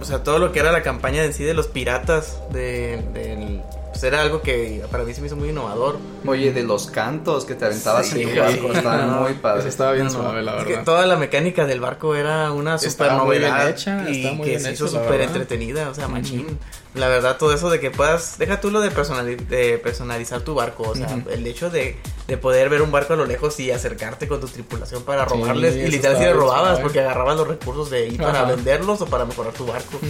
[0.00, 3.62] o sea, todo lo que era la campaña en sí de los piratas, de, del
[3.98, 5.98] pues era algo que para mí se me hizo muy innovador.
[6.24, 9.60] Oye, de los cantos que te aventabas en tu barco, estaban muy padres.
[9.60, 10.84] Eso estaba bien suave, la verdad.
[10.84, 15.22] toda la mecánica del barco era una super novedad hecha, y que se hizo súper
[15.22, 16.58] entretenida, o sea, machín.
[16.94, 20.84] La verdad, todo eso de que puedas, deja tú lo de, de personalizar tu barco,
[20.84, 24.26] o sea, el hecho de, de, poder ver un barco a lo lejos y acercarte
[24.26, 28.44] con tu tripulación para robarles, y literalmente robabas porque agarrabas los recursos de ahí para
[28.44, 30.00] venderlos o para mejorar tu barco.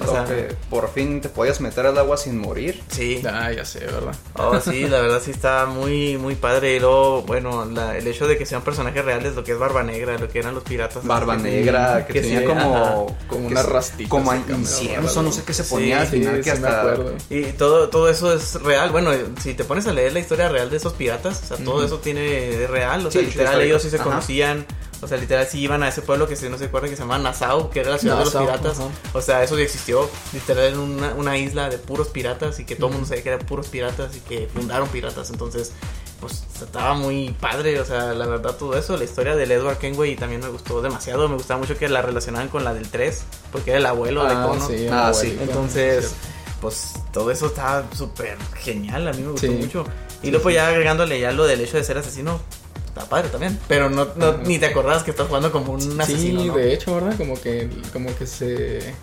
[0.00, 2.82] O sea, que por fin te podías meter al agua sin morir.
[2.88, 3.20] Sí.
[3.26, 4.14] Ah, ya sé, ¿verdad?
[4.34, 6.76] Oh, sí, la verdad sí está muy, muy padre.
[6.76, 9.82] Y luego, bueno, la, el hecho de que sean personajes reales, lo que es Barba
[9.82, 11.04] Negra, lo que eran los piratas.
[11.04, 14.08] Barba Negra, que, tenía como, como una rastita.
[14.08, 16.96] Como incienso, no sé qué se ponía al final que hasta...
[17.30, 18.90] Y todo, todo eso es real.
[18.90, 19.10] Bueno,
[19.40, 21.98] si te pones a leer la historia real de esos piratas, o sea, todo eso
[21.98, 23.06] tiene de real.
[23.06, 24.66] O sea, literal, ellos sí se conocían.
[25.00, 27.02] O sea, literal, sí iban a ese pueblo que si no se acuerda que se
[27.02, 28.78] llama Nassau, que era la ciudad de los piratas.
[29.12, 30.10] O sea, eso sí existió.
[30.32, 33.28] Literal, en una, una isla de puros piratas y que todo el mundo sabía que
[33.28, 35.30] eran puros piratas y que fundaron piratas.
[35.30, 35.72] Entonces,
[36.20, 40.16] pues estaba muy padre, o sea, la verdad todo eso, la historia del Edward Kenway
[40.16, 43.70] también me gustó demasiado, me gustaba mucho que la relacionaban con la del 3, porque
[43.70, 44.68] era el abuelo de Cono.
[44.92, 45.36] ah, sí.
[45.38, 46.14] Ah, Entonces,
[46.60, 49.84] pues todo eso estaba súper genial, a mí me gustó mucho.
[50.22, 52.40] Y luego ya agregándole ya lo del hecho de ser asesino,
[52.86, 53.58] está padre también.
[53.68, 56.42] Pero no, no ni te acordabas que estás jugando como un asesino.
[56.42, 57.16] Sí, de hecho, ¿verdad?
[57.16, 58.94] Como que, como que se.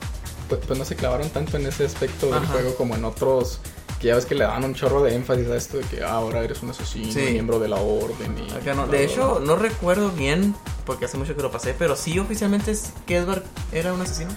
[0.50, 3.60] Pues, pues, no se clavaron tanto en ese aspecto del juego como en otros.
[4.06, 6.44] Que ya ves que le dan un chorro de énfasis a esto de que ahora
[6.44, 8.38] eres un asesino, miembro de la orden.
[8.38, 10.54] Y de hecho, no recuerdo bien,
[10.86, 13.42] porque hace mucho que lo pasé, pero sí oficialmente es que Edward
[13.72, 14.30] era un asesino.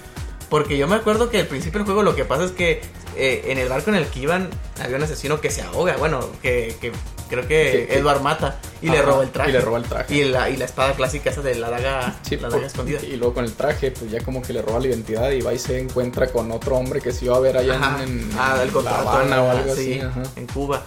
[0.49, 2.81] Porque yo me acuerdo que al principio del juego lo que pasa es que
[3.17, 4.49] eh, en el barco en el que iban
[4.83, 5.97] había un asesino que se ahoga.
[5.97, 6.93] Bueno, que, que
[7.29, 9.51] creo que Edward mata y le roba el traje.
[9.51, 10.15] Y le roba el traje.
[10.15, 13.01] Y la, y la espada clásica esa de la daga, la daga escondida.
[13.03, 15.53] Y luego con el traje, pues ya como que le roba la identidad y va
[15.53, 18.99] y se encuentra con otro hombre que se iba a ver allá en, ah, La
[19.01, 20.01] Habana o algo así.
[20.37, 20.85] En Cuba.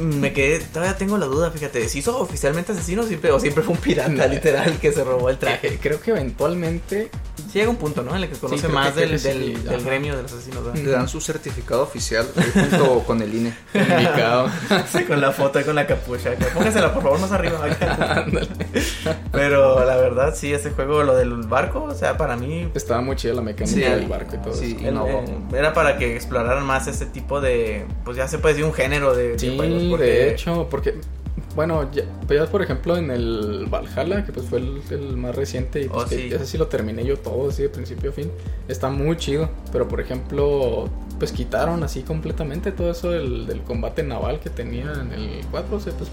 [0.00, 3.74] Me quedé, todavía tengo la duda, fíjate, ¿se hizo oficialmente asesino siempre, o siempre fue
[3.74, 5.78] un pirata literal que se robó el traje?
[5.80, 7.10] creo que eventualmente
[7.52, 8.16] llega un punto, ¿no?
[8.16, 10.62] En el que conoce más del, del, del, gremio de los asesinos.
[10.74, 13.54] Le dan su certificado oficial junto con el INE.
[14.92, 16.32] sí, con la foto y con la capucha.
[16.54, 17.60] Póngasela, por favor, más arriba.
[19.32, 22.68] Pero la verdad, sí, ese juego, lo del barco, o sea, para mí.
[22.74, 25.24] Estaba muy chida la mecánica del barco y todo sí, eso.
[25.54, 27.86] era para que exploraran más ese tipo de.
[28.04, 29.36] Pues ya se puede decir un género de,
[29.96, 30.94] sí, de hecho, porque
[31.54, 35.88] bueno, ya, pues por ejemplo en el Valhalla, que pues fue el, más reciente y
[35.88, 36.30] pues oh, sí.
[36.32, 38.30] ese sí lo terminé yo todo, así de principio a fin.
[38.68, 40.88] Está muy chido, pero por ejemplo,
[41.18, 45.80] pues quitaron así completamente todo eso del, combate naval que tenía en el 4, o
[45.80, 46.08] sea, pues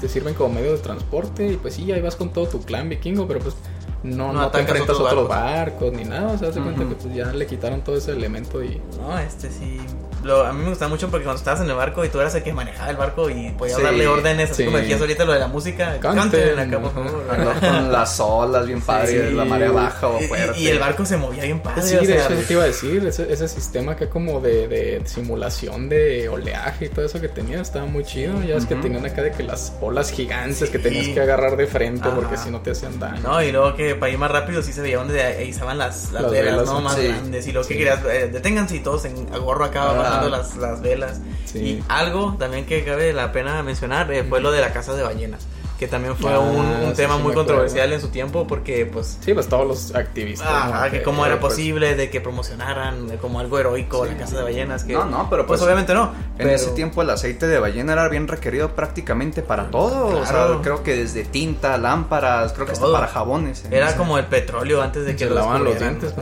[0.00, 2.88] te sirven como medio de transporte y pues sí, ahí vas con todo tu clan
[2.88, 3.54] vikingo, pero pues
[4.02, 5.92] no, no, te enfrentas a otros barcos.
[5.92, 8.80] ni nada, o sea, se cuenta que pues ya le quitaron todo ese elemento y...
[9.00, 9.78] No, este sí
[10.24, 12.42] a mí me gustaba mucho porque cuando estabas en el barco y tú eras el
[12.42, 15.48] que manejaba el barco y podías darle órdenes, así como decías ahorita lo de la
[15.48, 20.60] música, cante, en la con las olas bien padre, la marea baja o fuerte.
[20.60, 21.82] Y, el barco se movía bien padre.
[21.82, 25.88] Sí, de eso te iba a decir, ese, ese sistema que como de, de, simulación
[25.88, 29.22] de oleaje y todo eso que tenía estaba muy chido, ya es que tenían acá
[29.22, 32.70] de que las olas gigantes que tenías que agarrar de frente porque si no te
[32.70, 33.20] hacían daño.
[33.22, 36.12] No, y luego que para ir más rápido sí se veía donde ahí estaban las,
[36.12, 36.80] las, velas, ¿no?
[36.80, 40.82] Más grandes y lo que querías, eh, deténganse y todos en gorro acá las, las
[40.82, 41.20] velas.
[41.54, 45.02] Y algo también que cabe la pena mencionar eh, fue lo de la casa de
[45.02, 45.46] ballenas
[45.82, 49.48] que también fue un, ah, tema muy controversial en su tiempo porque pues sí pues
[49.48, 54.04] todos los activistas ah, que cómo era pues, posible de que promocionaran como algo heroico
[54.06, 57.02] la casa de ballenas que no no pero pues, pues obviamente no en ese tiempo
[57.02, 61.24] el aceite de ballena era bien requerido prácticamente para todo o sea creo que desde
[61.24, 63.70] tinta lámparas creo que hasta para jabones ¿eh?
[63.72, 66.14] era como el petróleo antes de que se lavaban los dientes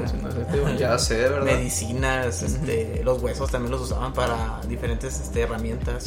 [0.79, 6.07] ya sé verdad medicinas este, los huesos también los usaban para diferentes este, herramientas.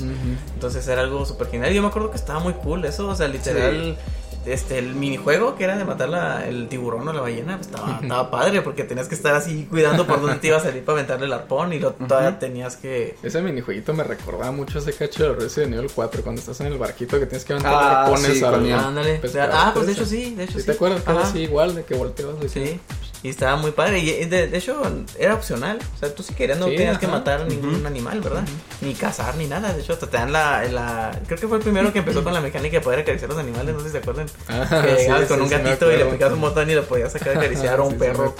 [0.55, 3.27] Entonces era algo súper genial yo me acuerdo que estaba muy cool eso o sea
[3.45, 3.97] literal.
[4.45, 7.99] Este, el minijuego que era de matar la, el tiburón o la ballena, pues, estaba,
[8.01, 10.97] estaba padre porque tenías que estar así cuidando por dónde te iba a salir para
[10.97, 13.15] aventarle el arpón y lo, todavía tenías que...
[13.23, 16.77] Ese minijueguito me recordaba mucho ese cacho de Resident Evil 4 cuando estás en el
[16.77, 19.21] barquito que tienes que aventar ah, arpones sí, Ándale.
[19.49, 20.65] ah, pues de hecho sí, de hecho sí.
[20.65, 21.03] ¿Te acuerdas?
[21.07, 22.35] Era así igual de que volteabas.
[22.51, 22.79] Sí.
[23.23, 23.99] Y estaba muy padre.
[23.99, 24.81] Y de, hecho,
[25.17, 25.79] era opcional.
[25.95, 28.43] O sea, tú si querías no tenías que matar a ningún animal, ¿verdad?
[28.81, 29.73] Ni cazar ni nada.
[29.73, 32.41] De hecho, te dan la, la, Creo que fue el primero que empezó con la
[32.41, 33.73] mecánica de poder acariciar a los animales.
[33.73, 34.27] No sé si se acuerdan.
[34.27, 37.39] que llegabas con un gatito y le picabas un botón y le podías sacar a
[37.39, 38.35] acariciar a un perro.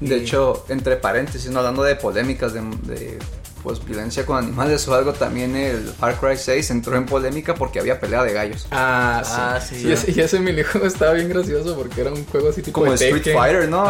[0.00, 3.18] De hecho, entre paréntesis, no hablando de polémicas de
[3.68, 7.78] pues violencia con animales o algo, también el Far Cry 6 entró en polémica porque
[7.78, 8.66] había pelea de gallos.
[8.70, 9.32] Ah, sí.
[9.36, 9.86] Ah, sí.
[9.86, 12.94] Y, ese, y, ese, minijuego estaba bien gracioso porque era un juego así tipo Como
[12.94, 13.84] Street Fighter, ¿no?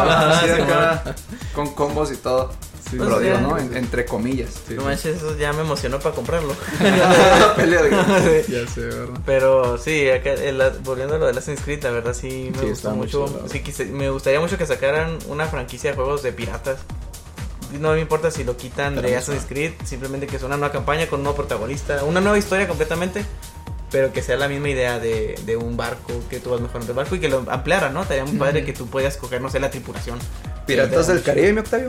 [1.55, 2.51] con combos y todo.
[2.89, 3.57] Sí, pues pero digo, ¿no?
[3.57, 4.63] entre comillas.
[4.69, 6.53] no manches, eso ya me emocionó para comprarlo.
[7.55, 8.47] pelea de gallos.
[8.47, 9.19] Ya sé, ¿verdad?
[9.25, 10.31] Pero sí, acá,
[10.83, 13.47] volviendo a lo de Assassin's Creed, la verdad sí me gustó mucho.
[13.47, 16.79] sí, me gustaría mucho que sacaran una franquicia de juegos de piratas
[17.79, 21.07] no me importa si lo quitan de Assassin's Creed, simplemente que es una nueva campaña
[21.07, 23.23] con un nuevo protagonista, una nueva historia completamente,
[23.91, 26.97] pero que sea la misma idea de, de un barco, que tú vas mejorando el
[26.97, 28.01] barco y que lo ampliara, ¿no?
[28.01, 30.19] Estaría muy padre que tú puedas coger, no sé, la tripulación
[30.69, 31.87] Piratas del Caribe, mi Octavio.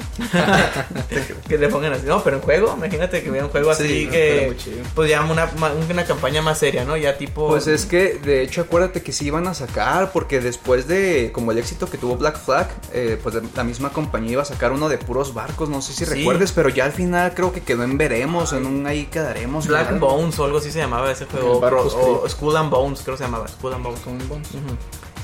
[1.48, 2.06] que le pongan así.
[2.06, 4.56] No, pero en juego, imagínate que vea un juego así que.
[4.94, 5.48] Pues ya una,
[5.90, 6.96] una campaña más seria, ¿no?
[6.96, 7.48] Ya tipo.
[7.48, 11.30] Pues es que, de hecho, acuérdate que sí iban a sacar, porque después de.
[11.32, 14.72] Como el éxito que tuvo Black Flag, eh, pues la misma compañía iba a sacar
[14.72, 15.68] uno de puros barcos.
[15.68, 18.86] No sé si recuerdes, pero ya al final creo que quedó en Veremos, en un
[18.86, 19.66] ahí quedaremos.
[19.66, 21.60] Black Bones o algo así se llamaba ese juego.
[21.60, 23.46] o, School and Bones, creo que se llamaba.
[23.48, 24.48] School and Bones.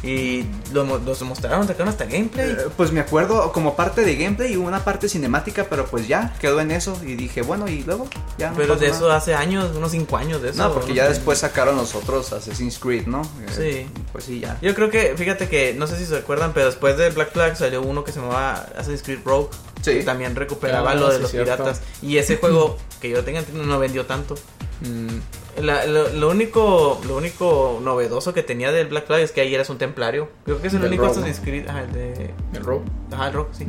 [0.02, 2.50] Y los mostraron, sacaron hasta gameplay.
[2.50, 6.34] Eh, pues me acuerdo como parte de gameplay y una parte cinemática, pero pues ya
[6.40, 6.96] quedó en eso.
[7.04, 8.52] Y dije, bueno, y luego ya.
[8.56, 10.62] pero de eso hace años, unos 5 años de eso.
[10.62, 13.22] No, porque ya después sacaron los otros Assassin's Creed, ¿no?
[13.22, 14.00] Eh, sí.
[14.12, 14.58] Pues sí, ya.
[14.60, 17.56] Yo creo que, fíjate que, no sé si se recuerdan, pero después de Black Flag
[17.56, 19.48] salió uno que se llamaba Assassin's Creed Rogue.
[19.82, 19.92] Sí.
[19.92, 21.80] Que también recuperaba ah, lo de los piratas.
[22.02, 24.34] Y ese juego, que yo tenga entendido, no vendió tanto.
[24.80, 25.18] Mm.
[25.62, 29.78] Lo, único lo único novedoso que tenía del Black Flag es que ahí eras un
[29.78, 30.28] templario.
[30.44, 31.66] Creo que es el único Assassin's Creed.
[31.68, 32.34] el de.
[32.54, 32.84] El Rogue.
[33.12, 33.66] Ajá, el Rogue, sí.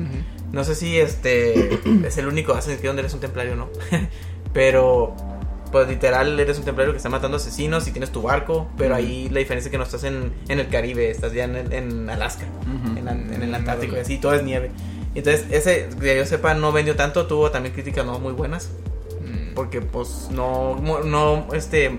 [0.51, 3.69] No sé si este es el único Assassin's Creed donde eres un templario o no.
[4.53, 5.15] pero.
[5.71, 9.27] Pues literal eres un templario que está matando asesinos y tienes tu barco, pero ahí
[9.27, 12.45] la diferencia es que no estás en, en el Caribe, estás ya en, en Alaska,
[12.95, 14.71] en, el Antártico y así, todo es nieve.
[15.13, 18.71] Entonces, ese, que yo sepa, no vendió tanto, tuvo también críticas no muy buenas
[19.57, 21.97] porque pues no, no, este,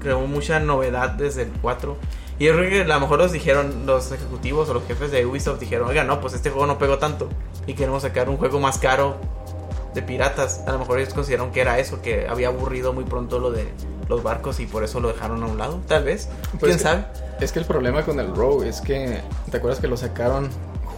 [0.00, 1.96] creó mucha novedad desde el 4.
[2.40, 5.24] Y yo creo que a lo mejor los dijeron, los ejecutivos o los jefes de
[5.24, 7.28] Ubisoft dijeron, oiga, no, pues este juego no pegó tanto
[7.68, 9.18] y queremos sacar un juego más caro
[9.94, 10.64] de piratas.
[10.66, 13.68] A lo mejor ellos consideraron que era eso, que había aburrido muy pronto lo de
[14.08, 16.28] los barcos y por eso lo dejaron a un lado, tal vez.
[16.58, 17.04] Pues ¿Quién sabe?
[17.40, 19.20] Es que el problema con el Rogue es que,
[19.52, 20.48] ¿te acuerdas que lo sacaron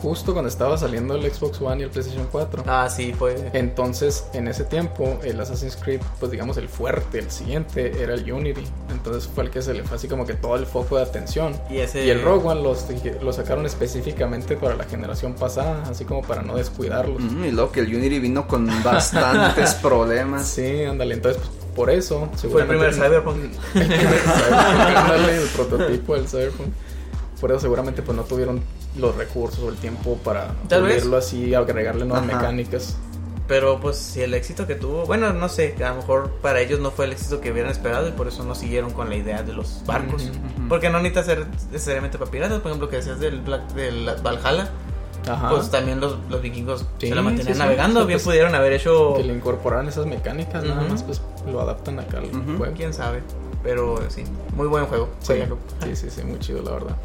[0.02, 2.64] justo cuando estaba saliendo el Xbox One y el PlayStation 4.
[2.66, 3.50] Ah, sí, fue.
[3.52, 8.30] Entonces, en ese tiempo, el Assassin's Creed, pues digamos el fuerte, el siguiente, era el
[8.30, 8.64] Unity.
[8.90, 11.54] Entonces fue el que se le fue así como que todo el foco de atención.
[11.70, 12.04] Y, ese...
[12.04, 12.86] y el Rogue One los,
[13.22, 17.22] lo sacaron específicamente para la generación pasada, así como para no descuidarlos.
[17.22, 20.48] y luego que el Unity vino con bastantes problemas.
[20.48, 22.28] Sí, ándale, entonces pues, por eso.
[22.50, 23.36] Fue el primer Cyberpunk.
[23.74, 26.68] el primer Cyberpunk, el prototipo del Cyberpunk.
[27.42, 28.62] Por eso seguramente pues no tuvieron
[28.96, 32.96] los recursos o el tiempo para verlo así, agregarle nuevas mecánicas.
[33.48, 36.78] Pero pues si el éxito que tuvo, bueno, no sé, a lo mejor para ellos
[36.78, 39.42] no fue el éxito que hubieran esperado y por eso no siguieron con la idea
[39.42, 40.30] de los barcos.
[40.68, 44.70] Porque no necesita ser necesariamente para piratas, por ejemplo, que decías del, Black, del Valhalla.
[45.50, 49.14] Pues también los, los vikingos se la mantenían navegando, bien pudieron haber hecho...
[49.16, 51.20] Que le incorporaran esas mecánicas, nada más pues
[51.50, 52.72] lo adaptan acá al juego.
[52.76, 53.20] Quién sabe,
[53.64, 54.22] pero sí,
[54.54, 55.08] muy buen juego.
[55.18, 55.34] Sí,
[55.94, 56.96] sí, sí, muy chido la verdad.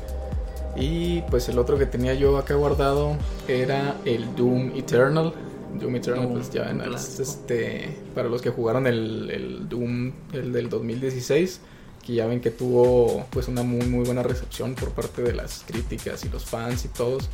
[0.78, 3.15] Y pues el otro que tenía yo acá guardado
[3.47, 5.34] era el Doom Eternal.
[5.80, 10.69] Doom Eternal, pues ya en este, para los que jugaron el, el, Doom, el del
[10.69, 11.61] 2016,
[12.05, 15.63] que ya ven que tuvo pues una muy muy buena recepción por parte de las
[15.67, 17.30] críticas y los fans y todos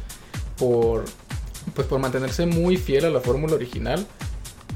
[0.58, 1.06] por
[1.76, 4.06] pues por mantenerse muy fiel a la fórmula original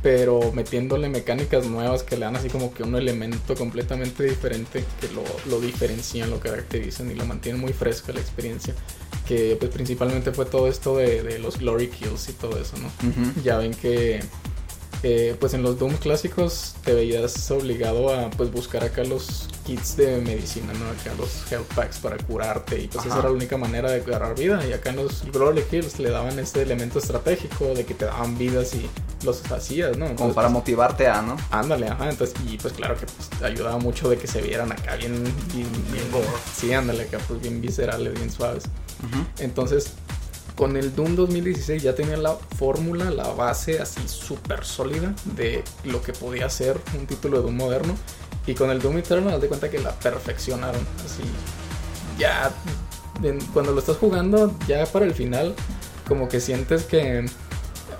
[0.02, 5.08] pero metiéndole mecánicas nuevas que le dan así como que un elemento completamente diferente que
[5.10, 8.74] lo, lo diferencian, lo caracterizan y lo mantienen muy fresca la experiencia.
[9.28, 12.90] Que pues principalmente fue todo esto de, de los glory kills y todo eso, ¿no?
[13.44, 14.22] Ya ven que
[15.04, 19.98] eh, pues en los Doom clásicos te veías obligado a pues buscar acá los kits
[19.98, 20.86] de medicina, ¿no?
[20.90, 24.38] Acá los health packs para curarte y pues esa era la única manera de agarrar
[24.38, 28.06] vida y acá en los Glory Kills le daban este elemento estratégico de que te
[28.06, 28.90] daban vidas y
[29.24, 30.16] los hacías, ¿no?
[30.16, 31.38] Como para pues, motivarte a, ¿no?
[31.52, 34.96] Ándale, ajá, entonces y pues claro que pues, ayudaba mucho de que se vieran acá
[34.96, 35.24] bien,
[35.54, 36.06] bien, bien,
[36.56, 38.64] sí, ándale, acá pues bien viscerales, bien suaves.
[39.38, 39.94] Entonces
[40.58, 46.02] con el Doom 2016 ya tenía la fórmula, la base así súper sólida de lo
[46.02, 47.96] que podía ser un título de Doom moderno.
[48.48, 50.82] Y con el Doom Eternal das de cuenta que la perfeccionaron.
[51.06, 51.22] Así,
[52.18, 52.52] ya
[53.54, 55.54] cuando lo estás jugando, ya para el final,
[56.08, 57.26] como que sientes que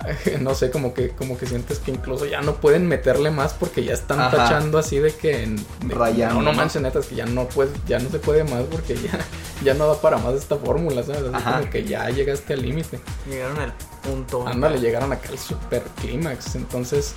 [0.40, 3.84] no sé, como que, como que sientes que incluso ya no pueden meterle más porque
[3.84, 7.98] ya están tachando así de que, no, no manches netas, que ya no puedes, ya
[7.98, 9.18] no se puede más porque ya,
[9.64, 11.22] ya no da para más esta fórmula, ¿sabes?
[11.32, 13.00] Así como que ya llegaste al límite.
[13.28, 13.72] Llegaron al
[14.02, 14.46] punto.
[14.46, 16.54] Ándale, llegaron acá al super clímax.
[16.54, 17.14] Entonces,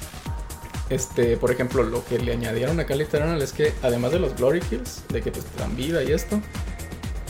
[0.89, 4.35] este, por ejemplo, lo que le añadieron acá al Eternal es que además de los
[4.35, 6.41] Glory Kills, de que pues, te dan vida y esto,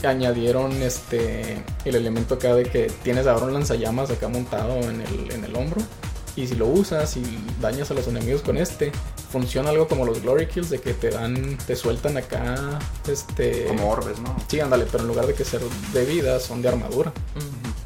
[0.06, 5.32] añadieron este el elemento acá de que tienes ahora un lanzallamas acá montado en el,
[5.32, 5.80] en el hombro.
[6.34, 7.24] Y si lo usas y
[7.60, 8.90] dañas a los enemigos con este,
[9.30, 13.66] funciona algo como los Glory Kills, de que te dan, te sueltan acá, este...
[13.66, 14.34] Como orbes, ¿no?
[14.48, 15.60] Sí, ándale, pero en lugar de que ser
[15.92, 17.12] de vida, son de armadura.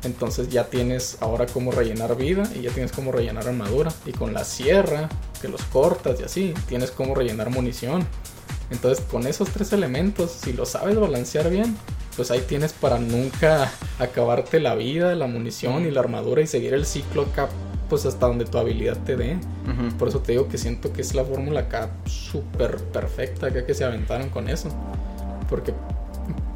[0.04, 3.92] Entonces ya tienes ahora como rellenar vida y ya tienes como rellenar armadura.
[4.04, 5.08] Y con la sierra,
[5.40, 8.06] que los cortas y así, tienes como rellenar munición.
[8.70, 11.76] Entonces con esos tres elementos, si lo sabes balancear bien,
[12.16, 16.74] pues ahí tienes para nunca acabarte la vida, la munición y la armadura y seguir
[16.74, 17.48] el ciclo acá,
[17.88, 19.38] pues hasta donde tu habilidad te dé.
[19.98, 23.74] Por eso te digo que siento que es la fórmula acá súper perfecta, acá que
[23.74, 24.70] se aventaron con eso.
[25.48, 25.72] Porque,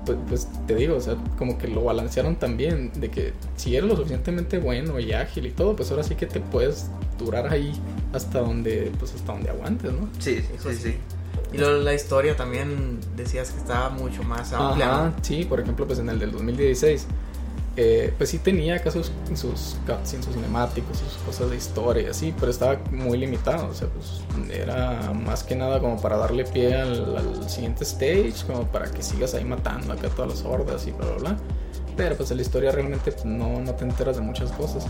[0.07, 3.89] pues, pues, te digo, o sea, como que lo balancearon también, de que si eres
[3.89, 6.87] lo suficientemente bueno y ágil y todo, pues ahora sí que te puedes
[7.19, 7.73] durar ahí
[8.13, 10.09] hasta donde, pues hasta donde aguantes, ¿no?
[10.19, 10.97] Sí, sí, sí.
[11.53, 15.13] Y luego la historia también decías que estaba mucho más amplia.
[15.23, 17.07] sí, por ejemplo, pues en el del 2016,
[17.77, 22.07] eh, pues sí tenía acá sus, sus cutscenes, sus cinemáticos, sus cosas de historia y
[22.07, 23.69] así, pero estaba muy limitado.
[23.69, 24.23] O sea, pues
[24.53, 29.35] era más que nada como para darle pie al, siguiente stage, como para que sigas
[29.35, 31.37] ahí matando acá todas las hordas y bla, bla, bla.
[31.97, 34.87] Pero pues en la historia realmente no, no te enteras de muchas cosas.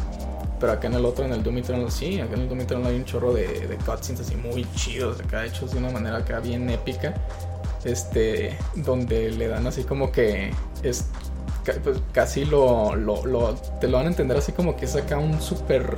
[0.60, 2.86] Pero acá en el otro, en el Doom Eternal, sí, acá en el Doom Eternal
[2.88, 6.40] hay un chorro de, de cutscenes así muy chidos, acá hechos de una manera acá
[6.40, 7.14] bien épica.
[7.84, 10.50] Este, donde le dan así como que
[10.82, 11.06] es
[11.82, 15.18] pues, casi lo, lo, lo, te lo van a entender así como que es acá
[15.18, 15.96] un super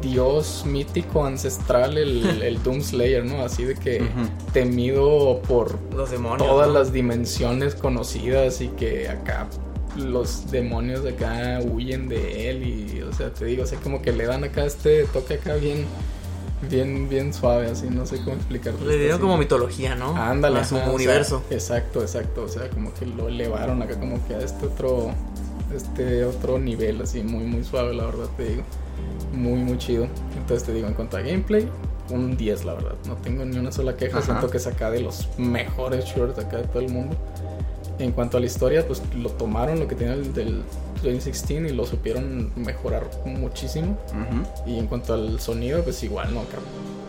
[0.00, 3.42] dios mítico ancestral el, el Doom Slayer, ¿no?
[3.42, 4.08] Así de que
[4.52, 9.48] temido por Los demonios, todas las dimensiones conocidas y que acá
[9.96, 14.02] los demonios de acá huyen de él y, o sea, te digo, o sea, como
[14.02, 15.86] que le dan acá este toque acá bien,
[16.68, 18.86] bien, bien suave, así, no sé cómo explicarlo.
[18.86, 20.16] Le dieron como mitología, ¿no?
[20.16, 20.60] Ándale.
[20.60, 21.42] A universo.
[21.50, 25.10] exacto, exacto, o sea, como que lo elevaron acá como que a este otro,
[25.74, 28.62] este otro nivel, así, muy, muy suave, la verdad, te digo.
[29.32, 30.08] Muy, muy chido.
[30.36, 31.68] Entonces te digo, en cuanto a gameplay,
[32.10, 32.94] un 10, la verdad.
[33.06, 34.20] No tengo ni una sola queja.
[34.22, 37.16] Siento que es acá de los mejores shorts acá de todo el mundo.
[38.00, 40.62] En cuanto a la historia, pues lo tomaron lo que tenía del
[41.02, 43.98] 2016 y lo supieron mejorar muchísimo.
[44.66, 46.44] Y en cuanto al sonido, pues igual, ¿no?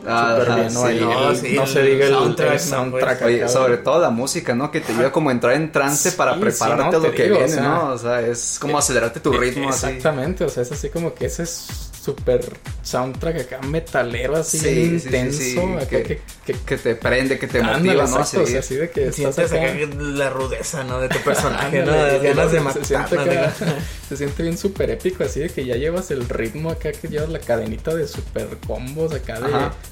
[0.06, 1.62] Ah, Súper bien, ¿no?
[1.62, 3.22] no, se diga el soundtrack.
[3.24, 4.72] Oye, sobre todo la música, ¿no?
[4.72, 7.94] Que te lleva como a entrar en trance para prepararte a lo que viene, ¿no?
[7.94, 9.70] O sea, es como acelerarte tu ritmo.
[9.70, 12.42] Exactamente, o sea, es así como que ese es súper
[12.82, 18.90] soundtrack acá metalero así intenso que, que, te prende que te motiva no así, de
[18.90, 19.76] que sientes acá...
[19.96, 23.18] la rudeza no de tu personaje no de ganas de matar se siente,
[24.10, 27.30] se siente bien súper épico así de que ya llevas el ritmo acá que llevas
[27.30, 29.52] la cadenita de super combos acá de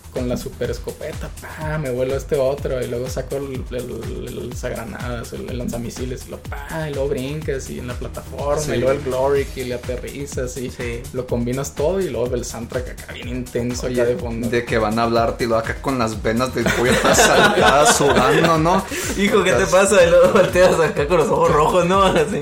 [0.10, 4.54] con la super escopeta, pa, me vuelo a este otro y luego saco el, el,
[4.56, 8.92] sagranadas, el, lanzamisiles, y lo pa, y luego brincas y en la plataforma, y luego
[8.92, 10.72] el glory y le aterrizas y
[11.14, 14.50] lo combinas todo y luego el soundtrack acá bien intenso allá de fondo.
[14.50, 18.58] De que van a hablarte y lo acá con las venas del pollo estás sudando,
[18.58, 18.84] ¿no?
[19.18, 20.04] Hijo, ¿qué te pasa?
[20.04, 22.04] Y luego volteas acá con los ojos rojos, ¿no?
[22.04, 22.42] Así.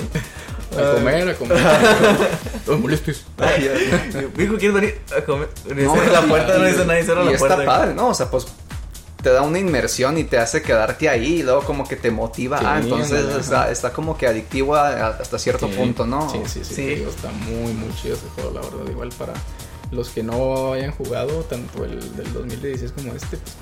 [0.75, 1.57] A comer, a comer.
[2.67, 3.23] No molestes.
[4.35, 5.49] Dijo, ¿quieres venir a comer?
[6.11, 7.61] La puerta, no dice nadie, cierra la puerta.
[7.61, 8.09] está padre, ¿no?
[8.09, 8.47] O sea, pues
[9.21, 12.59] te da una inmersión y te hace quedarte ahí y luego como que te motiva.
[12.61, 16.29] ah, entonces está, está, como que adictivo hasta cierto punto, ¿no?
[16.29, 17.05] Sí, sí, sí.
[17.07, 18.89] está muy, muy chido ese juego, la verdad.
[18.89, 19.33] Igual para
[19.91, 23.55] los que no hayan jugado tanto el del 2016 como este, pues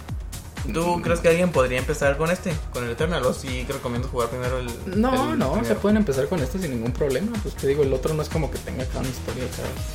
[0.73, 3.23] ¿Tú crees que alguien podría empezar con este, con el Eternal?
[3.25, 4.69] ¿O sí te recomiendo jugar primero el.?
[4.99, 7.31] No, no, se pueden empezar con este sin ningún problema.
[7.41, 9.43] Pues te digo, el otro no es como que tenga acá una historia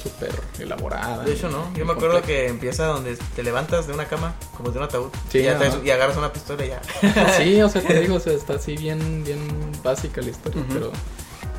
[0.03, 1.25] súper elaborada.
[1.25, 1.73] De hecho, no.
[1.75, 5.11] Yo me acuerdo que empieza donde te levantas de una cama, como de un ataúd,
[5.33, 5.49] y, y,
[5.91, 6.81] agarras una pistola y ya.
[7.37, 9.39] Sí, o sea, te digo, o sea, está así bien, bien
[9.83, 10.93] básica la historia, pero.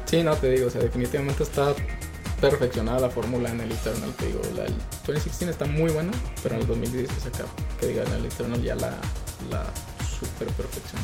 [0.06, 1.74] Sí, no, te digo, o sea, definitivamente está
[2.42, 4.12] perfeccionada la fórmula en el Eternal.
[4.18, 4.74] Te digo, la, el
[5.06, 6.12] 2016 está muy buena,
[6.44, 7.46] pero en el 2016 acá,
[7.80, 8.98] que digan, el Eternal ya la,
[10.20, 11.02] super perfección.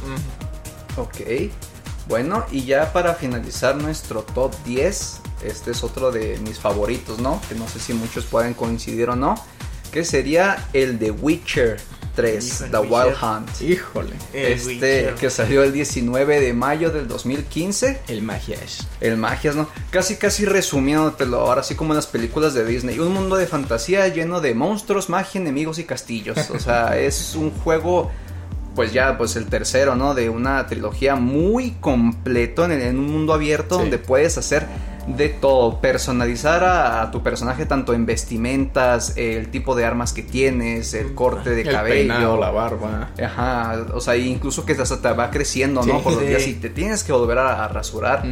[0.97, 1.51] Ok.
[2.07, 7.41] Bueno, y ya para finalizar nuestro top 10, este es otro de mis favoritos, ¿no?
[7.49, 9.35] Que no sé si muchos pueden coincidir o no,
[9.91, 11.79] que sería el de Witcher.
[12.17, 13.61] 3, The Wild Hunt.
[13.61, 14.15] Híjole.
[14.33, 18.01] este que salió el 19 de mayo del 2015.
[18.07, 18.87] El Magias.
[18.99, 19.69] El Magias, ¿no?
[19.91, 22.97] Casi, casi resumiéndotelo ahora, así como en las películas de Disney.
[22.97, 26.49] Un mundo de fantasía lleno de monstruos, magia, enemigos y castillos.
[26.49, 28.09] O sea, es un juego
[28.73, 30.15] pues ya pues el tercero, ¿no?
[30.15, 34.65] De una trilogía muy completo en, un mundo abierto donde puedes hacer
[35.07, 40.93] de todo, personalizar a, tu personaje tanto en vestimentas, el tipo de armas que tienes,
[40.93, 43.11] el corte de cabello, la barba.
[43.23, 46.01] Ajá, o sea, incluso que hasta te va creciendo, ¿no?
[46.01, 48.23] Por los días y te tienes que volver a, rasurar.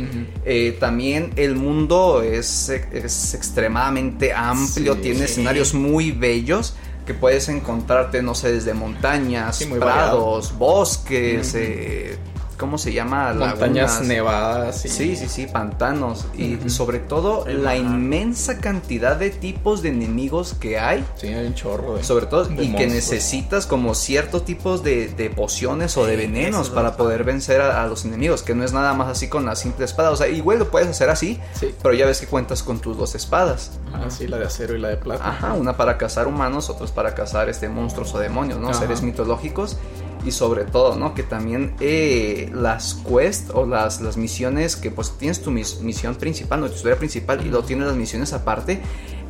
[0.43, 8.21] Eh, también el mundo es, es extremadamente amplio, tiene escenarios muy bellos que puedes encontrarte,
[8.21, 12.17] no sé, desde montañas, prados, bosques, eh,
[12.57, 13.33] ¿cómo se llama?
[13.33, 14.81] Montañas nevadas.
[14.81, 16.25] Sí, sí, sí, pantanos.
[16.37, 21.05] Y sobre todo la inmensa cantidad de tipos de enemigos que hay.
[21.15, 22.01] Sí, hay un chorro.
[22.03, 27.23] sobre todo, y que necesitas como ciertos tipos de, pociones o de venenos para poder
[27.23, 30.11] vencer a, los enemigos, que no es nada más así con la simple espada.
[30.11, 31.39] O sea, igual lo puedes hacer así,
[31.81, 33.71] pero ya ves que cuentas con tus dos espadas.
[33.93, 35.27] Ah, sí, la de acero y la de plata.
[35.27, 38.73] Ajá, una para cazar humanos, otras para cazar este monstruos o demonios, ¿no?
[38.73, 39.77] Seres mitológicos
[40.25, 41.13] y sobre todo, ¿no?
[41.13, 46.59] Que también eh, las quests o las, las misiones que pues tienes tu misión principal,
[46.59, 48.81] no tu historia principal y luego tienes las misiones aparte,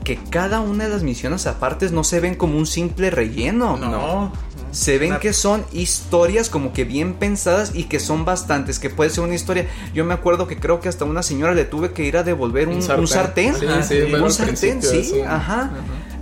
[0.06, 3.76] que cada una de las misiones aparte no se ven como un simple relleno.
[3.76, 4.32] No.
[4.72, 9.10] Se ven que son historias como que bien pensadas y que son bastantes, que puede
[9.10, 9.68] ser una historia.
[9.94, 12.68] Yo me acuerdo que creo que hasta una señora le tuve que ir a devolver
[12.68, 13.56] un, sartén.
[13.56, 15.72] Sí, sí, un sartén, sí, ajá.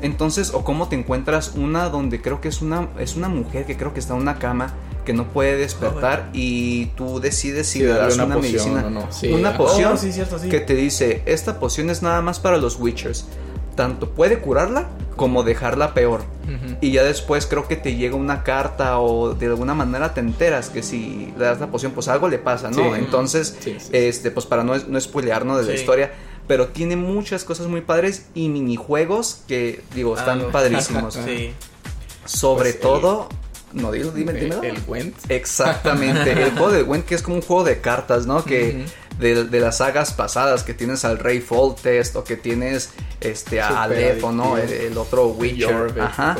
[0.04, 3.78] Entonces, o cómo te encuentras una donde creo que es una, es una mujer que
[3.78, 4.74] creo que está en una cama
[5.06, 8.86] que no puede despertar y tú decides si le das una, medicina,
[9.32, 13.28] una poción oh, que te dice, esta poción es nada más para los Witchers.
[13.76, 16.22] Tanto puede curarla como dejarla peor.
[16.82, 20.70] Y ya después creo que te llega una carta o de alguna manera te enteras
[20.70, 22.94] que si le das la poción, pues algo le pasa, ¿no?
[22.96, 23.58] Entonces,
[23.94, 26.12] este, pues para no, no spoilearnos de la historia
[26.48, 31.14] pero tiene muchas cosas muy padres y minijuegos que, digo, están ah, padrísimos.
[31.26, 31.54] sí.
[32.26, 33.30] Sobre pues todo,
[33.74, 34.56] no digo, dime, dime.
[34.62, 35.16] El, Gwent.
[35.30, 38.44] Exactamente, el juego de Gwent que es como un juego de cartas, ¿no?
[38.46, 38.86] Que
[39.24, 44.22] de, las sagas pasadas que tienes al Rey Foltest o que tienes este a Aleph
[44.24, 46.00] no el, otro Witcher.
[46.00, 46.36] Ajá.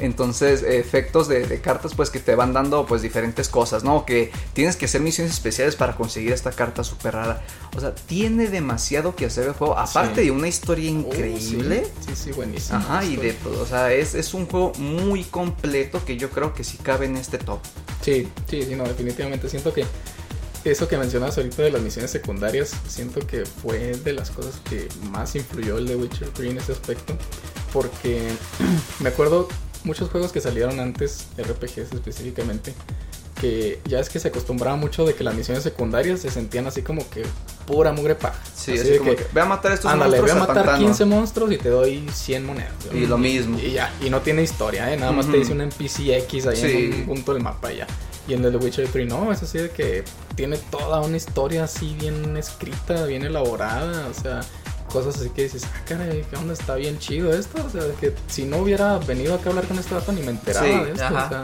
[0.00, 4.76] entonces efectos de, cartas pues que te van dando pues diferentes cosas no que tienes
[4.76, 7.42] que hacer misiones especiales para conseguir esta carta súper rara.
[7.74, 11.86] O sea tiene demasiado que hacer el juego aparte de una historia oh, increíble.
[12.06, 12.14] Sí.
[12.14, 16.30] sí buenísimo ajá y de o sea es, es un juego muy completo que yo
[16.30, 17.60] creo que sí cabe en este top.
[18.02, 19.48] Sí sí sí no definitivamente.
[19.48, 19.86] Siento que
[20.70, 24.88] eso que mencionas ahorita de las misiones secundarias, siento que fue de las cosas que
[25.10, 27.16] más influyó el de Witcher 3 en ese aspecto.
[27.72, 28.28] Porque
[29.00, 29.48] me acuerdo
[29.84, 32.74] muchos juegos que salieron antes, RPGs específicamente,
[33.40, 36.82] que ya es que se acostumbraba mucho de que las misiones secundarias se sentían así
[36.82, 37.22] como que
[37.66, 38.40] pura mugre paja.
[38.54, 40.46] Sí, así, como que, ve a matar estos ándale, monstruos.
[40.46, 42.72] Ve a matar 15 monstruos y te doy 100 monedas.
[42.92, 43.58] Y lo mismo.
[43.58, 44.96] Y ya, y no tiene historia, ¿eh?
[44.96, 47.86] Nada más te dice un NPC X ahí en un punto del mapa y ya.
[48.28, 50.04] Y en el The Witcher 3 no, es así de que
[50.34, 54.40] tiene toda una historia así bien escrita, bien elaborada, o sea,
[54.90, 56.52] cosas así que dices, ah, caray, ¿qué onda?
[56.52, 59.78] Está bien chido esto, o sea, que si no hubiera venido acá a hablar con
[59.78, 61.42] este dato ni me enteraba de esto, o sea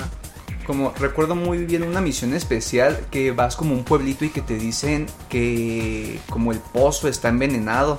[0.66, 4.56] como recuerdo muy bien una misión especial que vas como un pueblito y que te
[4.56, 7.98] dicen que como el pozo está envenenado.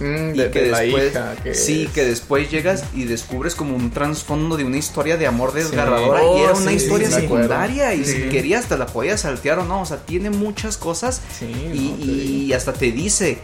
[0.00, 1.12] Mm, y que después,
[1.52, 6.22] sí, que después llegas y descubres como un trasfondo de una historia de amor desgarradora
[6.24, 9.82] y era oh, una historia secundaria y si querías te la podías saltear o no,
[9.82, 13.38] o sea, tiene muchas cosas y, y hasta te dice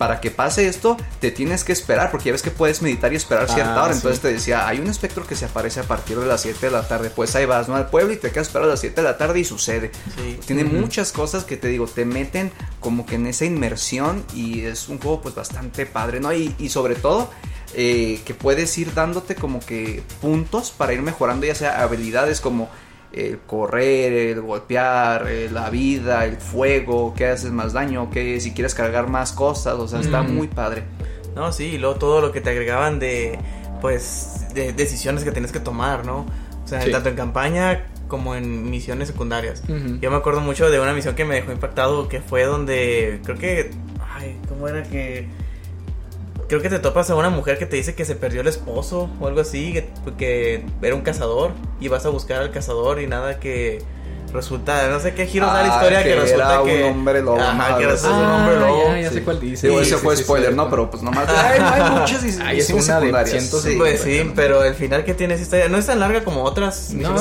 [0.00, 3.16] para que pase esto, te tienes que esperar, porque ya ves que puedes meditar y
[3.16, 3.94] esperar cierta ah, hora.
[3.94, 6.72] Entonces te decía, hay un espectro que se aparece a partir de las 7 de
[6.72, 7.10] la tarde.
[7.10, 7.76] Pues ahí vas, ¿no?
[7.76, 9.90] Al pueblo y te quedas esperar a las 7 de la tarde y sucede.
[10.46, 14.88] Tiene muchas cosas que te digo, te meten como que en esa inmersión y es
[14.88, 16.32] un juego pues bastante padre, ¿no?
[16.32, 17.30] Y, y sobre todo...
[17.72, 22.68] Eh, que puedes ir dándote como que puntos para ir mejorando ya sea habilidades como
[23.12, 28.52] el correr, el golpear, eh, la vida, el fuego, que haces más daño, que si
[28.52, 30.84] quieres cargar más cosas, o sea, está muy padre.
[31.34, 33.38] No, sí, y luego todo lo que te agregaban de,
[33.80, 36.26] pues, de decisiones que tienes que tomar, ¿no?
[36.64, 39.62] O sea, tanto en campaña como en misiones secundarias.
[40.00, 43.38] Yo me acuerdo mucho de una misión que me dejó impactado, que fue donde, creo
[43.38, 43.70] que,
[44.14, 45.26] ay, ¿cómo era que
[46.50, 49.08] creo que te topas a una mujer que te dice que se perdió el esposo
[49.20, 49.84] o algo así,
[50.18, 53.78] que, era un cazador y vas a buscar al cazador y nada que
[54.32, 57.22] resulta, no sé qué giro da la ah, historia que, resulta era que un hombre
[57.22, 57.40] lobo.
[57.40, 58.96] Ajá, que resulta un hombre ah, lobo.
[58.96, 59.68] Ya, sé cuál dice.
[59.68, 60.68] Digo, ese fue spoiler, ¿no?
[60.68, 63.00] Pero pues nomás hay, hay muchas Ay, es una.
[63.00, 66.42] De pues sí, pero el final que tiene esa historia no es tan larga como
[66.42, 67.14] otras no,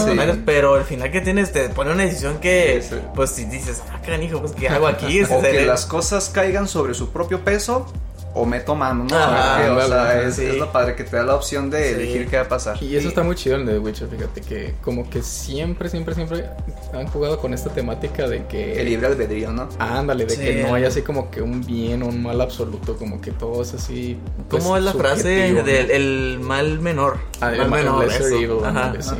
[0.43, 4.39] pero el final que tienes te pone una decisión que pues si dices, ah, canijo,
[4.39, 5.21] pues qué hago aquí?
[5.29, 7.85] o que las cosas caigan sobre su propio peso
[8.33, 9.15] o meto mano, ¿no?
[9.15, 12.47] o sea, es, lo padre que te da la opción de elegir qué va a
[12.47, 12.81] pasar.
[12.81, 16.45] Y eso está muy chido en The Witcher, fíjate, que como que siempre, siempre, siempre
[16.93, 18.79] han jugado con esta temática de que...
[18.79, 19.67] El libre albedrío, ¿no?
[19.79, 23.19] Ándale, de que no hay así como que un bien o un mal absoluto, como
[23.19, 24.17] que todo es así...
[24.49, 27.17] Pues, ¿Cómo es la frase del el mal menor?
[27.41, 29.17] Ah, el mal menor, eso.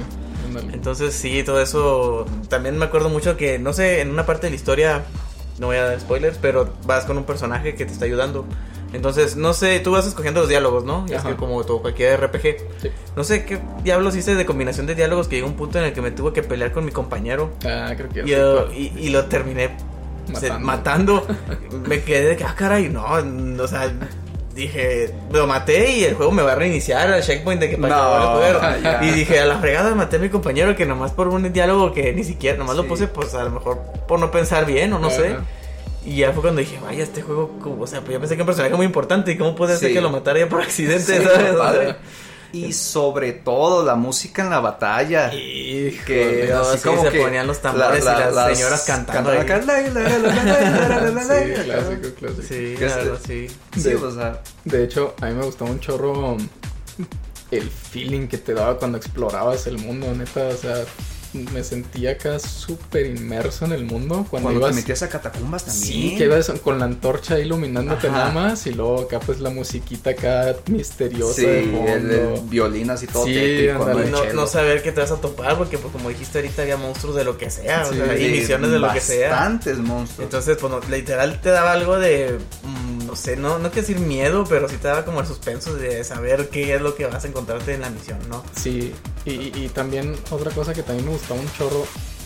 [0.72, 2.26] Entonces sí, todo eso...
[2.48, 5.04] También me acuerdo mucho que, no sé, en una parte de la historia...
[5.58, 8.46] No voy a dar spoilers, pero vas con un personaje que te está ayudando
[8.94, 11.06] entonces, no sé, tú vas escogiendo los diálogos, ¿no?
[11.08, 12.58] Es que como todo cualquier RPG.
[13.16, 15.94] No sé qué diablos hice de combinación de diálogos que llegó un punto en el
[15.94, 17.52] que me tuve que pelear con mi compañero.
[17.66, 18.22] Ah, creo que
[18.76, 19.76] y, y, lo terminé
[20.60, 21.26] matando.
[21.88, 23.92] me quedé de que, ah, caray, no, o sea,
[24.56, 29.00] dije, lo maté y el juego me va a reiniciar al checkpoint de que para
[29.04, 32.12] Y dije, a la fregada maté a mi compañero que nomás por un diálogo que
[32.14, 35.10] ni siquiera, nomás lo puse pues a lo mejor por no pensar bien o no
[35.10, 35.38] sé.
[36.06, 38.44] Y ya fue cuando dije, vaya, este juego, o sea, pues yo pensé que era
[38.44, 41.96] un personaje muy importante y cómo puede ser que lo matara ya por accidente, ¿sabes?
[42.52, 45.30] Y sobre todo la música en la batalla.
[45.30, 49.32] que así como se ponían los tambores y las, señoras cantando.
[49.32, 49.38] sí,
[51.64, 52.42] clásico, clásico.
[52.48, 53.48] Sí, claro, sí.
[53.78, 54.42] Sí, o sea.
[54.66, 56.38] De hecho, a mí me gustó un chorro
[57.52, 60.76] el feeling que te daba cuando explorabas el mundo, neta, o sea,
[61.34, 64.26] me sentía acá súper inmerso en el mundo.
[64.30, 65.86] Cuando, ibas, te metías a catacumbas también.
[65.86, 70.12] Sí, que ibas con la antorcha iluminándote nada más y luego acá pues la musiquita
[70.12, 73.68] acá misteriosa sí, El, violín así todo sí,
[74.34, 77.24] no, saber qué te vas a topar porque pues como dijiste ahorita había monstruos de
[77.24, 79.30] lo que sea, o sea, y misiones de lo que sea.
[79.30, 80.26] Bastantes monstruos.
[80.26, 82.38] Entonces pues literal te daba algo de...
[82.64, 85.74] Mm, no sé, no, no quiero decir miedo, pero sí te daba como el suspenso
[85.74, 88.44] de saber qué es lo que vas a encontrarte en la misión, ¿no?
[88.56, 88.94] Sí,
[89.26, 91.86] y, y también otra cosa que también me gustó un chorro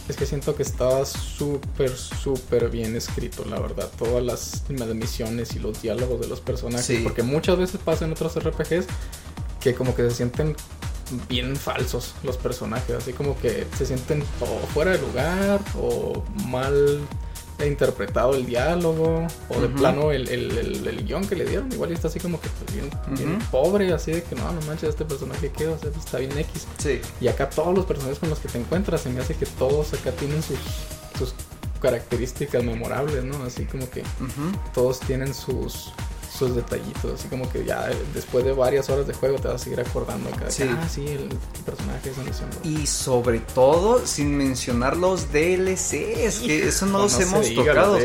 [0.10, 3.90] es que siento que estaba súper, súper bien escrito, la verdad.
[3.98, 4.64] Todas las
[4.94, 7.00] misiones y los diálogos de los personajes.
[7.02, 8.86] Porque muchas veces pasa en otros RPGs
[9.62, 10.58] que como que se sienten
[11.30, 12.98] bien falsos los personajes.
[12.98, 17.00] Así como que se sienten o fuera de lugar o mal
[17.66, 21.72] interpretado el diálogo o de plano el, el, el, guion que le dieron.
[21.72, 25.06] Igual está así como que pues, bien, pobre, así de que no, no manches, este
[25.06, 26.68] personaje que o sea, pues, está bien X.
[26.78, 27.02] Sí.
[27.22, 29.94] Y acá todos los personajes con los que te encuentras, se me hace que todos
[29.94, 30.58] acá tienen sus,
[31.18, 31.34] sus
[31.82, 33.44] características memorables, ¿no?
[33.44, 34.04] Así como que
[34.74, 35.92] todos tienen sus
[36.34, 39.64] sus detallitos, así como que ya después de varias horas de juego te vas a
[39.64, 40.64] seguir acordando cada sí.
[40.68, 41.30] ah, sí, el,
[41.64, 47.98] personaje es Y sobre todo, sin mencionar los DLCs, que eso no, los hemos tocado.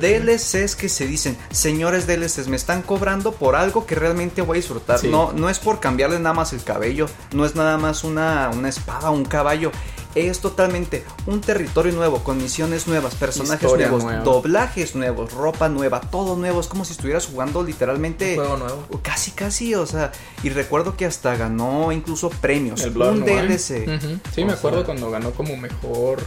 [0.00, 4.60] DLCs, que se dicen, señores DLCs, me están cobrando por algo que realmente voy a
[4.60, 5.02] disfrutar.
[5.04, 8.68] No, no es por cambiarle nada más el cabello, no es nada más una, una
[8.68, 9.72] espada, un caballo
[10.14, 16.36] es totalmente un territorio nuevo, con misiones nuevas, personajes nuevos, doblajes nuevos, ropa nueva, todo
[16.36, 16.60] nuevo.
[16.60, 18.38] Es como si estuvieras jugando literalmente.
[18.38, 19.00] Un juego nuevo.
[19.02, 20.12] Casi, casi, o sea.
[20.42, 22.80] Y recuerdo que hasta ganó incluso premios.
[22.82, 24.20] El un DLC.
[24.34, 26.22] Sí, me acuerdo cuando ganó como mejor.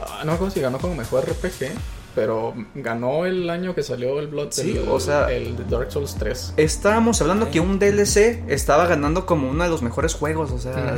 [0.00, 1.72] Ah, no me acuerdo si ganó como mejor RPG
[2.18, 6.54] pero ganó el año que salió el Blood sí, o sea, el Dark Souls 3.
[6.56, 10.96] Estábamos hablando que un DLC estaba ganando como uno de los mejores juegos, o sea,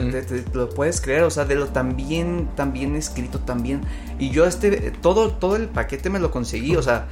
[0.55, 3.83] lo puedes creer, o sea, de lo tan bien, tan bien escrito también.
[4.19, 7.09] Y yo este todo todo el paquete me lo conseguí, o sea,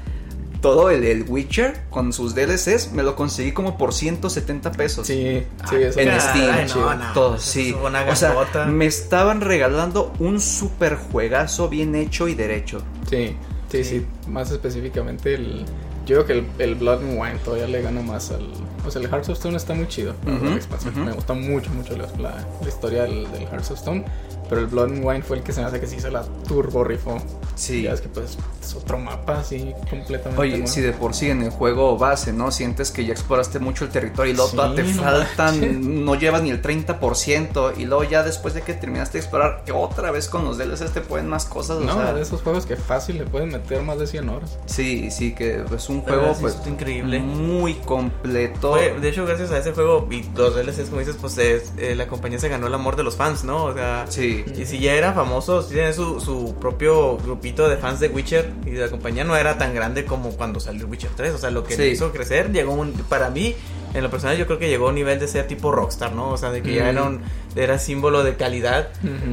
[0.63, 5.07] todo el, Witcher con sus DLCs me lo conseguí como por 170 pesos.
[5.07, 7.13] Sí, sí, eso en Steam.
[7.13, 7.77] todo, sí.
[7.79, 8.35] O sea,
[8.69, 12.81] me estaban regalando un super juegazo bien hecho y derecho.
[13.11, 13.37] Sí.
[13.69, 15.65] Sí, sí, más específicamente el...
[16.07, 18.49] Yo creo que el, el, Blood and Wine todavía le gana más al...
[18.87, 20.15] O sea, el Hearts of Stone está muy chido.
[20.25, 24.05] Me gusta mucho, mucho la, la, historia del, del Hearts of Stone.
[24.49, 26.23] Pero el Blood and Wine fue el que se me hace que sí se la
[26.47, 27.19] turbo rifó.
[27.55, 27.83] Sí.
[27.83, 30.41] Ya es que pues es otro mapa así completamente.
[30.41, 32.51] Oye, si de por sí en el juego base, ¿no?
[32.51, 36.63] Sientes que ya exploraste mucho el territorio y luego te faltan, no llevas ni el
[36.63, 40.93] 30% y luego ya después de que terminaste de explorar, otra vez con los DLCs
[40.93, 41.81] te pueden más cosas.
[41.81, 44.59] No, de esos juegos que fácil le pueden meter más de 100 horas.
[44.67, 47.19] Sí, sí, que es un juego pues increíble.
[47.19, 48.77] Muy completo.
[48.77, 52.39] de hecho, gracias a ese juego y los DLCs, como dices, pues eh, la compañía
[52.39, 53.65] se ganó el amor de los fans, ¿no?
[53.65, 54.38] O sea, sí.
[54.57, 58.73] Y si ya era famoso, tiene su, su propio grupito de fans de Witcher y
[58.73, 61.35] la compañía no era tan grande como cuando salió Witcher 3.
[61.35, 63.55] O sea, lo que le hizo crecer llegó un, para mí
[63.95, 66.31] en lo personal yo creo que llegó a un nivel de ser tipo rockstar, ¿no?
[66.31, 67.23] O sea, de que ya era un
[67.57, 68.89] era símbolo de calidad,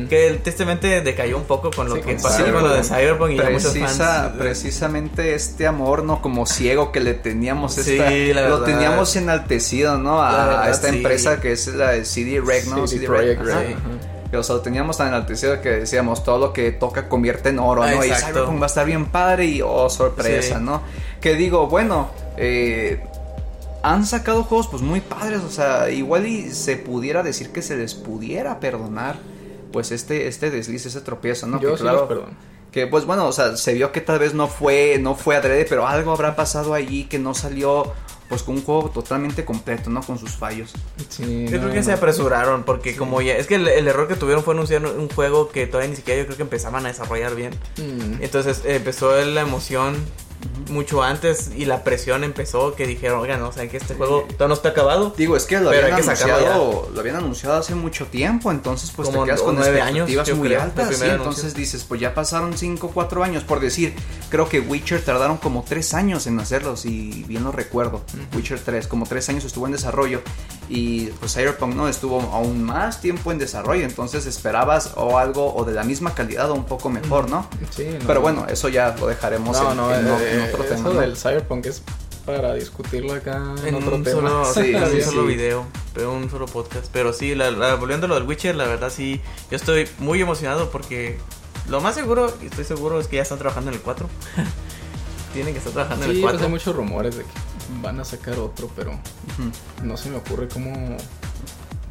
[0.10, 3.78] que tristemente decayó un poco con lo que pasó con lo de Cyberpunk y muchos
[3.78, 4.34] fans.
[4.38, 6.22] Precisamente este amor, ¿no?
[6.22, 8.10] Como ciego que le teníamos, esta,
[8.50, 10.22] lo teníamos enaltecido, ¿no?
[10.22, 12.88] A, esta empresa que es la de CD Rec, ¿no?
[12.88, 13.76] CD, Projekt Red.
[14.38, 17.86] O sea, lo teníamos tan enaltecido que decíamos todo lo que toca convierte en oro,
[17.86, 18.04] ¿no?
[18.04, 20.82] Y Cyberpunk va a estar bien padre y oh, sorpresa, ¿no?
[21.22, 23.04] Que digo, bueno, eh,
[23.84, 27.78] han sacado juegos pues muy padres, o sea, igual y se pudiera decir que se
[27.78, 29.18] les pudiera perdonar
[29.72, 31.60] pues este este desliz, ese tropiezo, ¿no?
[31.62, 32.32] Yo que, claro, perdón.
[32.72, 35.66] Que pues bueno, o sea, se vio que tal vez no fue no fue adrede,
[35.70, 37.94] pero algo habrá pasado allí que no salió
[38.30, 40.02] pues con un juego totalmente completo, ¿no?
[40.02, 40.74] Con sus fallos.
[41.10, 43.36] Sí, yo creo que se apresuraron porque como ya...
[43.36, 46.26] Es que el, error que tuvieron fue anunciar un juego que todavía ni siquiera yo
[46.26, 47.54] creo que empezaban a desarrollar bien.
[47.78, 48.24] Mm.
[48.24, 49.96] Entonces empezó la emoción
[50.70, 54.22] mucho antes y la presión empezó que dijeron, oigan, no, o sea, que este juego
[54.22, 55.14] todavía no está acabado.
[55.16, 59.24] Digo, es que lo habían anunciado, lo habían anunciado hace mucho tiempo, entonces pues te
[59.24, 63.60] quedas con nueve años muy altas, entonces dices, pues ya pasaron 5 4 años por
[63.60, 63.94] decir,
[64.30, 68.02] creo que Witcher tardaron como 3 años en hacerlo, si bien lo recuerdo.
[68.36, 70.22] Witcher 3 como 3 años estuvo en desarrollo
[70.70, 75.64] y pues Cyberpunk no estuvo aún más tiempo en desarrollo, entonces esperabas o algo o
[75.64, 77.48] de la misma calidad o un poco mejor, ¿no?
[77.70, 81.66] Sí, Pero bueno, eso ya lo dejaremos en, no, en, eh, otro eso del Cyberpunk
[81.66, 81.82] es
[82.26, 84.46] para discutirlo acá en, otro tema.
[84.54, 86.88] sí, un solo video, pero un solo podcast.
[86.92, 89.22] Pero sí, la, volviendo a lo del Witcher, la verdad sí,
[89.52, 91.20] yo estoy muy emocionado porque
[91.70, 94.10] lo más seguro, y estoy seguro, es que ya están trabajando en el 4.
[95.34, 96.38] Tienen que estar trabajando en el 4.
[96.38, 97.30] Pues hay muchos rumores de que
[97.82, 98.98] van a sacar otro, pero
[99.84, 100.98] no se me ocurre cómo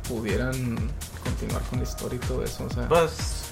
[0.09, 0.77] pudieran
[1.23, 2.65] continuar con la historia y todo eso.
[2.65, 3.44] O sea, pues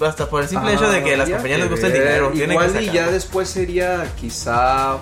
[0.00, 2.32] hasta por el simple hecho de que a las compañías les gusta el dinero.
[2.34, 4.98] Igual y ya después sería quizá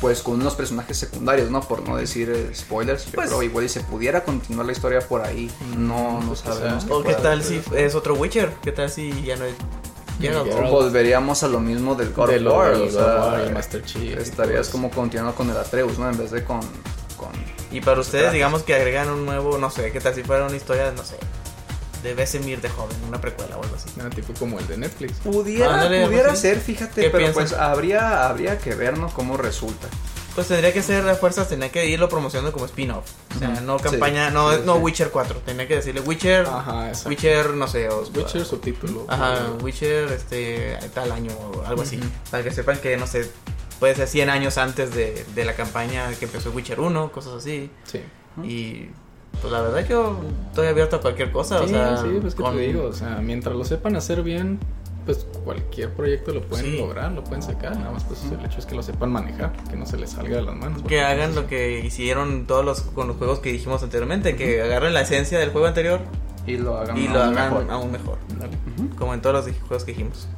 [0.00, 1.60] pues con unos personajes secundarios, ¿no?
[1.60, 5.00] Por no decir eh, spoilers, yo pues creo igual y se pudiera continuar la historia
[5.00, 5.50] por ahí.
[5.76, 6.86] No, no sabemos.
[6.88, 9.54] O qué tal si es otro Witcher, qué tal si ya no es
[10.70, 14.18] volveríamos a lo mismo del God of War, o sea, Master Chief.
[14.18, 16.10] Estarías como continuando con el Atreus, ¿no?
[16.10, 16.60] En vez de con,
[17.16, 17.30] con
[17.70, 20.56] y para ustedes, digamos que agregan un nuevo, no sé, qué tal si fuera una
[20.56, 21.16] historia, no sé,
[22.02, 23.88] de Besemir de joven, una precuela o algo así.
[24.00, 25.18] Ah, tipo como el de Netflix.
[25.18, 29.88] Pudiera, pudiera ser, fíjate, pero pues habría, habría que vernos cómo resulta.
[30.34, 33.10] Pues tendría que ser las fuerzas, tendría que irlo promocionando como spin-off.
[33.34, 35.40] O sea, no campaña, no, no Witcher 4.
[35.44, 37.88] Tendría que decirle Witcher, Ajá, Witcher, no sé.
[37.88, 39.04] O, Witcher subtítulo.
[39.08, 41.98] Ajá, Witcher, este, tal año o algo así.
[42.30, 43.28] Para que sepan que, no sé,
[43.80, 47.68] puede ser 100 años antes de, de la campaña que empezó Witcher 1, cosas así.
[47.82, 48.00] Sí.
[48.44, 48.90] Y
[49.40, 52.42] pues la verdad yo estoy abierto a cualquier cosa, sí, o sea, sí, pues que
[52.42, 54.58] te digo, o sea, mientras lo sepan hacer bien,
[55.06, 58.66] pues cualquier proyecto lo pueden lograr, lo pueden sacar, nada más pues el hecho es
[58.66, 60.82] que lo sepan manejar, que no se les salga de las manos.
[60.82, 64.92] Que hagan lo que hicieron todos los con los juegos que dijimos anteriormente, que agarren
[64.92, 66.00] la esencia del juego anterior
[66.46, 67.70] y lo hagan, y aún, lo hagan mejor.
[67.70, 68.18] aún mejor.
[68.98, 70.28] Como en todos los juegos que dijimos.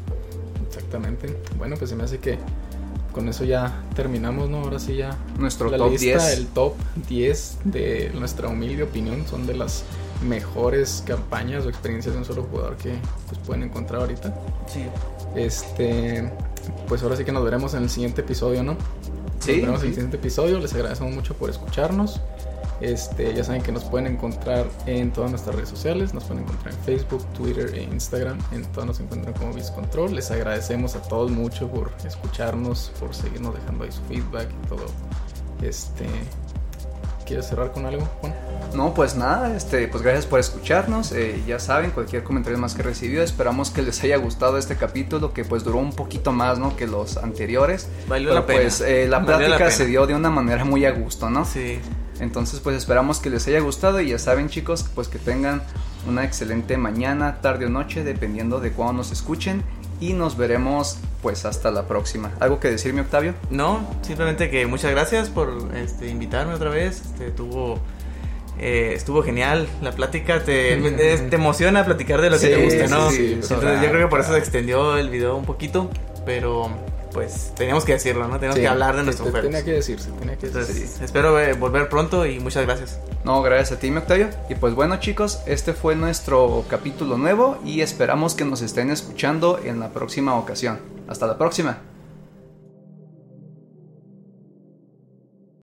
[0.69, 1.37] Exactamente.
[1.59, 2.39] Bueno, pues se me hace que
[3.13, 4.59] con eso ya terminamos, ¿no?
[4.59, 5.17] Ahora sí ya.
[5.39, 6.39] Nuestro la top lista, 10.
[6.39, 6.75] El top
[7.09, 9.85] 10 de nuestra humilde opinión son de las
[10.27, 12.95] mejores campañas o experiencias de un solo jugador que
[13.29, 14.35] pues, pueden encontrar ahorita.
[14.67, 14.85] Sí.
[15.35, 16.31] Este,
[16.89, 18.77] pues ahora sí que nos veremos en el siguiente episodio, ¿no?
[19.39, 19.53] Sí.
[19.53, 20.59] Nos veremos en el siguiente episodio.
[20.59, 22.21] Les agradecemos mucho por escucharnos.
[22.81, 26.73] Este, ya saben que nos pueden encontrar en todas nuestras redes sociales, nos pueden encontrar
[26.73, 30.15] en Facebook, Twitter e Instagram, en todas nos encuentran como Control.
[30.15, 34.87] Les agradecemos a todos mucho por escucharnos, por seguirnos dejando ahí su feedback y todo.
[35.63, 36.07] Este,
[37.27, 38.35] ¿Quieres cerrar con algo, Juan?
[38.75, 41.13] No, pues nada, este, pues gracias por escucharnos.
[41.13, 45.33] Eh, ya saben, cualquier comentario más que recibido, esperamos que les haya gustado este capítulo,
[45.33, 46.77] que pues duró un poquito más, ¿no?
[46.77, 47.89] Que los anteriores.
[48.09, 48.63] Valió la pena.
[48.63, 51.45] Pues eh, la plática se dio de una manera muy a gusto, ¿no?
[51.45, 51.79] Sí.
[52.21, 55.63] Entonces, pues esperamos que les haya gustado y ya saben, chicos, pues que tengan
[56.07, 59.63] una excelente mañana, tarde o noche, dependiendo de cuándo nos escuchen
[60.01, 62.33] y nos veremos pues hasta la próxima.
[62.41, 63.35] ¿Algo que decirme, Octavio?
[63.51, 67.03] No, simplemente que muchas gracias por este, invitarme otra vez.
[67.03, 67.79] Este, tuvo,
[68.59, 70.43] eh, estuvo genial la plática.
[70.43, 70.77] Te,
[71.31, 73.11] te, emociona platicar de lo que te gusta, ¿no?
[73.11, 75.91] Sí, Entonces, yo creo que por eso se extendió el video un poquito,
[76.25, 76.71] pero
[77.13, 78.35] pues teníamos que decirlo, ¿no?
[78.35, 79.47] Teníamos que hablar de nuestro juego.
[79.47, 81.05] Tenía que decirse, tenía que decirse.
[81.05, 82.99] Espero volver pronto y muchas gracias.
[83.25, 84.31] No, gracias a ti, Octavio.
[84.49, 89.61] Y pues bueno, chicos, este fue nuestro capítulo nuevo y esperamos que nos estén escuchando
[89.63, 90.79] en la próxima ocasión.
[91.09, 91.79] Hasta la próxima.